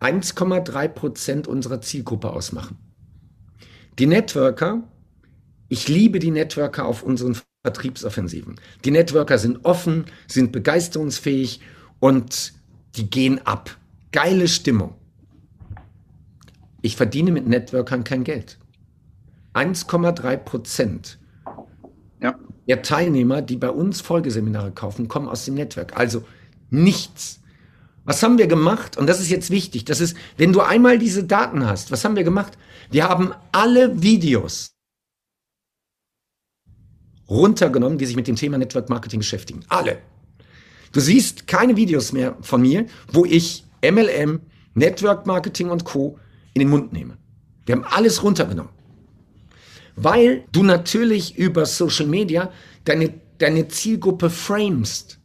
1,3 0.00 0.88
Prozent 0.88 1.48
unserer 1.48 1.80
Zielgruppe 1.80 2.30
ausmachen. 2.30 2.78
Die 3.98 4.06
Networker, 4.06 4.82
ich 5.68 5.88
liebe 5.88 6.18
die 6.18 6.30
Networker 6.30 6.84
auf 6.86 7.02
unseren 7.02 7.36
Vertriebsoffensiven. 7.64 8.56
Die 8.84 8.90
Networker 8.90 9.38
sind 9.38 9.64
offen, 9.64 10.04
sind 10.26 10.52
begeisterungsfähig 10.52 11.60
und 11.98 12.52
die 12.96 13.08
gehen 13.08 13.44
ab. 13.46 13.76
Geile 14.12 14.48
Stimmung. 14.48 14.94
Ich 16.82 16.96
verdiene 16.96 17.32
mit 17.32 17.48
Networkern 17.48 18.04
kein 18.04 18.22
Geld. 18.22 18.58
1,3 19.54 20.36
Prozent 20.36 21.18
ja. 22.20 22.38
der 22.68 22.82
Teilnehmer, 22.82 23.40
die 23.40 23.56
bei 23.56 23.70
uns 23.70 24.02
Folgeseminare 24.02 24.72
kaufen, 24.72 25.08
kommen 25.08 25.28
aus 25.28 25.46
dem 25.46 25.54
Network. 25.54 25.96
Also 25.96 26.24
nichts. 26.70 27.40
Was 28.06 28.22
haben 28.22 28.38
wir 28.38 28.46
gemacht? 28.46 28.96
Und 28.96 29.08
das 29.08 29.20
ist 29.20 29.28
jetzt 29.28 29.50
wichtig. 29.50 29.84
Das 29.84 30.00
ist, 30.00 30.16
wenn 30.36 30.52
du 30.52 30.60
einmal 30.60 30.98
diese 30.98 31.24
Daten 31.24 31.66
hast, 31.66 31.90
was 31.90 32.04
haben 32.04 32.16
wir 32.16 32.24
gemacht? 32.24 32.56
Wir 32.90 33.08
haben 33.08 33.34
alle 33.52 34.00
Videos 34.00 34.70
runtergenommen, 37.28 37.98
die 37.98 38.06
sich 38.06 38.14
mit 38.16 38.28
dem 38.28 38.36
Thema 38.36 38.58
Network 38.58 38.88
Marketing 38.88 39.18
beschäftigen. 39.18 39.64
Alle. 39.68 39.98
Du 40.92 41.00
siehst 41.00 41.48
keine 41.48 41.76
Videos 41.76 42.12
mehr 42.12 42.36
von 42.40 42.62
mir, 42.62 42.86
wo 43.08 43.24
ich 43.24 43.64
MLM, 43.82 44.40
Network 44.74 45.26
Marketing 45.26 45.70
und 45.70 45.84
Co. 45.84 46.18
in 46.54 46.60
den 46.60 46.68
Mund 46.68 46.92
nehme. 46.92 47.18
Wir 47.66 47.74
haben 47.74 47.84
alles 47.84 48.22
runtergenommen. 48.22 48.72
Weil 49.96 50.44
du 50.52 50.62
natürlich 50.62 51.36
über 51.36 51.66
Social 51.66 52.06
Media 52.06 52.52
deine, 52.84 53.14
deine 53.38 53.66
Zielgruppe 53.66 54.30
framest. 54.30 55.15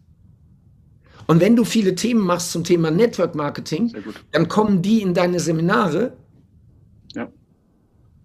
Und 1.32 1.40
wenn 1.40 1.56
du 1.56 1.64
viele 1.64 1.96
Themen 1.96 2.20
machst 2.20 2.52
zum 2.52 2.66
Thema 2.66 2.92
Network 2.92 3.36
Marketing, 3.36 3.96
dann 4.34 4.50
kommen 4.50 4.82
die 4.82 5.02
in 5.02 5.14
deine 5.14 5.40
Seminare, 5.40 6.18
ja. 7.16 7.32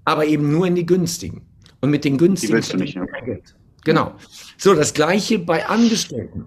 aber 0.05 0.27
eben 0.27 0.51
nur 0.51 0.67
in 0.67 0.75
die 0.75 0.87
günstigen. 0.87 1.43
Und 1.81 1.91
mit 1.91 2.05
den 2.05 2.19
günstigen 2.19 2.51
die 2.51 2.55
willst 2.57 2.73
du 2.73 2.79
nicht, 2.79 2.97
ja. 2.97 3.05
Geld. 3.25 3.55
Genau. 3.85 4.17
So, 4.59 4.75
das 4.75 4.93
gleiche 4.93 5.39
bei 5.39 5.69
Angestellten. 5.69 6.47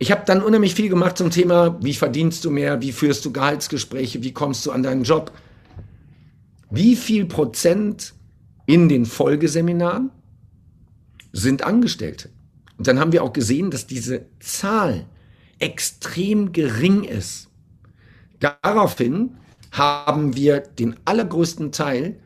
Ich 0.00 0.10
habe 0.10 0.22
dann 0.26 0.42
unheimlich 0.42 0.74
viel 0.74 0.88
gemacht 0.88 1.16
zum 1.16 1.30
Thema, 1.30 1.78
wie 1.80 1.94
verdienst 1.94 2.44
du 2.44 2.50
mehr, 2.50 2.82
wie 2.82 2.90
führst 2.90 3.24
du 3.24 3.30
Gehaltsgespräche, 3.32 4.24
wie 4.24 4.32
kommst 4.32 4.66
du 4.66 4.72
an 4.72 4.82
deinen 4.82 5.04
Job. 5.04 5.30
Wie 6.72 6.96
viel 6.96 7.24
Prozent 7.24 8.14
in 8.66 8.88
den 8.88 9.06
Folgeseminaren 9.06 10.10
sind 11.30 11.62
Angestellte? 11.62 12.30
Und 12.78 12.88
dann 12.88 12.98
haben 12.98 13.12
wir 13.12 13.22
auch 13.22 13.32
gesehen, 13.32 13.70
dass 13.70 13.86
diese 13.86 14.26
Zahl 14.40 15.06
extrem 15.60 16.52
gering 16.52 17.04
ist. 17.04 17.48
Daraufhin 18.40 19.36
haben 19.70 20.34
wir 20.34 20.60
den 20.60 20.96
allergrößten 21.04 21.72
Teil 21.72 22.18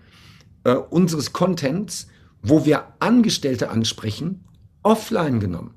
äh, 0.65 0.75
unseres 0.75 1.33
Contents, 1.33 2.07
wo 2.43 2.65
wir 2.65 2.85
Angestellte 3.01 3.71
ansprechen, 3.71 4.45
offline 4.83 5.41
genommen. 5.41 5.75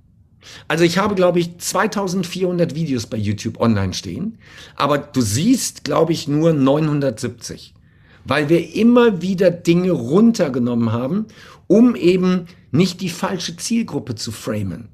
Also 0.68 0.84
ich 0.84 0.98
habe, 0.98 1.16
glaube 1.16 1.40
ich, 1.40 1.58
2400 1.58 2.76
Videos 2.76 3.08
bei 3.08 3.18
YouTube 3.18 3.60
online 3.60 3.94
stehen, 3.94 4.38
aber 4.76 4.98
du 4.98 5.20
siehst, 5.22 5.84
glaube 5.84 6.14
ich, 6.14 6.28
nur 6.28 6.54
970, 6.54 7.74
weil 8.24 8.48
wir 8.48 8.76
immer 8.76 9.22
wieder 9.22 9.52
Dinge 9.52 9.92
runtergenommen 9.92 10.92
haben, 10.92 11.26
um 11.68 11.96
eben 11.96 12.46
nicht 12.72 13.02
die 13.02 13.10
falsche 13.10 13.58
Zielgruppe 13.58 14.16
zu 14.16 14.32
framen. 14.32 14.90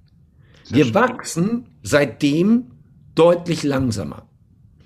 Wir 0.69 0.85
schön. 0.85 0.93
wachsen 0.93 1.65
seitdem 1.81 2.71
deutlich 3.15 3.63
langsamer. 3.63 4.27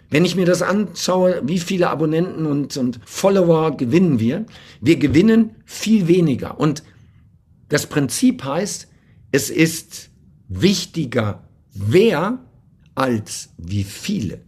Wenn 0.10 0.26
ich 0.26 0.36
mir 0.36 0.46
das 0.46 0.62
anschaue, 0.62 1.42
wie 1.44 1.60
viele 1.60 1.90
Abonnenten 1.90 2.46
und, 2.46 2.78
und 2.78 3.00
Follower 3.06 3.76
gewinnen 3.76 4.20
wir, 4.20 4.46
wir 4.80 4.98
gewinnen 4.98 5.56
viel 5.66 6.08
weniger. 6.08 6.60
Und 6.60 6.84
das 7.68 7.88
Prinzip 7.88 8.44
heißt, 8.44 8.88
es 9.32 9.50
ist 9.50 10.10
wichtiger, 10.48 11.44
wer 11.74 12.40
als 12.96 13.50
wie 13.58 13.84
viele. 13.84 14.42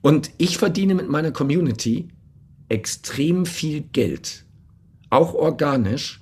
Und 0.00 0.32
ich 0.38 0.58
verdiene 0.58 0.94
mit 0.94 1.08
meiner 1.08 1.30
Community 1.30 2.08
extrem 2.68 3.46
viel 3.46 3.80
Geld, 3.80 4.44
auch 5.10 5.34
organisch, 5.34 6.20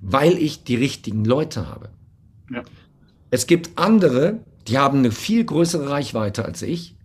weil 0.00 0.36
ich 0.38 0.64
die 0.64 0.76
richtigen 0.76 1.24
Leute 1.24 1.68
habe. 1.68 1.90
Ja. 2.50 2.62
Es 3.30 3.46
gibt 3.46 3.78
andere, 3.78 4.40
die 4.68 4.78
haben 4.78 4.98
eine 4.98 5.10
viel 5.10 5.44
größere 5.44 5.90
Reichweite 5.90 6.44
als 6.44 6.62
ich, 6.62 6.96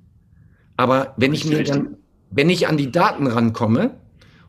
aber 0.78 1.14
wenn 1.18 1.34
ich 1.34 1.46
mir 1.46 1.64
dann, 1.64 1.98
wenn 2.30 2.50
ich 2.50 2.68
an 2.68 2.78
die 2.78 2.92
Daten 2.92 3.28
rankomme 3.28 3.98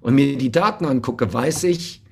und 0.00 0.14
mir 0.14 0.36
die 0.38 0.52
Daten 0.52 0.84
angucke, 0.84 1.32
weiß 1.32 1.64
ich, 1.64 2.02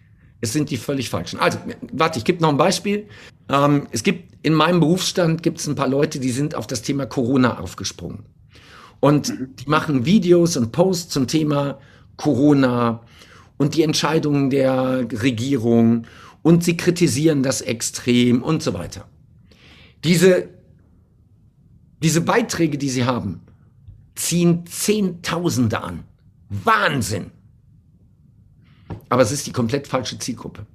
es 0.41 0.53
sind 0.53 0.71
die 0.71 0.77
völlig 0.77 1.11
falschen. 1.11 1.39
Also, 1.39 1.59
warte, 1.93 2.19
ich 2.19 2.25
gebe 2.25 2.41
noch 2.41 2.49
ein 2.49 2.57
Beispiel. 2.57 3.07
Ähm, 3.49 3.87
es 3.91 4.03
gibt 4.03 4.31
in 4.43 4.55
meinem 4.55 4.81
Berufsstand 4.81 5.43
gibt 5.43 5.59
es 5.59 5.67
ein 5.67 5.75
paar 5.75 5.89
Leute, 5.89 6.19
die 6.19 6.31
sind 6.31 6.55
auf 6.55 6.67
das 6.67 6.83
Thema 6.83 7.07
Corona 7.07 7.59
aufgesprungen. 7.59 8.25
Und 9.01 9.29
mhm. 9.29 9.57
die 9.57 9.69
machen 9.69 10.07
Videos 10.07 10.57
und 10.57 10.73
Posts 10.73 11.13
zum 11.13 11.27
Thema 11.27 11.79
Corona 12.17 13.03
und 13.59 13.75
die 13.75 13.83
Entscheidungen 13.83 14.51
der 14.51 15.07
Regierung 15.23 16.07
und 16.43 16.65
sie 16.65 16.77
kritisieren 16.77 17.43
das 17.43 17.61
extrem 17.61 18.43
und 18.43 18.63
so 18.63 18.75
weiter. 18.75 19.09
Diese, 20.05 20.49
diese 22.03 22.23
Beiträge, 22.23 22.79
die 22.79 22.89
sie 22.89 23.05
haben, 23.05 23.43
ziehen 24.15 24.67
Zehntausende 24.67 25.83
an. 25.83 26.05
Wahnsinn! 26.49 27.31
Aber 29.09 29.23
es 29.23 29.33
ist 29.33 29.47
die 29.47 29.53
komplett 29.53 29.87
falsche 29.87 30.19
Zielgruppe. 30.19 30.67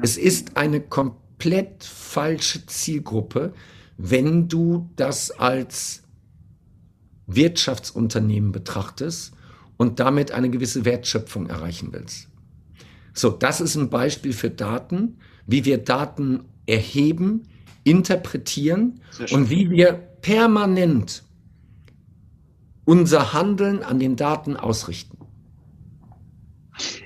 Es 0.00 0.16
ist 0.16 0.56
eine 0.56 0.80
komplett 0.80 1.84
falsche 1.84 2.66
Zielgruppe, 2.66 3.54
wenn 3.96 4.48
du 4.48 4.90
das 4.96 5.30
als 5.30 6.02
Wirtschaftsunternehmen 7.26 8.52
betrachtest 8.52 9.32
und 9.76 10.00
damit 10.00 10.32
eine 10.32 10.50
gewisse 10.50 10.84
Wertschöpfung 10.84 11.48
erreichen 11.48 11.92
willst. 11.92 12.28
So, 13.14 13.30
das 13.30 13.60
ist 13.60 13.76
ein 13.76 13.90
Beispiel 13.90 14.32
für 14.32 14.50
Daten, 14.50 15.18
wie 15.46 15.64
wir 15.64 15.78
Daten 15.78 16.44
erheben, 16.66 17.42
interpretieren 17.84 19.00
und 19.30 19.50
wie 19.50 19.70
wir 19.70 19.92
permanent 19.92 21.22
unser 22.84 23.32
Handeln 23.32 23.82
an 23.82 23.98
den 23.98 24.16
Daten 24.16 24.56
ausrichten. 24.56 25.18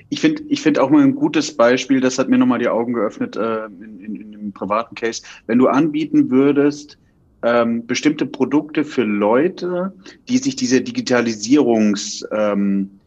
Ich 0.09 0.21
finde 0.21 0.41
ich 0.47 0.61
finde 0.61 0.81
auch 0.81 0.89
mal 0.89 1.03
ein 1.03 1.13
gutes 1.13 1.55
Beispiel, 1.55 2.01
das 2.01 2.17
hat 2.17 2.27
mir 2.27 2.39
nochmal 2.39 2.59
die 2.59 2.67
Augen 2.67 2.93
geöffnet 2.93 3.35
äh, 3.35 3.65
in, 3.65 3.99
in, 3.99 4.15
in 4.15 4.33
einem 4.33 4.51
privaten 4.51 4.95
Case. 4.95 5.21
Wenn 5.45 5.59
du 5.59 5.67
anbieten 5.67 6.31
würdest, 6.31 6.97
ähm, 7.43 7.85
bestimmte 7.85 8.25
Produkte 8.25 8.83
für 8.83 9.03
Leute, 9.03 9.93
die 10.27 10.39
sich 10.39 10.55
diese 10.55 10.81
Digitalisierungs 10.81 12.25
ähm, 12.31 12.98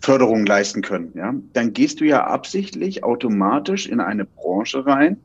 Förderung 0.00 0.46
leisten 0.46 0.82
können, 0.82 1.12
ja, 1.14 1.34
dann 1.52 1.72
gehst 1.72 2.00
du 2.00 2.04
ja 2.04 2.24
absichtlich 2.24 3.04
automatisch 3.04 3.86
in 3.86 4.00
eine 4.00 4.24
Branche 4.24 4.86
rein, 4.86 5.18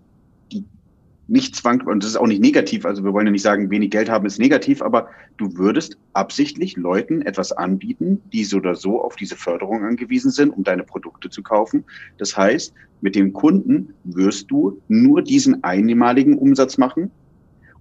nicht 1.28 1.56
zwang, 1.56 1.82
und 1.82 2.04
das 2.04 2.12
ist 2.12 2.16
auch 2.16 2.28
nicht 2.28 2.42
negativ, 2.42 2.86
also 2.86 3.04
wir 3.04 3.14
wollen 3.14 3.28
ja 3.28 3.32
nicht 3.32 3.42
sagen, 3.42 3.70
wenig 3.70 3.92
Geld 3.92 4.10
haben 4.10 4.26
ist 4.26 4.40
negativ, 4.40 4.82
aber 4.82 5.10
du 5.36 5.58
würdest 5.58 5.98
absichtlich 6.14 6.78
Leuten 6.78 7.22
etwas 7.22 7.52
anbieten, 7.52 8.22
die 8.32 8.46
so 8.46 8.58
oder 8.58 8.76
so 8.76 9.02
auf 9.02 9.18
diese 9.18 9.36
Förderung 9.36 9.84
angewiesen 9.84 10.32
sind, 10.32 10.52
um 10.52 10.64
deine 10.64 10.84
Produkte 10.84 11.30
zu 11.30 11.44
kaufen. 11.44 11.84
Das 12.18 12.38
heißt, 12.38 12.74
mit 13.02 13.16
dem 13.16 13.34
Kunden 13.34 13.94
wirst 14.06 14.50
du 14.50 14.82
nur 14.88 15.22
diesen 15.22 15.64
einmaligen 15.64 16.38
Umsatz 16.38 16.78
machen 16.78 17.12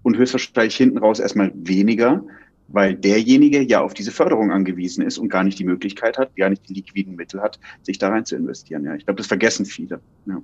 und 0.03 0.17
höchstwahrscheinlich 0.17 0.77
hinten 0.77 0.99
raus 0.99 1.21
erstmal 1.21 1.53
weniger, 1.55 2.25
weil 2.69 2.95
derjenige 2.95 3.63
ja 3.63 3.81
auf 3.81 3.95
diese 3.95 4.11
Förderung 4.11 4.51
angewiesen 4.51 5.05
ist 5.05 5.19
und 5.19 5.29
gar 5.29 5.45
nicht 5.45 5.59
die 5.59 5.65
Möglichkeit 5.65 6.19
hat, 6.19 6.35
gar 6.37 6.51
nicht 6.51 6.69
die 6.69 6.75
liquiden 6.75 7.15
Mittel 7.15 7.41
hat, 7.41 7.59
sich 7.83 7.99
da 7.99 8.09
rein 8.09 8.25
zu 8.25 8.37
investieren. 8.37 8.85
Ja, 8.85 8.95
ich 8.95 9.05
glaube, 9.05 9.19
das 9.19 9.27
vergessen 9.27 9.67
viele. 9.67 10.01
Ja. 10.27 10.43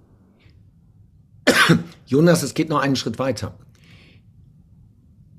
Jonas, 2.06 2.42
es 2.42 2.54
geht 2.54 2.68
noch 2.68 2.80
einen 2.80 2.96
Schritt 2.96 3.18
weiter. 3.18 3.58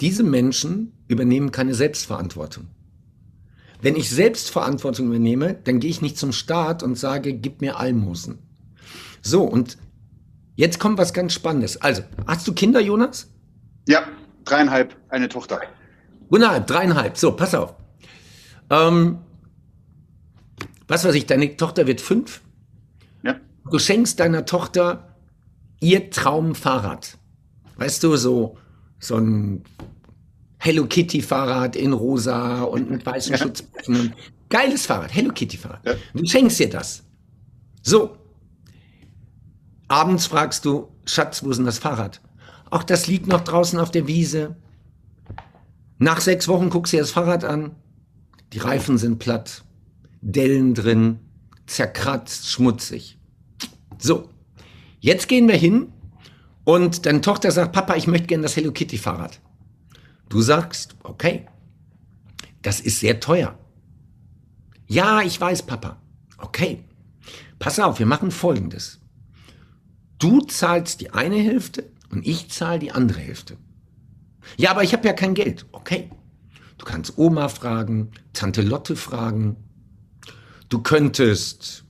Diese 0.01 0.23
Menschen 0.23 0.91
übernehmen 1.07 1.51
keine 1.51 1.73
Selbstverantwortung. 1.73 2.67
Wenn 3.81 3.95
ich 3.95 4.09
Selbstverantwortung 4.09 5.07
übernehme, 5.07 5.55
dann 5.63 5.79
gehe 5.79 5.89
ich 5.89 6.01
nicht 6.01 6.17
zum 6.17 6.31
Staat 6.31 6.83
und 6.83 6.97
sage, 6.97 7.33
gib 7.33 7.61
mir 7.61 7.77
Almosen. 7.77 8.39
So, 9.21 9.43
und 9.43 9.77
jetzt 10.55 10.79
kommt 10.79 10.97
was 10.97 11.13
ganz 11.13 11.33
Spannendes. 11.33 11.81
Also, 11.81 12.03
hast 12.25 12.47
du 12.47 12.53
Kinder, 12.53 12.79
Jonas? 12.79 13.29
Ja, 13.87 14.07
dreieinhalb, 14.45 14.95
eine 15.09 15.29
Tochter. 15.29 15.61
Wunderbar, 16.29 16.61
dreieinhalb. 16.61 17.17
So, 17.17 17.31
pass 17.33 17.53
auf. 17.55 17.75
Ähm, 18.69 19.19
was 20.87 21.05
weiß 21.05 21.15
ich, 21.15 21.25
deine 21.25 21.55
Tochter 21.55 21.87
wird 21.87 22.01
fünf. 22.01 22.41
Ja. 23.23 23.39
Du 23.69 23.79
schenkst 23.79 24.19
deiner 24.19 24.45
Tochter 24.45 25.15
ihr 25.79 26.09
Traumfahrrad. 26.09 27.17
Weißt 27.77 28.03
du, 28.03 28.15
so, 28.15 28.57
so 28.99 29.17
ein 29.17 29.63
Hello 30.57 30.85
Kitty 30.85 31.21
Fahrrad 31.21 31.75
in 31.75 31.93
rosa 31.93 32.63
und 32.63 32.89
mit 32.89 33.05
weißen 33.05 33.33
ja. 33.33 33.37
Schutzblechen. 33.37 34.13
Geiles 34.49 34.85
Fahrrad, 34.85 35.13
Hello 35.13 35.31
Kitty 35.33 35.57
Fahrrad. 35.57 35.85
Ja. 35.85 35.95
Du 36.13 36.25
schenkst 36.25 36.59
ihr 36.59 36.69
das. 36.69 37.03
So. 37.81 38.17
Abends 39.87 40.25
fragst 40.25 40.63
du, 40.65 40.87
Schatz, 41.05 41.43
wo 41.43 41.49
ist 41.49 41.57
denn 41.57 41.65
das 41.65 41.79
Fahrrad? 41.79 42.21
Ach, 42.71 42.83
das 42.83 43.07
liegt 43.07 43.27
noch 43.27 43.41
draußen 43.41 43.79
auf 43.79 43.91
der 43.91 44.07
Wiese. 44.07 44.55
Nach 45.97 46.21
sechs 46.21 46.47
Wochen 46.47 46.69
guckst 46.69 46.93
du 46.93 46.97
dir 46.97 47.03
das 47.03 47.11
Fahrrad 47.11 47.43
an. 47.43 47.75
Die 48.53 48.59
Reifen 48.59 48.97
sind 48.97 49.19
platt. 49.19 49.63
Dellen 50.21 50.73
drin. 50.73 51.19
Zerkratzt, 51.65 52.49
schmutzig. 52.49 53.17
So. 53.97 54.29
Jetzt 54.99 55.27
gehen 55.27 55.47
wir 55.47 55.57
hin 55.57 55.91
und 56.63 57.05
deine 57.05 57.21
Tochter 57.21 57.51
sagt, 57.51 57.73
Papa, 57.73 57.95
ich 57.95 58.07
möchte 58.07 58.27
gerne 58.27 58.43
das 58.43 58.55
Hello 58.55 58.71
Kitty 58.71 58.97
Fahrrad. 58.97 59.41
Du 60.29 60.41
sagst, 60.41 60.95
okay, 61.03 61.45
das 62.61 62.79
ist 62.79 62.99
sehr 62.99 63.19
teuer. 63.19 63.57
Ja, 64.87 65.21
ich 65.21 65.39
weiß, 65.39 65.63
Papa. 65.63 65.97
Okay, 66.37 66.83
pass 67.59 67.79
auf, 67.79 67.99
wir 67.99 68.05
machen 68.05 68.31
Folgendes. 68.31 68.99
Du 70.19 70.39
zahlst 70.41 71.01
die 71.01 71.11
eine 71.11 71.35
Hälfte 71.35 71.91
und 72.09 72.25
ich 72.25 72.49
zahle 72.49 72.79
die 72.79 72.91
andere 72.91 73.19
Hälfte. 73.19 73.57
Ja, 74.57 74.71
aber 74.71 74.83
ich 74.83 74.93
habe 74.93 75.07
ja 75.07 75.13
kein 75.13 75.33
Geld. 75.33 75.65
Okay, 75.71 76.09
du 76.77 76.85
kannst 76.85 77.17
Oma 77.17 77.49
fragen, 77.49 78.11
Tante 78.33 78.61
Lotte 78.61 78.95
fragen. 78.95 79.55
Du 80.69 80.81
könntest 80.81 81.85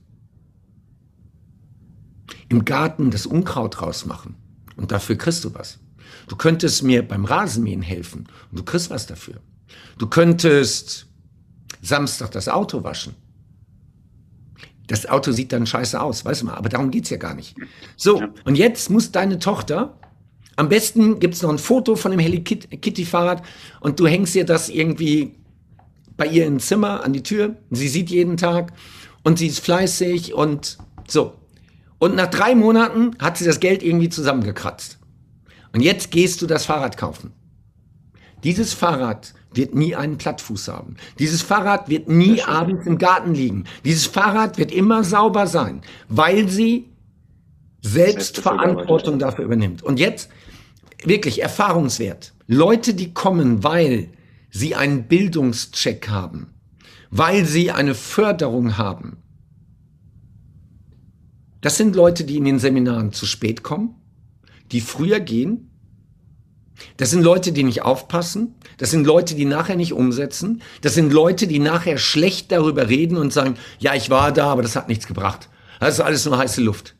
im 2.48 2.64
Garten 2.64 3.10
das 3.10 3.26
Unkraut 3.26 3.80
rausmachen 3.80 4.36
und 4.76 4.92
dafür 4.92 5.16
kriegst 5.16 5.44
du 5.44 5.54
was. 5.54 5.78
Du 6.28 6.36
könntest 6.36 6.82
mir 6.82 7.06
beim 7.06 7.24
Rasenmähen 7.24 7.82
helfen 7.82 8.26
und 8.50 8.58
du 8.58 8.62
kriegst 8.64 8.90
was 8.90 9.06
dafür. 9.06 9.40
Du 9.98 10.06
könntest 10.06 11.06
Samstag 11.82 12.30
das 12.32 12.48
Auto 12.48 12.84
waschen. 12.84 13.14
Das 14.86 15.06
Auto 15.06 15.32
sieht 15.32 15.52
dann 15.52 15.66
scheiße 15.66 16.00
aus, 16.00 16.24
weißt 16.24 16.42
du 16.42 16.46
mal, 16.46 16.54
aber 16.54 16.68
darum 16.68 16.90
geht's 16.90 17.10
ja 17.10 17.16
gar 17.16 17.34
nicht. 17.34 17.56
So, 17.96 18.22
und 18.44 18.56
jetzt 18.56 18.90
muss 18.90 19.12
deine 19.12 19.38
Tochter, 19.38 19.98
am 20.56 20.68
besten 20.68 21.18
gibt's 21.18 21.42
noch 21.42 21.50
ein 21.50 21.58
Foto 21.58 21.96
von 21.96 22.10
dem 22.10 22.20
Helly 22.20 22.42
Kitty 22.42 23.04
Fahrrad 23.04 23.42
und 23.80 23.98
du 23.98 24.06
hängst 24.06 24.34
ihr 24.34 24.44
das 24.44 24.68
irgendwie 24.68 25.34
bei 26.16 26.26
ihr 26.26 26.46
im 26.46 26.60
Zimmer 26.60 27.02
an 27.04 27.12
die 27.12 27.22
Tür. 27.22 27.56
Sie 27.70 27.88
sieht 27.88 28.10
jeden 28.10 28.36
Tag 28.36 28.72
und 29.24 29.38
sie 29.38 29.48
ist 29.48 29.60
fleißig 29.60 30.34
und 30.34 30.78
so. 31.08 31.34
Und 31.98 32.14
nach 32.14 32.28
drei 32.28 32.54
Monaten 32.54 33.16
hat 33.18 33.38
sie 33.38 33.44
das 33.44 33.60
Geld 33.60 33.82
irgendwie 33.82 34.08
zusammengekratzt. 34.08 34.98
Und 35.72 35.80
jetzt 35.80 36.10
gehst 36.10 36.40
du 36.40 36.46
das 36.46 36.66
Fahrrad 36.66 36.96
kaufen. 36.96 37.32
Dieses 38.44 38.74
Fahrrad 38.74 39.34
wird 39.54 39.74
nie 39.74 39.96
einen 39.96 40.18
Plattfuß 40.18 40.68
haben. 40.68 40.96
Dieses 41.18 41.42
Fahrrad 41.42 41.88
wird 41.88 42.08
nie 42.08 42.42
abends 42.42 42.86
im 42.86 42.98
Garten 42.98 43.34
liegen. 43.34 43.64
Dieses 43.84 44.06
Fahrrad 44.06 44.58
wird 44.58 44.70
immer 44.70 45.02
sauber 45.02 45.46
sein, 45.46 45.80
weil 46.08 46.48
sie 46.48 46.90
selbst 47.80 48.38
Verantwortung 48.38 49.18
dafür 49.18 49.44
übernimmt. 49.44 49.82
Und 49.82 49.98
jetzt 49.98 50.30
wirklich 51.06 51.42
Erfahrungswert. 51.42 52.34
Leute, 52.46 52.94
die 52.94 53.14
kommen, 53.14 53.62
weil 53.62 54.10
sie 54.50 54.74
einen 54.74 55.04
Bildungscheck 55.08 56.08
haben, 56.08 56.54
weil 57.10 57.44
sie 57.44 57.70
eine 57.70 57.94
Förderung 57.94 58.78
haben. 58.78 59.18
Das 61.60 61.76
sind 61.76 61.96
Leute, 61.96 62.24
die 62.24 62.36
in 62.36 62.44
den 62.44 62.58
Seminaren 62.58 63.12
zu 63.12 63.26
spät 63.26 63.62
kommen, 63.62 63.94
die 64.70 64.80
früher 64.80 65.20
gehen. 65.20 65.70
Das 66.96 67.10
sind 67.10 67.22
Leute, 67.22 67.52
die 67.52 67.62
nicht 67.62 67.82
aufpassen. 67.82 68.54
Das 68.76 68.90
sind 68.90 69.06
Leute, 69.06 69.34
die 69.34 69.44
nachher 69.44 69.76
nicht 69.76 69.92
umsetzen. 69.92 70.62
Das 70.82 70.94
sind 70.94 71.12
Leute, 71.12 71.46
die 71.46 71.60
nachher 71.60 71.98
schlecht 71.98 72.52
darüber 72.52 72.88
reden 72.88 73.16
und 73.16 73.32
sagen, 73.32 73.56
ja, 73.78 73.94
ich 73.94 74.10
war 74.10 74.32
da, 74.32 74.46
aber 74.50 74.62
das 74.62 74.76
hat 74.76 74.88
nichts 74.88 75.06
gebracht. 75.06 75.48
Das 75.80 75.94
ist 75.94 76.00
alles 76.00 76.24
nur 76.26 76.36
heiße 76.36 76.60
Luft. 76.60 76.94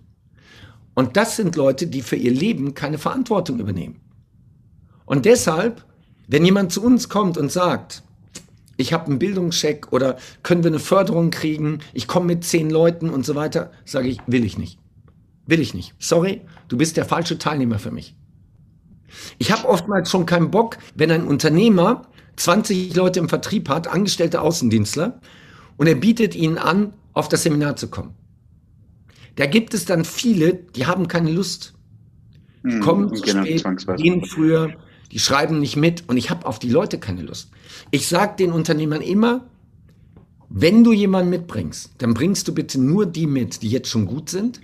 Und 0.95 1.17
das 1.17 1.37
sind 1.37 1.57
Leute, 1.57 1.87
die 1.87 2.03
für 2.03 2.17
ihr 2.17 2.33
Leben 2.33 2.75
keine 2.75 2.99
Verantwortung 2.99 3.59
übernehmen. 3.59 4.01
Und 5.05 5.25
deshalb, 5.25 5.85
wenn 6.29 6.45
jemand 6.45 6.73
zu 6.73 6.83
uns 6.83 7.09
kommt 7.09 7.37
und 7.37 7.51
sagt, 7.51 8.03
ich 8.77 8.93
habe 8.93 9.07
einen 9.07 9.19
Bildungscheck 9.19 9.93
oder 9.93 10.17
können 10.43 10.65
wir 10.65 10.71
eine 10.71 10.79
Förderung 10.79 11.31
kriegen, 11.31 11.81
ich 11.93 12.09
komme 12.09 12.27
mit 12.27 12.45
zehn 12.45 12.71
Leuten 12.71 13.11
und 13.11 13.25
so 13.25 13.35
weiter, 13.35 13.71
sage 13.85 14.09
ich, 14.09 14.19
will 14.27 14.45
ich 14.45 14.59
nicht. 14.59 14.79
Will 15.47 15.61
ich 15.61 15.75
nicht. 15.75 15.95
Sorry, 15.99 16.41
du 16.69 16.77
bist 16.77 16.97
der 16.97 17.05
falsche 17.05 17.39
Teilnehmer 17.39 17.79
für 17.79 17.91
mich. 17.91 18.17
Ich 19.39 19.53
habe 19.53 19.69
oftmals 19.69 20.11
schon 20.11 20.27
keinen 20.27 20.51
Bock, 20.51 20.79
wenn 20.95 21.11
ein 21.11 21.27
Unternehmer 21.27 22.03
20 22.37 22.97
Leute 22.97 23.21
im 23.21 23.29
Vertrieb 23.29 23.69
hat, 23.69 23.87
angestellte 23.87 24.41
Außendienstler, 24.41 25.21
und 25.77 25.87
er 25.87 25.95
bietet 25.95 26.35
ihnen 26.35 26.59
an, 26.59 26.95
auf 27.13 27.29
das 27.29 27.43
Seminar 27.43 27.77
zu 27.77 27.89
kommen. 27.89 28.15
Da 29.37 29.47
gibt 29.47 29.75
es 29.75 29.85
dann 29.85 30.05
viele, 30.05 30.55
die 30.55 30.87
haben 30.87 31.09
keine 31.09 31.31
Lust. 31.31 31.75
Die 32.65 32.73
hm, 32.73 32.81
kommen 32.81 33.15
zu 33.15 33.23
genau, 33.23 33.45
spät, 33.45 33.97
gehen 33.97 34.25
früher, 34.25 34.73
die 35.13 35.19
schreiben 35.19 35.61
nicht 35.61 35.77
mit 35.77 36.09
und 36.09 36.17
ich 36.17 36.31
habe 36.31 36.47
auf 36.47 36.59
die 36.59 36.71
Leute 36.71 36.99
keine 36.99 37.23
Lust. 37.23 37.51
Ich 37.91 38.09
sage 38.09 38.37
den 38.39 38.53
Unternehmern 38.53 39.03
immer, 39.03 39.47
wenn 40.49 40.85
du 40.85 40.93
jemanden 40.93 41.31
mitbringst, 41.31 41.95
dann 41.99 42.15
bringst 42.15 42.47
du 42.49 42.55
bitte 42.55 42.81
nur 42.81 43.07
die 43.07 43.27
mit, 43.27 43.63
die 43.63 43.69
jetzt 43.69 43.89
schon 43.89 44.07
gut 44.07 44.31
sind 44.31 44.61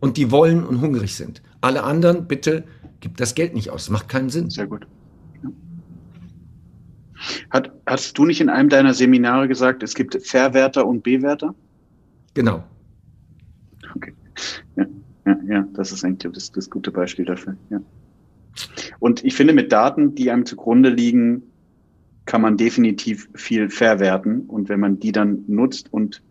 und 0.00 0.16
die 0.16 0.30
wollen 0.30 0.64
und 0.64 0.80
hungrig 0.80 1.14
sind. 1.14 1.42
Alle 1.60 1.84
anderen, 1.84 2.26
bitte, 2.26 2.64
gib 3.00 3.16
das 3.16 3.34
Geld 3.34 3.54
nicht 3.54 3.70
aus. 3.70 3.90
Macht 3.90 4.08
keinen 4.08 4.30
Sinn. 4.30 4.50
Sehr 4.50 4.66
gut. 4.66 4.86
Hat, 7.50 7.70
hast 7.86 8.16
du 8.16 8.24
nicht 8.24 8.40
in 8.40 8.48
einem 8.48 8.70
deiner 8.70 8.94
Seminare 8.94 9.46
gesagt, 9.46 9.82
es 9.82 9.94
gibt 9.94 10.18
Verwerter 10.26 10.86
und 10.86 11.02
Bewerter? 11.02 11.54
Genau. 12.34 12.64
Ja, 14.76 14.86
ja, 15.26 15.38
ja 15.46 15.68
das 15.72 15.92
ist 15.92 16.04
eigentlich 16.04 16.32
das, 16.32 16.52
das 16.52 16.70
gute 16.70 16.90
Beispiel 16.90 17.24
dafür. 17.24 17.56
Ja. 17.70 17.80
Und 18.98 19.24
ich 19.24 19.34
finde, 19.34 19.52
mit 19.52 19.72
Daten, 19.72 20.14
die 20.14 20.30
einem 20.30 20.46
zugrunde 20.46 20.90
liegen, 20.90 21.42
kann 22.26 22.42
man 22.42 22.56
definitiv 22.56 23.28
viel 23.34 23.70
verwerten. 23.70 24.42
Und 24.42 24.68
wenn 24.68 24.80
man 24.80 25.00
die 25.00 25.12
dann 25.12 25.44
nutzt 25.46 25.92
und 25.92 26.22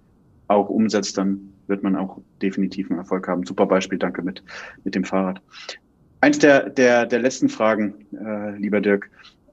auch 0.48 0.70
umsetzt, 0.70 1.18
dann 1.18 1.54
wird 1.68 1.84
man 1.84 1.96
auch 1.96 2.20
definitiv 2.42 2.90
einen 2.90 3.00
Erfolg 3.00 3.28
haben. 3.28 3.46
Super 3.46 3.66
Beispiel, 3.66 3.98
danke 3.98 4.22
mit, 4.22 4.44
mit 4.84 4.96
dem 4.96 5.04
Fahrrad. 5.04 5.42
Eins 6.22 6.40
der, 6.40 6.70
der, 6.70 7.06
der 7.06 7.20
letzten 7.20 7.50
Fragen, 7.50 7.94
äh, 8.14 8.58
lieber 8.58 8.82
Dirk. 8.82 9.10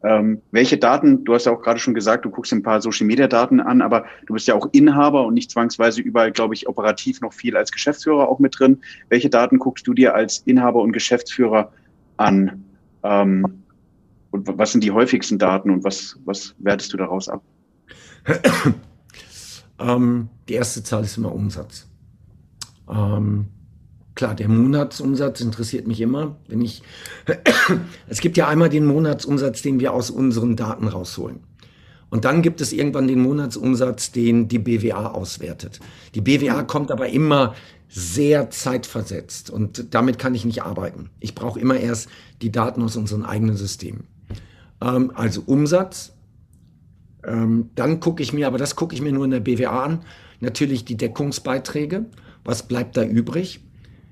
Ähm, 0.06 0.40
welche 0.52 0.78
Daten, 0.78 1.24
du 1.24 1.34
hast 1.34 1.46
ja 1.46 1.52
auch 1.52 1.60
gerade 1.60 1.80
schon 1.80 1.92
gesagt, 1.92 2.24
du 2.24 2.30
guckst 2.30 2.52
ein 2.52 2.62
paar 2.62 2.80
Social 2.80 3.08
Media 3.08 3.26
Daten 3.26 3.58
an, 3.58 3.82
aber 3.82 4.04
du 4.26 4.34
bist 4.34 4.46
ja 4.46 4.54
auch 4.54 4.68
Inhaber 4.70 5.26
und 5.26 5.34
nicht 5.34 5.50
zwangsweise 5.50 6.00
überall, 6.00 6.30
glaube 6.30 6.54
ich, 6.54 6.68
operativ 6.68 7.20
noch 7.20 7.32
viel 7.32 7.56
als 7.56 7.72
Geschäftsführer 7.72 8.28
auch 8.28 8.38
mit 8.38 8.56
drin. 8.56 8.78
Welche 9.08 9.30
Daten 9.30 9.58
guckst 9.58 9.84
du 9.88 9.94
dir 9.94 10.14
als 10.14 10.38
Inhaber 10.38 10.80
und 10.80 10.92
Geschäftsführer 10.92 11.72
an? 12.18 12.64
Ähm, 13.02 13.64
und 14.30 14.46
was 14.56 14.70
sind 14.70 14.84
die 14.84 14.92
häufigsten 14.92 15.40
Daten 15.40 15.70
und 15.70 15.82
was, 15.82 16.20
was 16.24 16.54
wertest 16.58 16.92
du 16.92 16.98
daraus 16.98 17.28
ab? 17.28 17.42
ähm, 19.80 20.28
die 20.48 20.54
erste 20.54 20.84
Zahl 20.84 21.02
ist 21.02 21.16
immer 21.16 21.34
Umsatz. 21.34 21.88
Ähm, 22.88 23.46
klar, 24.16 24.34
der 24.34 24.48
Monatsumsatz 24.48 25.40
interessiert 25.40 25.86
mich 25.86 26.00
immer. 26.00 26.36
Wenn 26.48 26.60
ich, 26.60 26.82
es 28.08 28.20
gibt 28.20 28.36
ja 28.36 28.48
einmal 28.48 28.68
den 28.68 28.86
Monatsumsatz, 28.86 29.62
den 29.62 29.78
wir 29.78 29.92
aus 29.92 30.10
unseren 30.10 30.56
Daten 30.56 30.88
rausholen. 30.88 31.40
Und 32.08 32.24
dann 32.24 32.42
gibt 32.42 32.60
es 32.60 32.72
irgendwann 32.72 33.08
den 33.08 33.20
Monatsumsatz, 33.20 34.12
den 34.12 34.48
die 34.48 34.58
BWA 34.58 35.10
auswertet. 35.10 35.80
Die 36.14 36.20
BWA 36.20 36.62
kommt 36.62 36.90
aber 36.90 37.08
immer 37.08 37.54
sehr 37.88 38.50
zeitversetzt 38.50 39.50
und 39.50 39.94
damit 39.94 40.18
kann 40.18 40.34
ich 40.34 40.44
nicht 40.44 40.62
arbeiten. 40.62 41.10
Ich 41.20 41.34
brauche 41.34 41.60
immer 41.60 41.78
erst 41.78 42.08
die 42.42 42.50
Daten 42.50 42.82
aus 42.82 42.96
unseren 42.96 43.24
eigenen 43.24 43.56
Systemen. 43.56 44.04
Ähm, 44.80 45.12
also 45.14 45.42
Umsatz. 45.46 46.12
Ähm, 47.24 47.70
dann 47.74 48.00
gucke 48.00 48.22
ich 48.22 48.32
mir, 48.32 48.46
aber 48.46 48.58
das 48.58 48.76
gucke 48.76 48.94
ich 48.94 49.02
mir 49.02 49.12
nur 49.12 49.24
in 49.24 49.32
der 49.32 49.40
BWA 49.40 49.84
an, 49.84 50.02
natürlich 50.40 50.84
die 50.84 50.96
Deckungsbeiträge 50.96 52.06
was 52.46 52.62
bleibt 52.62 52.96
da 52.96 53.02
übrig? 53.02 53.60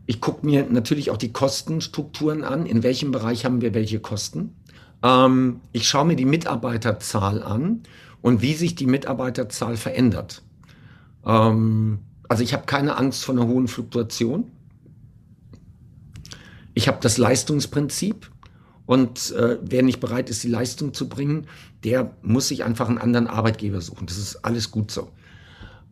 Ich 0.07 0.20
gucke 0.20 0.44
mir 0.44 0.66
natürlich 0.68 1.11
auch 1.11 1.16
die 1.16 1.32
Kostenstrukturen 1.32 2.44
an. 2.44 2.66
In 2.66 2.82
welchem 2.82 3.11
Bereich 3.11 3.44
haben 3.44 3.61
wir 3.61 3.74
welche 3.74 4.00
Kosten? 4.00 4.55
Ähm, 5.02 5.61
ich 5.72 5.88
schaue 5.88 6.07
mir 6.07 6.16
die 6.16 6.24
Mitarbeiterzahl 6.24 7.42
an 7.42 7.82
und 8.20 8.42
wie 8.42 8.55
sich 8.55 8.74
die 8.74 8.86
Mitarbeiterzahl 8.86 9.76
verändert. 9.76 10.42
Ähm, 11.24 12.00
also 12.28 12.42
ich 12.42 12.52
habe 12.52 12.66
keine 12.66 12.96
Angst 12.96 13.24
vor 13.24 13.34
einer 13.34 13.46
hohen 13.46 13.68
Fluktuation. 13.68 14.50
Ich 16.74 16.88
habe 16.88 16.98
das 17.00 17.18
Leistungsprinzip 17.18 18.30
und 18.86 19.30
äh, 19.32 19.59
wer 19.62 19.82
nicht 19.82 20.00
bereit 20.00 20.28
ist, 20.28 20.42
die 20.42 20.48
Leistung 20.48 20.92
zu 20.92 21.09
bringen, 21.09 21.46
der 21.84 22.14
muss 22.22 22.48
sich 22.48 22.64
einfach 22.64 22.88
einen 22.88 22.98
anderen 22.98 23.26
Arbeitgeber 23.26 23.80
suchen. 23.80 24.07
Das 24.07 24.18
ist 24.18 24.44
alles 24.44 24.70
gut 24.70 24.90
so. 24.90 25.11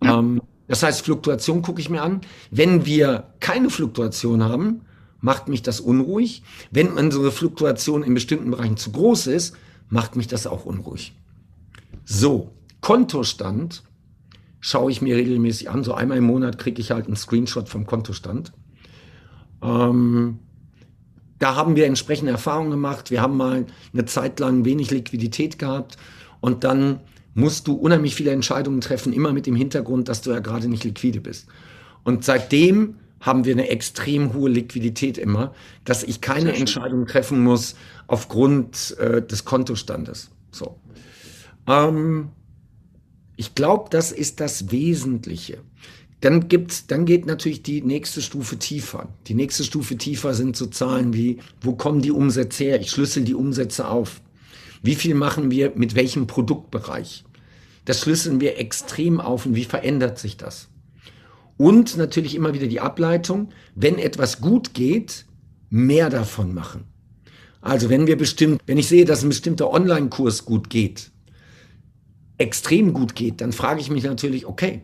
Ja. 0.02 0.18
Ähm, 0.18 0.42
das 0.72 0.82
heißt, 0.82 1.02
Fluktuation 1.02 1.60
gucke 1.60 1.82
ich 1.82 1.90
mir 1.90 2.00
an. 2.00 2.22
Wenn 2.50 2.86
wir 2.86 3.34
keine 3.40 3.68
Fluktuation 3.68 4.42
haben, 4.42 4.86
macht 5.20 5.46
mich 5.46 5.60
das 5.60 5.80
unruhig. 5.80 6.44
Wenn 6.70 6.94
unsere 6.94 7.30
Fluktuation 7.30 8.02
in 8.02 8.14
bestimmten 8.14 8.50
Bereichen 8.50 8.78
zu 8.78 8.90
groß 8.90 9.26
ist, 9.26 9.54
macht 9.90 10.16
mich 10.16 10.28
das 10.28 10.46
auch 10.46 10.64
unruhig. 10.64 11.12
So, 12.06 12.54
Kontostand 12.80 13.82
schaue 14.60 14.90
ich 14.90 15.02
mir 15.02 15.14
regelmäßig 15.14 15.68
an. 15.68 15.84
So 15.84 15.92
einmal 15.92 16.16
im 16.16 16.24
Monat 16.24 16.56
kriege 16.56 16.80
ich 16.80 16.90
halt 16.90 17.04
einen 17.04 17.16
Screenshot 17.16 17.68
vom 17.68 17.84
Kontostand. 17.84 18.54
Ähm, 19.62 20.38
da 21.38 21.54
haben 21.54 21.76
wir 21.76 21.84
entsprechende 21.84 22.32
Erfahrungen 22.32 22.70
gemacht. 22.70 23.10
Wir 23.10 23.20
haben 23.20 23.36
mal 23.36 23.66
eine 23.92 24.06
Zeit 24.06 24.40
lang 24.40 24.64
wenig 24.64 24.90
Liquidität 24.90 25.58
gehabt 25.58 25.98
und 26.40 26.64
dann 26.64 27.00
musst 27.34 27.66
du 27.66 27.74
unheimlich 27.74 28.14
viele 28.14 28.30
Entscheidungen 28.30 28.80
treffen, 28.80 29.12
immer 29.12 29.32
mit 29.32 29.46
dem 29.46 29.56
Hintergrund, 29.56 30.08
dass 30.08 30.22
du 30.22 30.30
ja 30.30 30.40
gerade 30.40 30.68
nicht 30.68 30.84
liquide 30.84 31.20
bist. 31.20 31.48
Und 32.04 32.24
seitdem 32.24 32.96
haben 33.20 33.44
wir 33.44 33.54
eine 33.54 33.68
extrem 33.68 34.34
hohe 34.34 34.50
Liquidität 34.50 35.16
immer, 35.16 35.54
dass 35.84 36.02
ich 36.02 36.20
keine 36.20 36.54
Entscheidung 36.54 37.06
treffen 37.06 37.42
muss 37.42 37.76
aufgrund 38.08 38.96
äh, 38.98 39.22
des 39.22 39.44
Kontostandes. 39.44 40.30
So. 40.50 40.76
Ähm, 41.68 42.30
ich 43.36 43.54
glaube, 43.54 43.88
das 43.90 44.12
ist 44.12 44.40
das 44.40 44.70
Wesentliche. 44.72 45.58
Dann 46.20 46.48
gibt's, 46.48 46.86
dann 46.86 47.06
geht 47.06 47.26
natürlich 47.26 47.62
die 47.62 47.82
nächste 47.82 48.22
Stufe 48.22 48.56
tiefer. 48.56 49.08
Die 49.26 49.34
nächste 49.34 49.64
Stufe 49.64 49.96
tiefer 49.96 50.34
sind 50.34 50.56
so 50.56 50.66
Zahlen 50.66 51.14
wie, 51.14 51.38
wo 51.60 51.74
kommen 51.74 52.02
die 52.02 52.12
Umsätze 52.12 52.64
her? 52.64 52.80
Ich 52.80 52.90
schlüssel 52.90 53.24
die 53.24 53.34
Umsätze 53.34 53.88
auf. 53.88 54.20
Wie 54.82 54.96
viel 54.96 55.14
machen 55.14 55.50
wir 55.50 55.72
mit 55.76 55.94
welchem 55.94 56.26
Produktbereich? 56.26 57.24
Das 57.84 58.00
schlüsseln 58.00 58.40
wir 58.40 58.58
extrem 58.58 59.20
auf 59.20 59.46
und 59.46 59.54
wie 59.54 59.64
verändert 59.64 60.18
sich 60.18 60.36
das? 60.36 60.68
Und 61.56 61.96
natürlich 61.96 62.34
immer 62.34 62.54
wieder 62.54 62.66
die 62.66 62.80
Ableitung, 62.80 63.50
wenn 63.74 63.98
etwas 63.98 64.40
gut 64.40 64.74
geht, 64.74 65.26
mehr 65.70 66.10
davon 66.10 66.52
machen. 66.52 66.84
Also 67.60 67.88
wenn 67.88 68.08
wir 68.08 68.16
bestimmt, 68.16 68.60
wenn 68.66 68.78
ich 68.78 68.88
sehe, 68.88 69.04
dass 69.04 69.22
ein 69.22 69.28
bestimmter 69.28 69.70
Online-Kurs 69.70 70.44
gut 70.44 70.68
geht, 70.68 71.12
extrem 72.38 72.92
gut 72.92 73.14
geht, 73.14 73.40
dann 73.40 73.52
frage 73.52 73.80
ich 73.80 73.90
mich 73.90 74.02
natürlich, 74.02 74.46
okay, 74.46 74.82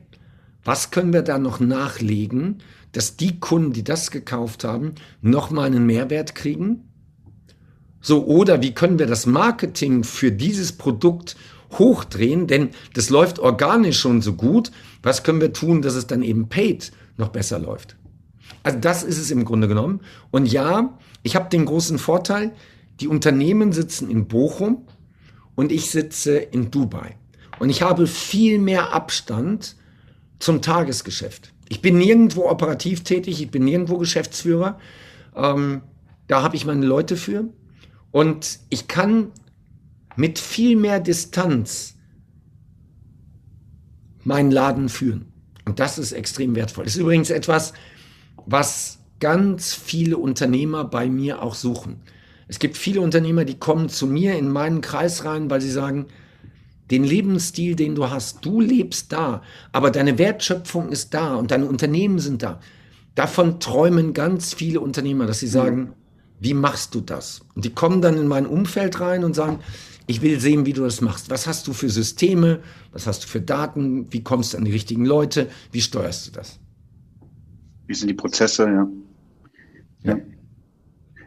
was 0.64 0.92
können 0.92 1.12
wir 1.12 1.22
da 1.22 1.38
noch 1.38 1.58
nachlegen, 1.58 2.58
dass 2.92 3.16
die 3.16 3.40
Kunden, 3.40 3.72
die 3.72 3.84
das 3.84 4.12
gekauft 4.12 4.62
haben, 4.62 4.94
nochmal 5.20 5.66
einen 5.66 5.86
Mehrwert 5.86 6.36
kriegen? 6.36 6.87
So, 8.00 8.24
oder 8.26 8.62
wie 8.62 8.72
können 8.72 8.98
wir 8.98 9.06
das 9.06 9.26
Marketing 9.26 10.04
für 10.04 10.30
dieses 10.30 10.72
Produkt 10.72 11.36
hochdrehen? 11.72 12.46
Denn 12.46 12.70
das 12.94 13.10
läuft 13.10 13.38
organisch 13.38 13.98
schon 13.98 14.22
so 14.22 14.34
gut. 14.34 14.70
Was 15.02 15.22
können 15.22 15.40
wir 15.40 15.52
tun, 15.52 15.82
dass 15.82 15.94
es 15.94 16.06
dann 16.06 16.22
eben 16.22 16.48
paid 16.48 16.92
noch 17.16 17.28
besser 17.28 17.58
läuft? 17.58 17.96
Also 18.62 18.78
das 18.78 19.02
ist 19.02 19.18
es 19.18 19.30
im 19.30 19.44
Grunde 19.44 19.68
genommen. 19.68 20.00
Und 20.30 20.50
ja, 20.50 20.98
ich 21.22 21.36
habe 21.36 21.48
den 21.50 21.64
großen 21.64 21.98
Vorteil, 21.98 22.52
die 23.00 23.08
Unternehmen 23.08 23.72
sitzen 23.72 24.10
in 24.10 24.26
Bochum 24.28 24.86
und 25.54 25.72
ich 25.72 25.90
sitze 25.90 26.36
in 26.36 26.70
Dubai. 26.70 27.16
Und 27.58 27.70
ich 27.70 27.82
habe 27.82 28.06
viel 28.06 28.58
mehr 28.58 28.92
Abstand 28.92 29.76
zum 30.38 30.62
Tagesgeschäft. 30.62 31.52
Ich 31.68 31.82
bin 31.82 31.98
nirgendwo 31.98 32.48
operativ 32.48 33.02
tätig, 33.02 33.42
ich 33.42 33.50
bin 33.50 33.64
nirgendwo 33.64 33.98
Geschäftsführer. 33.98 34.78
Ähm, 35.34 35.82
da 36.28 36.42
habe 36.42 36.56
ich 36.56 36.64
meine 36.64 36.86
Leute 36.86 37.16
für. 37.16 37.48
Und 38.10 38.60
ich 38.70 38.88
kann 38.88 39.32
mit 40.16 40.38
viel 40.38 40.76
mehr 40.76 41.00
Distanz 41.00 41.94
meinen 44.24 44.50
Laden 44.50 44.88
führen. 44.88 45.32
Und 45.64 45.80
das 45.80 45.98
ist 45.98 46.12
extrem 46.12 46.54
wertvoll. 46.54 46.84
Das 46.84 46.94
ist 46.94 47.00
übrigens 47.00 47.30
etwas, 47.30 47.72
was 48.46 48.98
ganz 49.20 49.74
viele 49.74 50.16
Unternehmer 50.16 50.84
bei 50.84 51.08
mir 51.08 51.42
auch 51.42 51.54
suchen. 51.54 52.00
Es 52.46 52.58
gibt 52.58 52.76
viele 52.76 53.00
Unternehmer, 53.00 53.44
die 53.44 53.58
kommen 53.58 53.88
zu 53.88 54.06
mir 54.06 54.38
in 54.38 54.48
meinen 54.50 54.80
Kreis 54.80 55.24
rein, 55.24 55.50
weil 55.50 55.60
sie 55.60 55.70
sagen, 55.70 56.06
den 56.90 57.04
Lebensstil, 57.04 57.76
den 57.76 57.94
du 57.94 58.08
hast, 58.08 58.44
du 58.44 58.60
lebst 58.60 59.12
da, 59.12 59.42
aber 59.72 59.90
deine 59.90 60.16
Wertschöpfung 60.16 60.88
ist 60.88 61.12
da 61.12 61.34
und 61.34 61.50
deine 61.50 61.66
Unternehmen 61.66 62.18
sind 62.18 62.42
da. 62.42 62.60
Davon 63.14 63.60
träumen 63.60 64.14
ganz 64.14 64.54
viele 64.54 64.80
Unternehmer, 64.80 65.26
dass 65.26 65.40
sie 65.40 65.48
sagen, 65.48 65.92
wie 66.40 66.54
machst 66.54 66.94
du 66.94 67.00
das? 67.00 67.42
Und 67.54 67.64
die 67.64 67.74
kommen 67.74 68.00
dann 68.00 68.16
in 68.16 68.28
mein 68.28 68.46
Umfeld 68.46 69.00
rein 69.00 69.24
und 69.24 69.34
sagen, 69.34 69.60
ich 70.06 70.22
will 70.22 70.40
sehen, 70.40 70.64
wie 70.64 70.72
du 70.72 70.82
das 70.82 71.00
machst. 71.00 71.30
Was 71.30 71.46
hast 71.46 71.66
du 71.66 71.72
für 71.72 71.90
Systeme? 71.90 72.60
Was 72.92 73.06
hast 73.06 73.24
du 73.24 73.28
für 73.28 73.40
Daten? 73.40 74.12
Wie 74.12 74.22
kommst 74.22 74.54
du 74.54 74.58
an 74.58 74.64
die 74.64 74.72
richtigen 74.72 75.04
Leute? 75.04 75.48
Wie 75.70 75.82
steuerst 75.82 76.26
du 76.26 76.32
das? 76.32 76.58
Wie 77.86 77.94
sind 77.94 78.08
die 78.08 78.14
Prozesse, 78.14 78.64
ja. 78.64 78.88
Ja. 80.04 80.18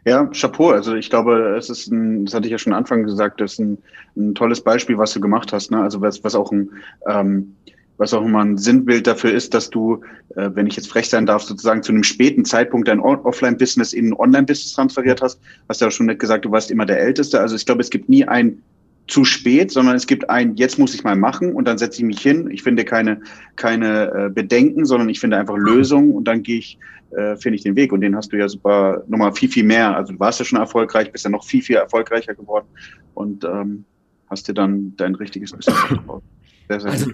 Ja, 0.04 0.26
Chapeau. 0.28 0.72
Also 0.72 0.96
ich 0.96 1.12
glaube, 1.12 1.56
es 1.58 1.70
ist 1.70 1.92
ein, 1.92 2.26
das 2.26 2.34
hatte 2.34 2.48
ich 2.48 2.52
ja 2.52 2.58
schon 2.58 2.74
Anfang 2.74 3.04
gesagt, 3.04 3.40
das 3.40 3.54
ist 3.54 3.60
ein, 3.60 3.78
ein 4.18 4.34
tolles 4.34 4.62
Beispiel, 4.62 4.98
was 4.98 5.14
du 5.14 5.20
gemacht 5.20 5.54
hast. 5.54 5.70
Ne? 5.70 5.80
Also 5.80 6.02
was, 6.02 6.24
was 6.24 6.34
auch 6.34 6.52
ein, 6.52 6.72
ähm, 7.08 7.56
was 8.02 8.14
auch 8.14 8.26
immer 8.26 8.44
ein 8.44 8.58
Sinnbild 8.58 9.06
dafür 9.06 9.32
ist, 9.32 9.54
dass 9.54 9.70
du, 9.70 10.02
äh, 10.36 10.50
wenn 10.54 10.66
ich 10.66 10.76
jetzt 10.76 10.90
frech 10.90 11.08
sein 11.08 11.28
darf, 11.28 11.44
sozusagen 11.44 11.84
zu 11.84 11.92
einem 11.92 12.04
späten 12.04 12.44
Zeitpunkt 12.44 12.88
dein 12.88 13.00
Offline-Business 13.00 13.94
in 13.94 14.10
ein 14.10 14.14
Online-Business 14.14 14.74
transferiert 14.74 15.22
hast. 15.22 15.40
Hast 15.70 15.82
ja 15.82 15.92
schon 15.92 16.08
nicht 16.08 16.20
gesagt, 16.20 16.44
du 16.44 16.52
warst 16.52 16.72
immer 16.72 16.86
der 16.86 17.00
Älteste. 17.00 17.40
Also 17.40 17.56
ich 17.56 17.66
glaube, 17.66 17.82
es 17.82 17.92
gibt 17.92 18.10
nie 18.10 18.26
ein 18.26 18.64
zu 19.08 19.24
spät, 19.24 19.72
sondern 19.72 19.96
es 19.96 20.08
gibt 20.08 20.30
ein, 20.30 20.56
jetzt 20.56 20.80
muss 20.80 20.96
ich 20.96 21.04
mal 21.04 21.16
machen 21.16 21.54
und 21.54 21.68
dann 21.68 21.78
setze 21.78 22.00
ich 22.00 22.06
mich 22.06 22.22
hin. 22.22 22.50
Ich 22.50 22.64
finde 22.64 22.86
keine, 22.86 23.22
keine 23.56 24.12
äh, 24.12 24.30
Bedenken, 24.30 24.86
sondern 24.86 25.10
ich 25.10 25.20
finde 25.20 25.38
einfach 25.38 25.58
Lösungen 25.58 26.12
und 26.12 26.26
dann 26.26 26.42
gehe 26.44 26.58
ich 26.58 26.80
äh, 27.12 27.36
finde 27.36 27.58
ich 27.58 27.64
den 27.64 27.76
Weg. 27.76 27.92
Und 27.94 28.02
den 28.02 28.16
hast 28.16 28.32
du 28.32 28.38
ja 28.38 28.50
super 28.50 29.04
nochmal 29.08 29.34
viel, 29.34 29.50
viel 29.50 29.66
mehr. 29.66 29.96
Also 29.96 30.14
du 30.14 30.20
warst 30.20 30.40
ja 30.40 30.46
schon 30.46 30.60
erfolgreich, 30.60 31.12
bist 31.12 31.26
ja 31.26 31.30
noch 31.30 31.44
viel, 31.44 31.62
viel 31.62 31.76
erfolgreicher 31.76 32.34
geworden 32.34 32.68
und 33.14 33.44
ähm, 33.44 33.86
hast 34.28 34.48
dir 34.48 34.54
dann 34.54 34.96
dein 34.98 35.14
richtiges 35.16 35.52
Business 35.52 35.84
aufgebaut. 35.84 36.24
Sehr, 36.70 36.80
sehr 36.80 36.92
also, 36.92 37.12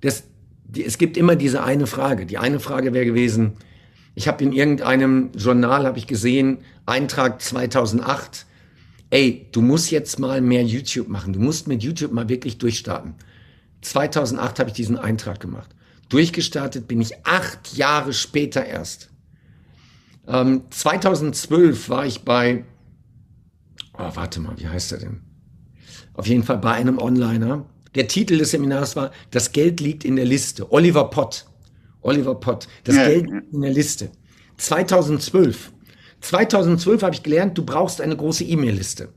das, 0.00 0.24
die, 0.64 0.84
es 0.84 0.98
gibt 0.98 1.16
immer 1.16 1.36
diese 1.36 1.62
eine 1.62 1.86
Frage. 1.86 2.26
Die 2.26 2.38
eine 2.38 2.60
Frage 2.60 2.92
wäre 2.92 3.04
gewesen, 3.04 3.56
ich 4.14 4.26
habe 4.26 4.42
in 4.42 4.52
irgendeinem 4.52 5.30
Journal, 5.36 5.86
habe 5.86 5.98
ich 5.98 6.06
gesehen, 6.06 6.58
Eintrag 6.86 7.40
2008, 7.40 8.46
ey, 9.10 9.46
du 9.52 9.62
musst 9.62 9.90
jetzt 9.90 10.18
mal 10.18 10.40
mehr 10.40 10.64
YouTube 10.64 11.08
machen. 11.08 11.32
Du 11.32 11.40
musst 11.40 11.68
mit 11.68 11.82
YouTube 11.82 12.12
mal 12.12 12.28
wirklich 12.28 12.58
durchstarten. 12.58 13.14
2008 13.82 14.58
habe 14.58 14.70
ich 14.70 14.74
diesen 14.74 14.98
Eintrag 14.98 15.40
gemacht. 15.40 15.70
Durchgestartet 16.08 16.88
bin 16.88 17.00
ich 17.00 17.26
acht 17.26 17.76
Jahre 17.76 18.12
später 18.12 18.64
erst. 18.64 19.10
Ähm, 20.26 20.62
2012 20.70 21.88
war 21.88 22.06
ich 22.06 22.22
bei, 22.22 22.64
oh, 23.94 24.10
warte 24.14 24.40
mal, 24.40 24.58
wie 24.58 24.68
heißt 24.68 24.92
er 24.92 24.98
denn? 24.98 25.20
Auf 26.14 26.26
jeden 26.26 26.42
Fall 26.42 26.58
bei 26.58 26.72
einem 26.72 26.98
Onliner. 26.98 27.66
Der 27.94 28.08
Titel 28.08 28.38
des 28.38 28.50
Seminars 28.50 28.96
war 28.96 29.12
Das 29.30 29.52
Geld 29.52 29.80
liegt 29.80 30.04
in 30.04 30.16
der 30.16 30.24
Liste. 30.24 30.70
Oliver 30.72 31.10
Pott. 31.10 31.46
Oliver 32.00 32.34
Pott. 32.34 32.68
Das 32.84 32.96
ja, 32.96 33.08
Geld 33.08 33.30
liegt 33.30 33.52
in 33.52 33.60
der 33.62 33.72
Liste. 33.72 34.10
2012. 34.58 35.72
2012 36.20 37.02
habe 37.02 37.14
ich 37.14 37.22
gelernt, 37.22 37.56
du 37.56 37.64
brauchst 37.64 38.00
eine 38.00 38.16
große 38.16 38.44
E-Mail-Liste. 38.44 39.10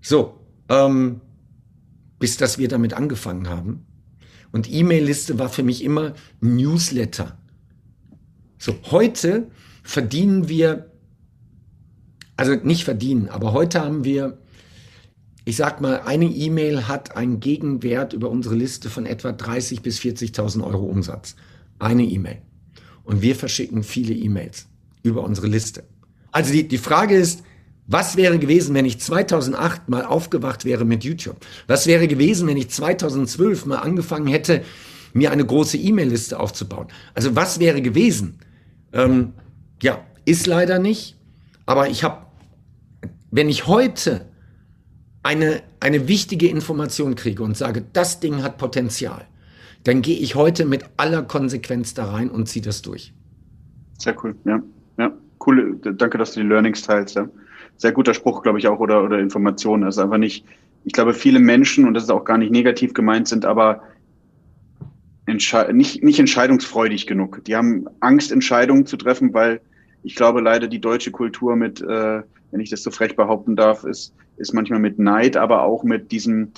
So, 0.00 0.40
ähm, 0.68 1.20
bis 2.18 2.36
dass 2.36 2.58
wir 2.58 2.68
damit 2.68 2.94
angefangen 2.94 3.48
haben. 3.48 3.86
Und 4.52 4.70
E-Mail-Liste 4.70 5.38
war 5.38 5.48
für 5.48 5.62
mich 5.62 5.82
immer 5.82 6.14
Newsletter. 6.40 7.38
So, 8.58 8.74
heute 8.90 9.50
verdienen 9.82 10.48
wir, 10.48 10.92
also 12.36 12.54
nicht 12.54 12.84
verdienen, 12.84 13.28
aber 13.28 13.52
heute 13.52 13.80
haben 13.80 14.04
wir, 14.04 14.38
ich 15.44 15.56
sag 15.56 15.80
mal, 15.80 16.02
eine 16.02 16.26
E-Mail 16.26 16.86
hat 16.86 17.16
einen 17.16 17.40
Gegenwert 17.40 18.12
über 18.12 18.30
unsere 18.30 18.54
Liste 18.54 18.90
von 18.90 19.06
etwa 19.06 19.32
30 19.32 19.82
bis 19.82 19.98
40.000 19.98 20.64
Euro 20.64 20.84
Umsatz. 20.84 21.34
Eine 21.78 22.04
E-Mail. 22.04 22.38
Und 23.04 23.22
wir 23.22 23.34
verschicken 23.34 23.82
viele 23.82 24.14
E-Mails 24.14 24.68
über 25.02 25.24
unsere 25.24 25.48
Liste. 25.48 25.82
Also 26.30 26.52
die, 26.52 26.68
die 26.68 26.78
Frage 26.78 27.16
ist, 27.16 27.42
was 27.88 28.16
wäre 28.16 28.38
gewesen, 28.38 28.74
wenn 28.74 28.84
ich 28.84 29.00
2008 29.00 29.88
mal 29.88 30.04
aufgewacht 30.04 30.64
wäre 30.64 30.84
mit 30.84 31.02
YouTube? 31.02 31.44
Was 31.66 31.86
wäre 31.88 32.06
gewesen, 32.06 32.46
wenn 32.46 32.56
ich 32.56 32.70
2012 32.70 33.66
mal 33.66 33.78
angefangen 33.78 34.28
hätte, 34.28 34.62
mir 35.12 35.32
eine 35.32 35.44
große 35.44 35.76
E-Mail-Liste 35.76 36.38
aufzubauen? 36.38 36.86
Also 37.14 37.34
was 37.34 37.58
wäre 37.58 37.82
gewesen? 37.82 38.38
Ähm, 38.92 39.32
ja, 39.82 40.04
ist 40.24 40.46
leider 40.46 40.78
nicht. 40.78 41.16
Aber 41.66 41.88
ich 41.88 42.04
habe, 42.04 42.26
wenn 43.32 43.48
ich 43.48 43.66
heute 43.66 44.26
eine, 45.22 45.62
eine 45.80 46.08
wichtige 46.08 46.48
Information 46.48 47.14
kriege 47.14 47.42
und 47.42 47.56
sage, 47.56 47.84
das 47.92 48.20
Ding 48.20 48.42
hat 48.42 48.58
Potenzial, 48.58 49.26
dann 49.84 50.02
gehe 50.02 50.18
ich 50.18 50.34
heute 50.34 50.64
mit 50.64 50.84
aller 50.96 51.22
Konsequenz 51.22 51.94
da 51.94 52.10
rein 52.10 52.30
und 52.30 52.48
ziehe 52.48 52.64
das 52.64 52.82
durch. 52.82 53.12
Sehr 53.98 54.16
cool, 54.22 54.34
ja. 54.44 54.62
Ja, 54.98 55.12
cool. 55.46 55.78
Danke, 55.96 56.18
dass 56.18 56.32
du 56.32 56.40
die 56.40 56.46
Learnings 56.46 56.82
teilst. 56.82 57.16
Ja. 57.16 57.28
Sehr 57.76 57.92
guter 57.92 58.14
Spruch, 58.14 58.42
glaube 58.42 58.58
ich, 58.58 58.68
auch, 58.68 58.80
oder, 58.80 59.02
oder 59.02 59.18
Information. 59.18 59.84
Ist 59.84 59.98
einfach 59.98 60.18
nicht, 60.18 60.44
ich 60.84 60.92
glaube, 60.92 61.14
viele 61.14 61.38
Menschen, 61.38 61.86
und 61.86 61.94
das 61.94 62.04
ist 62.04 62.10
auch 62.10 62.24
gar 62.24 62.38
nicht 62.38 62.52
negativ 62.52 62.94
gemeint, 62.94 63.28
sind 63.28 63.44
aber 63.44 63.82
nicht, 65.26 66.02
nicht 66.02 66.18
entscheidungsfreudig 66.18 67.06
genug. 67.06 67.44
Die 67.44 67.56
haben 67.56 67.86
Angst, 68.00 68.32
Entscheidungen 68.32 68.86
zu 68.86 68.96
treffen, 68.96 69.32
weil 69.32 69.60
ich 70.02 70.16
glaube 70.16 70.40
leider 70.40 70.66
die 70.66 70.80
deutsche 70.80 71.12
Kultur 71.12 71.54
mit, 71.54 71.80
äh, 71.80 72.22
wenn 72.50 72.60
ich 72.60 72.70
das 72.70 72.82
so 72.82 72.90
frech 72.90 73.14
behaupten 73.14 73.54
darf, 73.54 73.84
ist, 73.84 74.12
ist 74.36 74.54
manchmal 74.54 74.78
mit 74.78 74.98
Neid, 74.98 75.36
aber 75.36 75.62
auch 75.62 75.84
mit 75.84 76.12
diesem, 76.12 76.52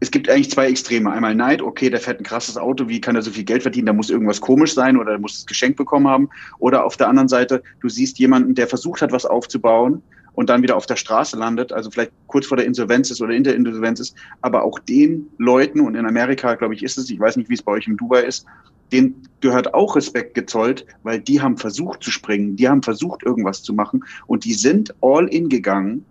es 0.00 0.10
gibt 0.10 0.28
eigentlich 0.28 0.50
zwei 0.50 0.68
Extreme. 0.68 1.10
Einmal 1.10 1.34
Neid, 1.34 1.62
okay, 1.62 1.90
der 1.90 2.00
fährt 2.00 2.20
ein 2.20 2.24
krasses 2.24 2.56
Auto, 2.56 2.88
wie 2.88 3.00
kann 3.00 3.16
er 3.16 3.22
so 3.22 3.30
viel 3.30 3.44
Geld 3.44 3.62
verdienen? 3.62 3.86
Da 3.86 3.92
muss 3.92 4.10
irgendwas 4.10 4.40
komisch 4.40 4.74
sein 4.74 4.96
oder 4.96 5.12
er 5.12 5.18
muss 5.18 5.34
das 5.34 5.46
Geschenk 5.46 5.76
bekommen 5.76 6.06
haben. 6.06 6.28
Oder 6.58 6.84
auf 6.84 6.96
der 6.96 7.08
anderen 7.08 7.28
Seite, 7.28 7.62
du 7.80 7.88
siehst 7.88 8.18
jemanden, 8.18 8.54
der 8.54 8.68
versucht 8.68 9.02
hat, 9.02 9.12
was 9.12 9.26
aufzubauen 9.26 10.02
und 10.38 10.48
dann 10.48 10.62
wieder 10.62 10.76
auf 10.76 10.86
der 10.86 10.94
Straße 10.94 11.36
landet, 11.36 11.72
also 11.72 11.90
vielleicht 11.90 12.12
kurz 12.28 12.46
vor 12.46 12.56
der 12.56 12.64
Insolvenz 12.64 13.10
ist 13.10 13.20
oder 13.20 13.34
in 13.34 13.42
der 13.42 13.56
Insolvenz 13.56 13.98
ist, 13.98 14.14
aber 14.40 14.62
auch 14.62 14.78
den 14.78 15.28
Leuten, 15.38 15.80
und 15.80 15.96
in 15.96 16.06
Amerika, 16.06 16.54
glaube 16.54 16.74
ich, 16.74 16.84
ist 16.84 16.96
es, 16.96 17.10
ich 17.10 17.18
weiß 17.18 17.36
nicht, 17.36 17.50
wie 17.50 17.54
es 17.54 17.62
bei 17.62 17.72
euch 17.72 17.88
in 17.88 17.96
Dubai 17.96 18.20
ist, 18.20 18.46
denen 18.92 19.28
gehört 19.40 19.74
auch 19.74 19.96
Respekt 19.96 20.34
gezollt, 20.34 20.86
weil 21.02 21.18
die 21.18 21.40
haben 21.40 21.56
versucht 21.56 22.04
zu 22.04 22.12
springen, 22.12 22.54
die 22.54 22.68
haben 22.68 22.84
versucht, 22.84 23.24
irgendwas 23.24 23.64
zu 23.64 23.74
machen 23.74 24.04
und 24.28 24.44
die 24.44 24.54
sind 24.54 24.94
all 25.00 25.26
in 25.26 25.48
gegangen 25.48 26.04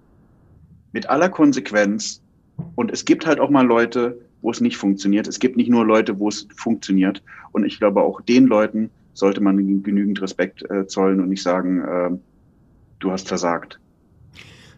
mit 0.97 1.11
aller 1.11 1.29
Konsequenz. 1.29 2.23
Und 2.73 2.91
es 2.91 3.05
gibt 3.05 3.27
halt 3.27 3.39
auch 3.39 3.51
mal 3.51 3.63
Leute, 3.63 4.19
wo 4.41 4.49
es 4.49 4.61
nicht 4.61 4.77
funktioniert. 4.77 5.27
Es 5.27 5.37
gibt 5.37 5.55
nicht 5.55 5.69
nur 5.69 5.85
Leute, 5.85 6.17
wo 6.17 6.27
es 6.27 6.47
funktioniert. 6.55 7.21
Und 7.51 7.65
ich 7.65 7.77
glaube, 7.77 8.01
auch 8.01 8.19
den 8.19 8.47
Leuten 8.47 8.89
sollte 9.13 9.39
man 9.39 9.83
genügend 9.83 10.19
Respekt 10.23 10.67
äh, 10.71 10.87
zollen 10.87 11.19
und 11.19 11.29
nicht 11.29 11.43
sagen, 11.43 11.81
äh, 11.83 12.09
du 12.97 13.11
hast 13.11 13.27
versagt. 13.27 13.79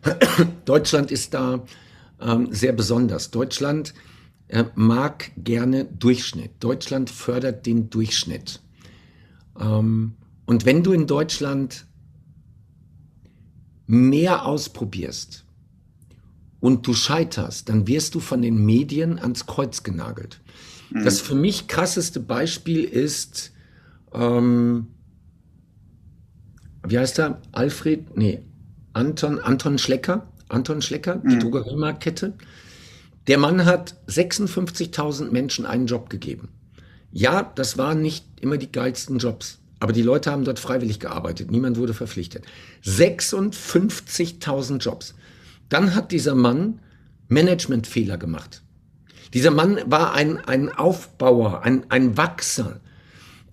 Deutschland 0.65 1.09
ist 1.09 1.33
da 1.33 1.63
ähm, 2.19 2.49
sehr 2.51 2.73
besonders. 2.73 3.31
Deutschland 3.31 3.93
äh, 4.49 4.65
mag 4.75 5.31
gerne 5.37 5.85
Durchschnitt. 5.85 6.51
Deutschland 6.59 7.09
fördert 7.09 7.65
den 7.65 7.89
Durchschnitt. 7.89 8.61
Ähm, 9.57 10.15
und 10.45 10.65
wenn 10.65 10.83
du 10.83 10.91
in 10.91 11.07
Deutschland 11.07 11.87
mehr 13.87 14.45
ausprobierst 14.45 15.45
und 16.59 16.85
du 16.87 16.93
scheiterst, 16.93 17.69
dann 17.69 17.87
wirst 17.87 18.15
du 18.15 18.19
von 18.19 18.41
den 18.41 18.65
Medien 18.65 19.19
ans 19.19 19.45
Kreuz 19.45 19.83
genagelt. 19.83 20.41
Mhm. 20.89 21.03
Das 21.03 21.21
für 21.21 21.35
mich 21.35 21.67
krasseste 21.67 22.19
Beispiel 22.19 22.83
ist, 22.83 23.51
ähm, 24.13 24.87
wie 26.85 26.97
heißt 26.97 27.19
er? 27.19 27.41
Alfred? 27.51 28.17
Nee, 28.17 28.41
Anton, 28.93 29.39
Anton 29.39 29.77
Schlecker, 29.77 30.31
Anton 30.47 30.81
Schlecker, 30.81 31.21
die 31.23 31.35
mhm. 31.35 31.39
Drogeriemarktkette. 31.39 32.33
Der 33.27 33.37
Mann 33.37 33.65
hat 33.65 33.95
56.000 34.07 35.29
Menschen 35.31 35.65
einen 35.65 35.85
Job 35.87 36.09
gegeben. 36.09 36.49
Ja, 37.11 37.43
das 37.55 37.77
waren 37.77 38.01
nicht 38.01 38.25
immer 38.41 38.57
die 38.57 38.71
geilsten 38.71 39.19
Jobs, 39.19 39.59
aber 39.79 39.93
die 39.93 40.01
Leute 40.01 40.31
haben 40.31 40.45
dort 40.45 40.59
freiwillig 40.59 40.99
gearbeitet. 40.99 41.51
Niemand 41.51 41.77
wurde 41.77 41.93
verpflichtet. 41.93 42.45
56.000 42.83 44.79
Jobs. 44.79 45.13
Dann 45.69 45.95
hat 45.95 46.11
dieser 46.11 46.35
Mann 46.35 46.79
Managementfehler 47.27 48.17
gemacht. 48.17 48.63
Dieser 49.33 49.51
Mann 49.51 49.79
war 49.85 50.13
ein, 50.13 50.39
ein 50.39 50.69
Aufbauer, 50.69 51.61
ein, 51.63 51.85
ein 51.89 52.17
Wachser, 52.17 52.79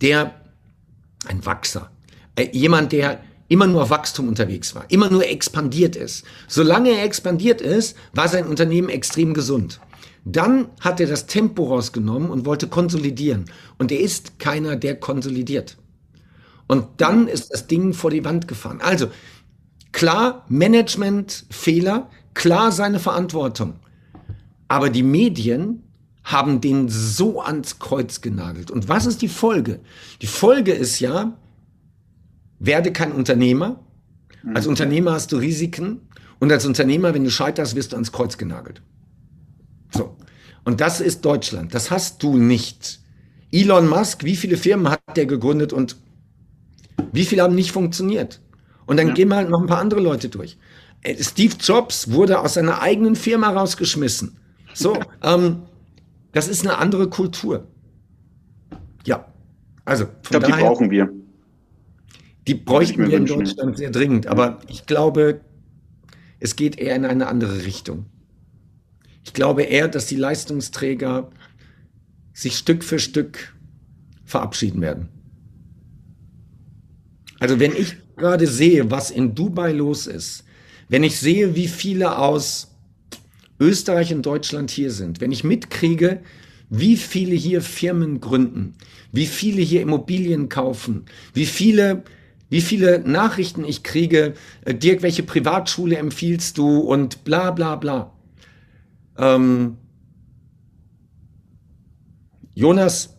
der, 0.01 0.41
ein 1.27 1.45
Wachser, 1.45 1.91
äh, 2.35 2.49
jemand, 2.51 2.91
der 2.91 3.21
immer 3.47 3.67
nur 3.67 3.83
auf 3.83 3.89
Wachstum 3.91 4.27
unterwegs 4.27 4.75
war, 4.75 4.85
immer 4.89 5.09
nur 5.09 5.25
expandiert 5.25 5.95
ist. 5.95 6.25
Solange 6.47 6.89
er 6.89 7.03
expandiert 7.03 7.61
ist, 7.61 7.95
war 8.13 8.27
sein 8.27 8.47
Unternehmen 8.47 8.89
extrem 8.89 9.33
gesund. 9.33 9.79
Dann 10.25 10.67
hat 10.81 10.99
er 10.99 11.07
das 11.07 11.27
Tempo 11.27 11.65
rausgenommen 11.65 12.29
und 12.29 12.45
wollte 12.45 12.67
konsolidieren. 12.67 13.45
Und 13.77 13.91
er 13.91 13.99
ist 14.01 14.39
keiner, 14.39 14.75
der 14.75 14.99
konsolidiert. 14.99 15.77
Und 16.67 16.85
dann 16.97 17.27
ist 17.29 17.53
das 17.53 17.67
Ding 17.67 17.93
vor 17.93 18.11
die 18.11 18.25
Wand 18.25 18.47
gefahren. 18.47 18.81
Also 18.81 19.07
klar 19.97 20.45
Managementfehler, 20.47 22.07
klar 22.35 22.71
seine 22.71 22.99
Verantwortung. 22.99 23.79
Aber 24.67 24.91
die 24.91 25.01
Medien 25.01 25.81
haben 26.23 26.61
den 26.61 26.87
so 26.87 27.41
ans 27.41 27.79
Kreuz 27.79 28.21
genagelt. 28.21 28.69
Und 28.69 28.89
was 28.89 29.07
ist 29.07 29.23
die 29.23 29.27
Folge? 29.27 29.79
Die 30.21 30.27
Folge 30.27 30.71
ist 30.71 30.99
ja, 30.99 31.35
werde 32.59 32.93
kein 32.93 33.11
Unternehmer. 33.11 33.79
Als 34.53 34.65
mhm. 34.65 34.71
Unternehmer 34.71 35.13
hast 35.13 35.31
du 35.31 35.37
Risiken 35.37 36.01
und 36.37 36.51
als 36.51 36.67
Unternehmer, 36.67 37.15
wenn 37.15 37.23
du 37.23 37.31
scheiterst, 37.31 37.75
wirst 37.75 37.93
du 37.93 37.95
ans 37.95 38.11
Kreuz 38.11 38.37
genagelt. 38.37 38.83
So. 39.95 40.15
Und 40.63 40.79
das 40.79 41.01
ist 41.01 41.25
Deutschland. 41.25 41.73
Das 41.73 41.89
hast 41.89 42.21
du 42.21 42.37
nicht. 42.37 42.99
Elon 43.51 43.89
Musk, 43.89 44.23
wie 44.23 44.35
viele 44.35 44.57
Firmen 44.57 44.91
hat 44.91 45.01
der 45.15 45.25
gegründet 45.25 45.73
und 45.73 45.95
wie 47.13 47.25
viele 47.25 47.41
haben 47.41 47.55
nicht 47.55 47.71
funktioniert? 47.71 48.41
Und 48.87 48.97
dann 48.97 49.09
ja. 49.09 49.13
gehen 49.13 49.27
mal 49.27 49.47
noch 49.47 49.61
ein 49.61 49.67
paar 49.67 49.79
andere 49.79 49.99
Leute 49.99 50.29
durch. 50.29 50.57
Äh, 51.03 51.21
Steve 51.21 51.55
Jobs 51.59 52.11
wurde 52.11 52.39
aus 52.39 52.55
seiner 52.55 52.81
eigenen 52.81 53.15
Firma 53.15 53.49
rausgeschmissen. 53.49 54.37
So, 54.73 54.99
ähm, 55.23 55.63
das 56.31 56.47
ist 56.47 56.65
eine 56.65 56.77
andere 56.77 57.09
Kultur. 57.09 57.67
Ja, 59.05 59.25
also 59.85 60.05
ich 60.23 60.29
glaube, 60.29 60.47
die 60.47 60.51
brauchen 60.53 60.89
wir. 60.89 61.11
Die 62.47 62.55
bräuchten 62.55 63.07
wir 63.07 63.17
in 63.17 63.25
Deutschland 63.25 63.77
sehr 63.77 63.91
dringend, 63.91 64.27
aber 64.27 64.59
ich 64.69 64.85
glaube, 64.85 65.41
es 66.39 66.55
geht 66.55 66.79
eher 66.79 66.95
in 66.95 67.05
eine 67.05 67.27
andere 67.27 67.65
Richtung. 67.65 68.05
Ich 69.25 69.33
glaube 69.33 69.63
eher, 69.63 69.89
dass 69.89 70.05
die 70.05 70.15
Leistungsträger 70.15 71.29
sich 72.33 72.57
Stück 72.57 72.85
für 72.85 72.99
Stück 72.99 73.53
verabschieden 74.23 74.81
werden. 74.81 75.09
Also 77.39 77.59
wenn 77.59 77.75
ich 77.75 77.97
gerade 78.17 78.47
sehe, 78.47 78.91
was 78.91 79.11
in 79.11 79.35
Dubai 79.35 79.71
los 79.71 80.07
ist, 80.07 80.43
wenn 80.89 81.03
ich 81.03 81.17
sehe, 81.17 81.55
wie 81.55 81.67
viele 81.67 82.17
aus 82.17 82.75
Österreich 83.59 84.13
und 84.13 84.25
Deutschland 84.25 84.71
hier 84.71 84.91
sind, 84.91 85.21
wenn 85.21 85.31
ich 85.31 85.43
mitkriege, 85.43 86.21
wie 86.69 86.97
viele 86.97 87.35
hier 87.35 87.61
Firmen 87.61 88.19
gründen, 88.19 88.75
wie 89.11 89.25
viele 89.25 89.61
hier 89.61 89.81
Immobilien 89.81 90.49
kaufen, 90.49 91.05
wie 91.33 91.45
viele 91.45 92.03
wie 92.49 92.61
viele 92.61 92.99
Nachrichten 92.99 93.65
ich 93.65 93.83
kriege, 93.83 94.33
äh, 94.63 94.73
Dirk, 94.73 95.01
welche 95.01 95.23
Privatschule 95.23 95.97
empfiehlst 95.97 96.57
du 96.57 96.79
und 96.79 97.25
bla 97.25 97.51
bla 97.51 97.75
bla. 97.75 98.13
Ähm, 99.17 99.75
Jonas, 102.53 103.17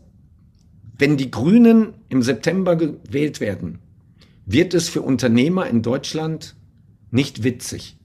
wenn 0.97 1.19
die 1.19 1.31
Grünen 1.31 1.93
im 2.09 2.23
September 2.23 2.75
gewählt 2.75 3.41
werden, 3.41 3.81
wird 4.49 4.73
es 4.75 4.89
für 4.89 5.03
Unternehmer 5.03 5.67
in 5.67 5.83
Deutschland 5.83 6.57
nicht 7.11 7.45
witzig. 7.45 7.99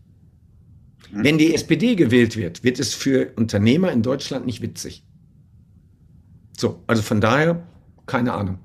Hm. 1.11 1.23
Wenn 1.23 1.37
die 1.37 1.55
SPD 1.55 1.95
gewählt 1.95 2.35
wird, 2.35 2.63
wird 2.63 2.79
es 2.79 2.93
für 2.93 3.31
Unternehmer 3.35 3.91
in 3.91 4.01
Deutschland 4.01 4.45
nicht 4.45 4.61
witzig. 4.61 5.05
So, 6.57 6.83
also 6.85 7.01
von 7.01 7.21
daher, 7.21 7.63
keine 8.05 8.33
Ahnung. 8.33 8.59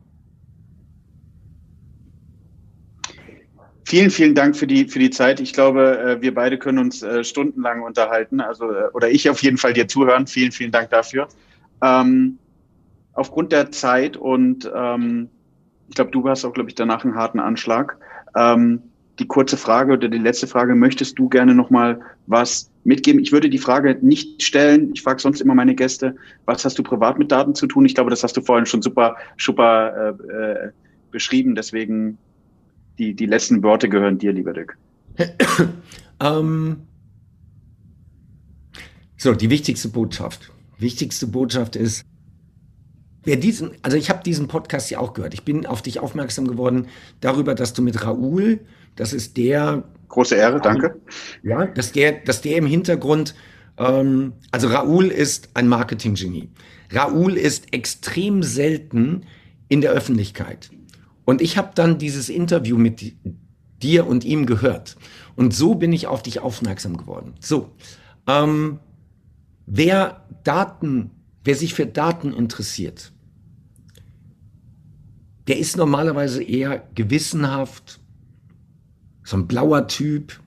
Vielen, 3.85 4.11
vielen 4.11 4.35
Dank 4.35 4.55
für 4.55 4.67
die, 4.67 4.87
für 4.87 4.99
die 4.99 5.09
Zeit. 5.09 5.41
Ich 5.41 5.55
glaube, 5.55 5.99
äh, 5.99 6.21
wir 6.21 6.35
beide 6.35 6.59
können 6.59 6.79
uns 6.79 7.03
äh, 7.03 7.25
stundenlang 7.25 7.83
unterhalten. 7.83 8.41
Also, 8.41 8.71
äh, 8.71 8.89
oder 8.93 9.09
ich 9.09 9.31
auf 9.31 9.43
jeden 9.43 9.57
Fall 9.57 9.73
dir 9.73 9.89
zuhören. 9.89 10.27
Vielen, 10.27 10.53
vielen 10.53 10.73
Dank 10.73 10.91
dafür. 10.91 11.29
Ähm, 11.83 12.39
aufgrund 13.15 13.51
der 13.51 13.73
Zeit 13.73 14.19
und 14.19 14.71
ähm, 14.75 15.31
ich 15.89 15.95
glaube, 15.95 16.11
du 16.11 16.29
hast 16.29 16.45
auch, 16.45 16.53
glaube 16.53 16.69
ich, 16.69 16.75
danach 16.75 17.05
einen 17.05 17.15
harten 17.15 17.41
Anschlag. 17.41 17.97
Ähm, 18.37 18.83
die 19.19 19.27
kurze 19.27 19.57
Frage 19.57 19.95
oder 19.95 20.09
die 20.09 20.19
letzte 20.19 20.47
Frage, 20.47 20.75
möchtest 20.75 21.19
du 21.19 21.29
gerne 21.29 21.55
nochmal 21.55 22.01
was 22.27 22.71
mitgeben? 22.85 23.21
Ich 23.21 23.33
würde 23.33 23.51
die 23.51 23.59
Frage 23.59 23.99
nicht 24.01 24.43
stellen. 24.43 24.93
Ich 24.95 25.03
frage 25.03 25.21
sonst 25.21 25.41
immer 25.41 25.55
meine 25.55 25.75
Gäste, 25.75 26.15
was 26.45 26.65
hast 26.65 26.79
du 26.79 26.83
privat 26.83 27.19
mit 27.19 27.33
Daten 27.33 27.55
zu 27.55 27.67
tun? 27.67 27.85
Ich 27.85 27.95
glaube, 27.95 28.11
das 28.11 28.23
hast 28.23 28.37
du 28.37 28.43
vorhin 28.43 28.67
schon 28.67 28.83
super, 28.83 29.17
super 29.37 30.15
äh, 30.31 30.33
äh, 30.33 30.71
beschrieben. 31.11 31.55
Deswegen 31.55 32.19
die, 32.99 33.15
die 33.15 33.27
letzten 33.27 33.63
Worte 33.63 33.89
gehören 33.89 34.19
dir, 34.19 34.33
lieber 34.33 34.53
Dirk. 34.53 34.79
ähm, 36.21 36.77
so, 39.17 39.35
die 39.35 39.51
wichtigste 39.51 39.89
Botschaft. 39.89 40.53
Wichtigste 40.79 41.27
Botschaft 41.27 41.75
ist, 41.75 42.05
wer 43.29 43.37
diesen, 43.37 43.73
also 43.83 43.99
ich 43.99 44.09
habe 44.09 44.23
diesen 44.25 44.49
Podcast 44.49 44.91
ja 44.91 45.01
auch 45.01 45.13
gehört. 45.13 45.35
Ich 45.35 45.45
bin 45.45 45.67
auf 45.67 45.83
dich 45.83 46.01
aufmerksam 46.01 46.49
geworden 46.49 46.87
darüber, 47.21 47.55
dass 47.55 47.75
du 47.75 47.83
mit 47.83 48.03
Raoul, 48.03 48.61
das 48.97 49.13
ist 49.13 49.37
der. 49.37 49.85
Große 50.09 50.35
Ehre, 50.35 50.63
danke. 50.63 50.99
Ja, 51.43 51.67
dass 51.67 51.93
der, 51.93 52.13
dass 52.13 52.41
der 52.41 52.57
im 52.57 52.65
Hintergrund, 52.65 53.35
ähm, 53.77 54.33
also 54.51 54.69
Raoul 54.69 55.09
ist 55.09 55.51
ein 55.53 55.69
Marketinggenie. 55.69 56.49
Raoul 56.91 57.37
ist 57.37 57.75
extrem 57.75 58.43
selten 58.43 59.27
in 59.69 59.83
der 59.83 59.91
Öffentlichkeit. 59.91 60.71
Und 61.27 61.43
ich 61.43 61.59
habe 61.59 61.73
dann 61.75 61.99
dieses 61.99 62.31
Interview 62.31 62.79
mit 62.79 63.15
dir 63.83 64.07
und 64.07 64.25
ihm 64.25 64.47
gehört. 64.47 64.97
Und 65.37 65.53
so 65.53 65.75
bin 65.75 65.93
ich 65.93 66.07
auf 66.07 66.23
dich 66.23 66.41
aufmerksam 66.41 66.97
geworden. 66.97 67.35
So, 67.41 67.73
ähm, 68.27 68.79
wer 69.67 70.25
Daten, 70.45 71.11
wer 71.45 71.57
sich 71.57 71.75
für 71.75 71.85
Daten 71.85 72.33
interessiert, 72.33 73.13
der 75.49 75.59
ist 75.59 75.77
normalerweise 75.79 76.43
eher 76.43 76.87
gewissenhaft, 76.95 78.01
so 79.25 79.37
ein 79.37 79.49
blauer 79.49 79.89
Typ, 79.89 80.41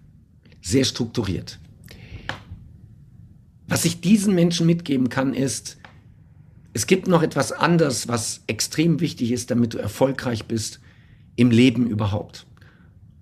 sehr 0.62 0.84
strukturiert. 0.84 1.60
Was 3.68 3.84
ich 3.84 4.00
diesen 4.00 4.36
Menschen 4.36 4.68
mitgeben 4.68 5.10
kann, 5.10 5.34
ist, 5.34 5.78
es 6.74 6.88
gibt 6.88 7.08
noch 7.08 7.24
etwas 7.24 7.52
anderes, 7.52 8.08
was 8.08 8.44
extrem 8.48 9.00
wichtig 9.00 9.32
ist, 9.32 9.50
damit 9.50 9.74
du 9.74 9.80
erfolgreich 9.80 10.46
bist 10.46 10.80
im 11.36 11.50
Leben 11.50 11.88
überhaupt. 11.88 12.46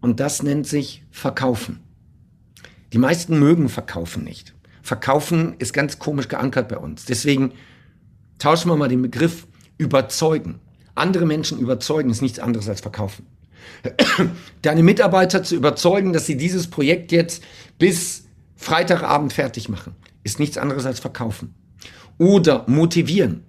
Und 0.01 0.19
das 0.19 0.43
nennt 0.43 0.67
sich 0.67 1.03
Verkaufen. 1.11 1.79
Die 2.91 2.97
meisten 2.97 3.39
mögen 3.39 3.69
Verkaufen 3.69 4.23
nicht. 4.23 4.53
Verkaufen 4.81 5.55
ist 5.59 5.73
ganz 5.73 5.99
komisch 5.99 6.27
geankert 6.27 6.67
bei 6.67 6.77
uns. 6.77 7.05
Deswegen 7.05 7.53
tauschen 8.37 8.69
wir 8.69 8.75
mal 8.75 8.89
den 8.89 9.01
Begriff 9.01 9.47
überzeugen. 9.77 10.59
Andere 10.99 11.25
Menschen 11.25 11.59
überzeugen 11.59 12.09
ist 12.09 12.21
nichts 12.21 12.39
anderes 12.39 12.69
als 12.69 12.81
verkaufen. 12.81 13.25
Deine 14.61 14.83
Mitarbeiter 14.83 15.43
zu 15.43 15.55
überzeugen, 15.55 16.13
dass 16.13 16.25
sie 16.25 16.37
dieses 16.37 16.67
Projekt 16.67 17.11
jetzt 17.11 17.43
bis 17.77 18.25
Freitagabend 18.55 19.33
fertig 19.33 19.69
machen, 19.69 19.95
ist 20.23 20.39
nichts 20.39 20.57
anderes 20.57 20.85
als 20.85 20.99
verkaufen. 20.99 21.53
Oder 22.17 22.65
motivieren. 22.67 23.43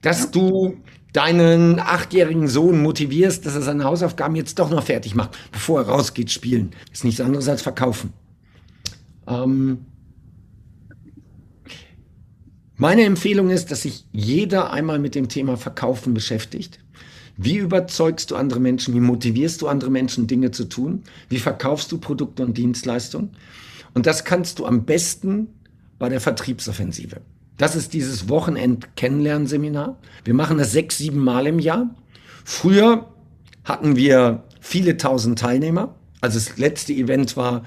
Dass 0.00 0.32
du 0.32 0.78
deinen 1.12 1.78
achtjährigen 1.78 2.48
Sohn 2.48 2.82
motivierst, 2.82 3.46
dass 3.46 3.54
er 3.54 3.62
seine 3.62 3.84
Hausaufgaben 3.84 4.34
jetzt 4.34 4.58
doch 4.58 4.70
noch 4.70 4.82
fertig 4.82 5.14
macht, 5.14 5.38
bevor 5.52 5.80
er 5.80 5.88
rausgeht 5.88 6.30
spielen, 6.30 6.72
ist 6.92 7.04
nichts 7.04 7.20
anderes 7.20 7.48
als 7.48 7.62
verkaufen. 7.62 8.12
Ähm 9.28 9.86
meine 12.82 13.04
Empfehlung 13.04 13.48
ist, 13.50 13.70
dass 13.70 13.82
sich 13.82 14.06
jeder 14.10 14.72
einmal 14.72 14.98
mit 14.98 15.14
dem 15.14 15.28
Thema 15.28 15.56
Verkaufen 15.56 16.14
beschäftigt. 16.14 16.80
Wie 17.36 17.58
überzeugst 17.58 18.32
du 18.32 18.34
andere 18.34 18.58
Menschen? 18.58 18.92
Wie 18.92 19.00
motivierst 19.00 19.62
du 19.62 19.68
andere 19.68 19.88
Menschen, 19.88 20.26
Dinge 20.26 20.50
zu 20.50 20.64
tun? 20.64 21.04
Wie 21.28 21.38
verkaufst 21.38 21.92
du 21.92 21.98
Produkte 21.98 22.44
und 22.44 22.58
Dienstleistungen? 22.58 23.36
Und 23.94 24.06
das 24.06 24.24
kannst 24.24 24.58
du 24.58 24.66
am 24.66 24.84
besten 24.84 25.46
bei 26.00 26.08
der 26.08 26.20
Vertriebsoffensive. 26.20 27.20
Das 27.56 27.76
ist 27.76 27.92
dieses 27.92 28.28
Wochenend-Kennenlernseminar. 28.28 29.96
Wir 30.24 30.34
machen 30.34 30.58
das 30.58 30.72
sechs, 30.72 30.98
sieben 30.98 31.20
Mal 31.20 31.46
im 31.46 31.60
Jahr. 31.60 31.94
Früher 32.44 33.06
hatten 33.62 33.94
wir 33.94 34.42
viele 34.60 34.96
tausend 34.96 35.38
Teilnehmer. 35.38 35.94
Also 36.20 36.40
das 36.40 36.58
letzte 36.58 36.92
Event 36.92 37.36
war 37.36 37.62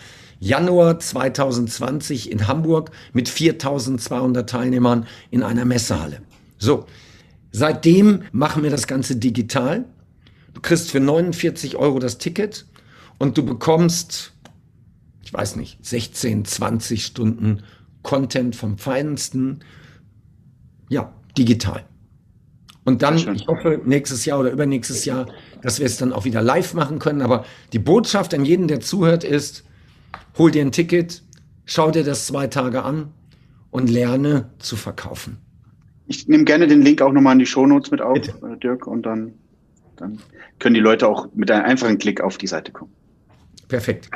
Januar 0.46 1.00
2020 1.00 2.32
in 2.32 2.48
Hamburg 2.48 2.92
mit 3.14 3.30
4200 3.30 4.48
Teilnehmern 4.48 5.08
in 5.32 5.42
einer 5.42 5.66
Messehalle. 5.66 6.22
So, 6.60 6.86
seitdem 7.52 8.22
machen 8.32 8.62
wir 8.62 8.70
das 8.70 8.86
Ganze 8.86 9.16
digital. 9.16 9.86
Du 10.54 10.62
kriegst 10.62 10.92
für 10.92 11.00
49 11.00 11.78
Euro 11.78 11.98
das 11.98 12.20
Ticket 12.20 12.68
und 13.18 13.40
du 13.40 13.44
bekommst, 13.44 14.34
ich 15.24 15.34
weiß 15.34 15.56
nicht, 15.56 15.84
16, 15.84 16.46
20 16.46 17.04
Stunden 17.04 17.64
Content 18.04 18.56
vom 18.56 18.78
Feinsten, 18.78 19.62
ja, 20.90 21.12
digital. 21.36 21.86
Und 22.84 23.02
dann, 23.02 23.18
ich 23.18 23.48
hoffe, 23.48 23.82
nächstes 23.84 24.26
Jahr 24.26 24.40
oder 24.40 24.52
übernächstes 24.52 25.06
Jahr, 25.06 25.26
dass 25.64 25.80
wir 25.80 25.88
es 25.88 25.98
dann 25.98 26.14
auch 26.14 26.24
wieder 26.24 26.44
live 26.44 26.76
machen 26.76 27.00
können. 27.00 27.24
Aber 27.24 27.46
die 27.74 27.80
Botschaft 27.80 28.32
an 28.36 28.46
jeden, 28.46 28.68
der 28.68 28.80
zuhört, 28.80 29.24
ist, 29.24 29.64
hol 30.38 30.52
dir 30.52 30.62
ein 30.62 30.72
Ticket, 30.72 31.24
schau 31.66 31.92
dir 31.92 32.04
das 32.04 32.28
zwei 32.28 32.48
Tage 32.48 32.84
an 32.84 33.12
und 33.72 33.90
lerne 33.90 34.50
zu 34.60 34.76
verkaufen. 34.76 35.38
Ich 36.08 36.28
nehme 36.28 36.44
gerne 36.44 36.68
den 36.68 36.82
Link 36.82 37.02
auch 37.02 37.12
nochmal 37.12 37.34
in 37.34 37.40
die 37.40 37.46
Shownotes 37.46 37.92
mit 37.92 38.02
auf, 38.02 38.14
Bitte. 38.14 38.34
Äh, 38.44 38.58
Dirk, 38.58 38.86
und 38.86 39.04
dann, 39.06 39.34
dann 39.96 40.20
können 40.60 40.76
die 40.76 40.82
Leute 40.82 41.08
auch 41.08 41.28
mit 41.34 41.50
einem 41.50 41.66
einfachen 41.66 41.98
Klick 41.98 42.22
auf 42.22 42.38
die 42.38 42.48
Seite 42.48 42.72
kommen. 42.72 42.92
Perfekt. 43.68 44.10